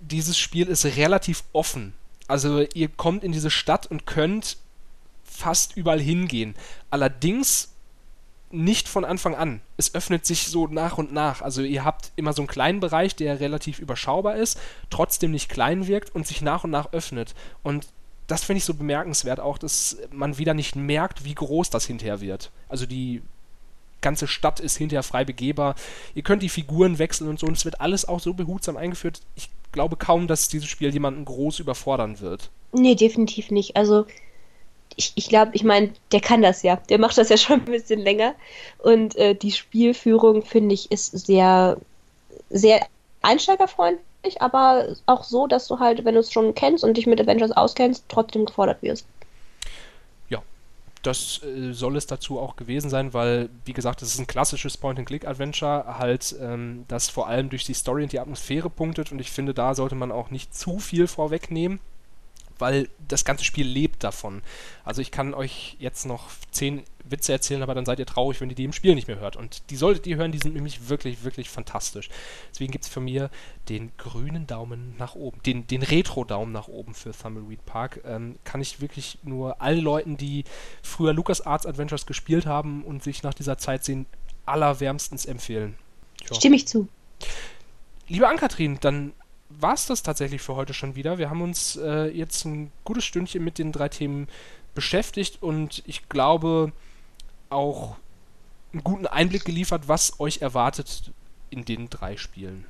dieses 0.00 0.38
Spiel 0.38 0.68
ist 0.68 0.84
relativ 0.84 1.44
offen. 1.52 1.94
Also 2.28 2.60
ihr 2.74 2.88
kommt 2.88 3.24
in 3.24 3.32
diese 3.32 3.50
Stadt 3.50 3.86
und 3.86 4.06
könnt 4.06 4.56
fast 5.24 5.76
überall 5.76 6.00
hingehen. 6.00 6.54
Allerdings 6.90 7.70
nicht 8.52 8.88
von 8.88 9.04
Anfang 9.04 9.34
an. 9.34 9.60
Es 9.76 9.94
öffnet 9.94 10.26
sich 10.26 10.48
so 10.48 10.66
nach 10.66 10.98
und 10.98 11.12
nach. 11.12 11.40
Also 11.40 11.62
ihr 11.62 11.84
habt 11.84 12.12
immer 12.16 12.32
so 12.32 12.42
einen 12.42 12.48
kleinen 12.48 12.80
Bereich, 12.80 13.14
der 13.14 13.40
relativ 13.40 13.78
überschaubar 13.78 14.36
ist, 14.36 14.58
trotzdem 14.90 15.30
nicht 15.30 15.48
klein 15.48 15.86
wirkt 15.86 16.14
und 16.14 16.26
sich 16.26 16.42
nach 16.42 16.64
und 16.64 16.70
nach 16.70 16.92
öffnet. 16.92 17.34
Und 17.62 17.86
das 18.30 18.44
finde 18.44 18.58
ich 18.58 18.64
so 18.64 18.74
bemerkenswert 18.74 19.40
auch, 19.40 19.58
dass 19.58 19.98
man 20.12 20.38
wieder 20.38 20.54
nicht 20.54 20.76
merkt, 20.76 21.24
wie 21.24 21.34
groß 21.34 21.70
das 21.70 21.86
hinterher 21.86 22.20
wird. 22.20 22.50
Also 22.68 22.86
die 22.86 23.22
ganze 24.00 24.26
Stadt 24.26 24.60
ist 24.60 24.76
hinterher 24.76 25.02
frei 25.02 25.24
begehbar. 25.24 25.74
Ihr 26.14 26.22
könnt 26.22 26.42
die 26.42 26.48
Figuren 26.48 26.98
wechseln 26.98 27.28
und 27.28 27.38
so 27.38 27.46
und 27.46 27.56
es 27.56 27.64
wird 27.64 27.80
alles 27.80 28.06
auch 28.08 28.20
so 28.20 28.32
behutsam 28.32 28.76
eingeführt. 28.76 29.20
Ich 29.36 29.50
glaube 29.72 29.96
kaum, 29.96 30.26
dass 30.26 30.48
dieses 30.48 30.68
Spiel 30.68 30.92
jemanden 30.92 31.24
groß 31.24 31.58
überfordern 31.58 32.20
wird. 32.20 32.50
Nee, 32.72 32.94
definitiv 32.94 33.50
nicht. 33.50 33.76
Also 33.76 34.06
ich, 34.96 35.12
ich 35.16 35.28
glaube, 35.28 35.52
ich 35.54 35.64
meine, 35.64 35.92
der 36.12 36.20
kann 36.20 36.42
das 36.42 36.62
ja. 36.62 36.76
Der 36.76 36.98
macht 36.98 37.18
das 37.18 37.28
ja 37.28 37.36
schon 37.36 37.60
ein 37.60 37.64
bisschen 37.64 38.00
länger. 38.00 38.34
Und 38.78 39.16
äh, 39.16 39.34
die 39.34 39.52
Spielführung, 39.52 40.44
finde 40.44 40.74
ich, 40.74 40.90
ist 40.90 41.26
sehr, 41.26 41.78
sehr 42.48 42.86
einsteigerfreundlich, 43.22 44.04
aber 44.40 44.96
auch 45.06 45.24
so, 45.24 45.46
dass 45.46 45.66
du 45.68 45.78
halt, 45.78 46.04
wenn 46.04 46.14
du 46.14 46.20
es 46.20 46.32
schon 46.32 46.54
kennst 46.54 46.84
und 46.84 46.96
dich 46.96 47.06
mit 47.06 47.20
Avengers 47.20 47.52
auskennst, 47.52 48.04
trotzdem 48.08 48.44
gefordert 48.44 48.82
wirst. 48.82 49.06
Ja, 50.28 50.42
das 51.02 51.42
äh, 51.42 51.72
soll 51.72 51.96
es 51.96 52.06
dazu 52.06 52.38
auch 52.38 52.56
gewesen 52.56 52.90
sein, 52.90 53.14
weil, 53.14 53.48
wie 53.64 53.72
gesagt, 53.72 54.02
es 54.02 54.14
ist 54.14 54.20
ein 54.20 54.26
klassisches 54.26 54.76
Point-and-Click-Adventure, 54.76 55.98
halt, 55.98 56.36
ähm, 56.40 56.84
das 56.88 57.08
vor 57.08 57.28
allem 57.28 57.50
durch 57.50 57.64
die 57.64 57.74
Story 57.74 58.02
und 58.02 58.12
die 58.12 58.20
Atmosphäre 58.20 58.70
punktet 58.70 59.12
und 59.12 59.20
ich 59.20 59.30
finde, 59.30 59.54
da 59.54 59.74
sollte 59.74 59.94
man 59.94 60.12
auch 60.12 60.30
nicht 60.30 60.54
zu 60.54 60.78
viel 60.78 61.06
vorwegnehmen 61.06 61.80
weil 62.60 62.88
das 63.08 63.24
ganze 63.24 63.44
Spiel 63.44 63.66
lebt 63.66 64.04
davon. 64.04 64.42
Also 64.84 65.02
ich 65.02 65.10
kann 65.10 65.34
euch 65.34 65.76
jetzt 65.78 66.06
noch 66.06 66.28
zehn 66.50 66.82
Witze 67.04 67.32
erzählen, 67.32 67.62
aber 67.62 67.74
dann 67.74 67.84
seid 67.84 67.98
ihr 67.98 68.06
traurig, 68.06 68.40
wenn 68.40 68.50
ihr 68.50 68.56
die 68.56 68.64
im 68.64 68.72
Spiel 68.72 68.94
nicht 68.94 69.08
mehr 69.08 69.18
hört. 69.18 69.36
Und 69.36 69.70
die 69.70 69.76
solltet 69.76 70.06
ihr 70.06 70.16
hören, 70.16 70.32
die 70.32 70.38
sind 70.38 70.54
nämlich 70.54 70.88
wirklich, 70.88 71.24
wirklich 71.24 71.50
fantastisch. 71.50 72.08
Deswegen 72.50 72.70
gibt 72.72 72.84
es 72.84 72.90
für 72.90 73.00
mir 73.00 73.30
den 73.68 73.92
grünen 73.96 74.46
Daumen 74.46 74.94
nach 74.98 75.14
oben, 75.14 75.42
den, 75.44 75.66
den 75.66 75.82
Retro-Daumen 75.82 76.52
nach 76.52 76.68
oben 76.68 76.94
für 76.94 77.12
Thumbleweed 77.12 77.64
Park. 77.66 78.00
Ähm, 78.04 78.36
kann 78.44 78.60
ich 78.60 78.80
wirklich 78.80 79.18
nur 79.22 79.60
allen 79.60 79.80
Leuten, 79.80 80.16
die 80.16 80.44
früher 80.82 81.12
LucasArts 81.12 81.66
Adventures 81.66 82.06
gespielt 82.06 82.46
haben 82.46 82.84
und 82.84 83.02
sich 83.02 83.22
nach 83.22 83.34
dieser 83.34 83.58
Zeit 83.58 83.84
sehen, 83.84 84.06
allerwärmstens 84.46 85.26
empfehlen. 85.26 85.76
Ja. 86.28 86.34
Stimme 86.34 86.56
ich 86.56 86.66
zu. 86.68 86.88
Liebe 88.08 88.28
Ankatrin, 88.28 88.78
dann 88.80 89.12
war 89.62 89.74
es 89.74 89.86
das 89.86 90.02
tatsächlich 90.02 90.42
für 90.42 90.56
heute 90.56 90.74
schon 90.74 90.96
wieder. 90.96 91.18
Wir 91.18 91.30
haben 91.30 91.42
uns 91.42 91.76
äh, 91.76 92.08
jetzt 92.08 92.44
ein 92.44 92.72
gutes 92.84 93.04
Stündchen 93.04 93.44
mit 93.44 93.58
den 93.58 93.72
drei 93.72 93.88
Themen 93.88 94.28
beschäftigt 94.74 95.42
und 95.42 95.82
ich 95.86 96.08
glaube 96.08 96.72
auch 97.48 97.96
einen 98.72 98.84
guten 98.84 99.06
Einblick 99.06 99.44
geliefert, 99.44 99.88
was 99.88 100.20
euch 100.20 100.42
erwartet 100.42 101.12
in 101.50 101.64
den 101.64 101.90
drei 101.90 102.16
Spielen. 102.16 102.66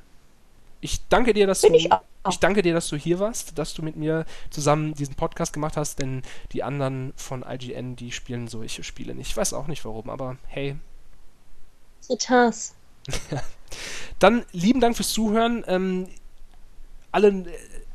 Ich 0.81 1.07
danke 1.09 1.33
dir, 1.33 1.45
dass 1.45 1.61
du 1.61 1.67
ich, 1.73 1.89
ich, 2.27 2.39
danke 2.39 2.63
dir, 2.63 2.73
dass 2.73 2.89
du 2.89 2.95
hier 2.95 3.19
warst, 3.19 3.57
dass 3.59 3.75
du 3.75 3.83
mit 3.83 3.95
mir 3.95 4.25
zusammen 4.49 4.95
diesen 4.95 5.13
Podcast 5.13 5.53
gemacht 5.53 5.77
hast, 5.77 5.99
denn 5.99 6.23
die 6.53 6.63
anderen 6.63 7.13
von 7.15 7.45
IGN, 7.47 7.95
die 7.95 8.11
spielen 8.11 8.47
solche 8.47 8.83
Spiele 8.83 9.13
nicht. 9.13 9.29
Ich 9.29 9.37
weiß 9.37 9.53
auch 9.53 9.67
nicht 9.67 9.85
warum, 9.85 10.09
aber 10.09 10.37
hey. 10.47 10.75
Zitas. 11.99 12.73
Dann 14.19 14.43
lieben 14.51 14.81
Dank 14.81 14.95
fürs 14.95 15.13
Zuhören. 15.13 15.63
Ähm, 15.67 16.07
alle, 17.11 17.45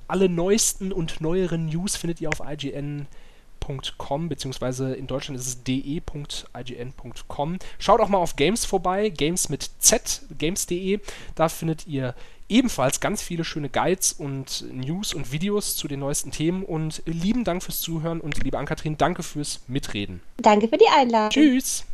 alle 0.09 0.29
neuesten 0.29 0.93
und 0.93 1.21
neueren 1.21 1.67
News 1.67 1.97
findet 1.97 2.21
ihr 2.21 2.29
auf 2.29 2.41
IGN.com, 2.47 4.29
beziehungsweise 4.29 4.95
in 4.95 5.07
Deutschland 5.07 5.41
ist 5.41 5.47
es 5.47 5.63
de.ign.com. 5.65 7.59
Schaut 7.79 8.01
auch 8.01 8.09
mal 8.09 8.19
auf 8.19 8.37
Games 8.37 8.65
vorbei, 8.65 9.09
Games 9.09 9.49
mit 9.49 9.71
Z, 9.79 10.23
games.de. 10.39 11.01
Da 11.35 11.49
findet 11.49 11.87
ihr 11.87 12.15
ebenfalls 12.49 13.01
ganz 13.01 13.23
viele 13.23 13.45
schöne 13.45 13.69
Guides 13.69 14.13
und 14.13 14.65
News 14.73 15.15
und 15.15 15.33
Videos 15.33 15.77
zu 15.77 15.89
den 15.89 16.01
neuesten 16.01 16.31
Themen. 16.31 16.63
Und 16.63 17.03
lieben 17.07 17.45
Dank 17.45 17.63
fürs 17.63 17.81
Zuhören 17.81 18.21
und 18.21 18.43
liebe 18.43 18.59
Ankatrin, 18.59 18.97
danke 18.97 19.23
fürs 19.23 19.61
Mitreden. 19.67 20.23
Danke 20.39 20.69
für 20.69 20.79
die 20.79 20.89
Einladung. 20.95 21.31
Tschüss. 21.31 21.85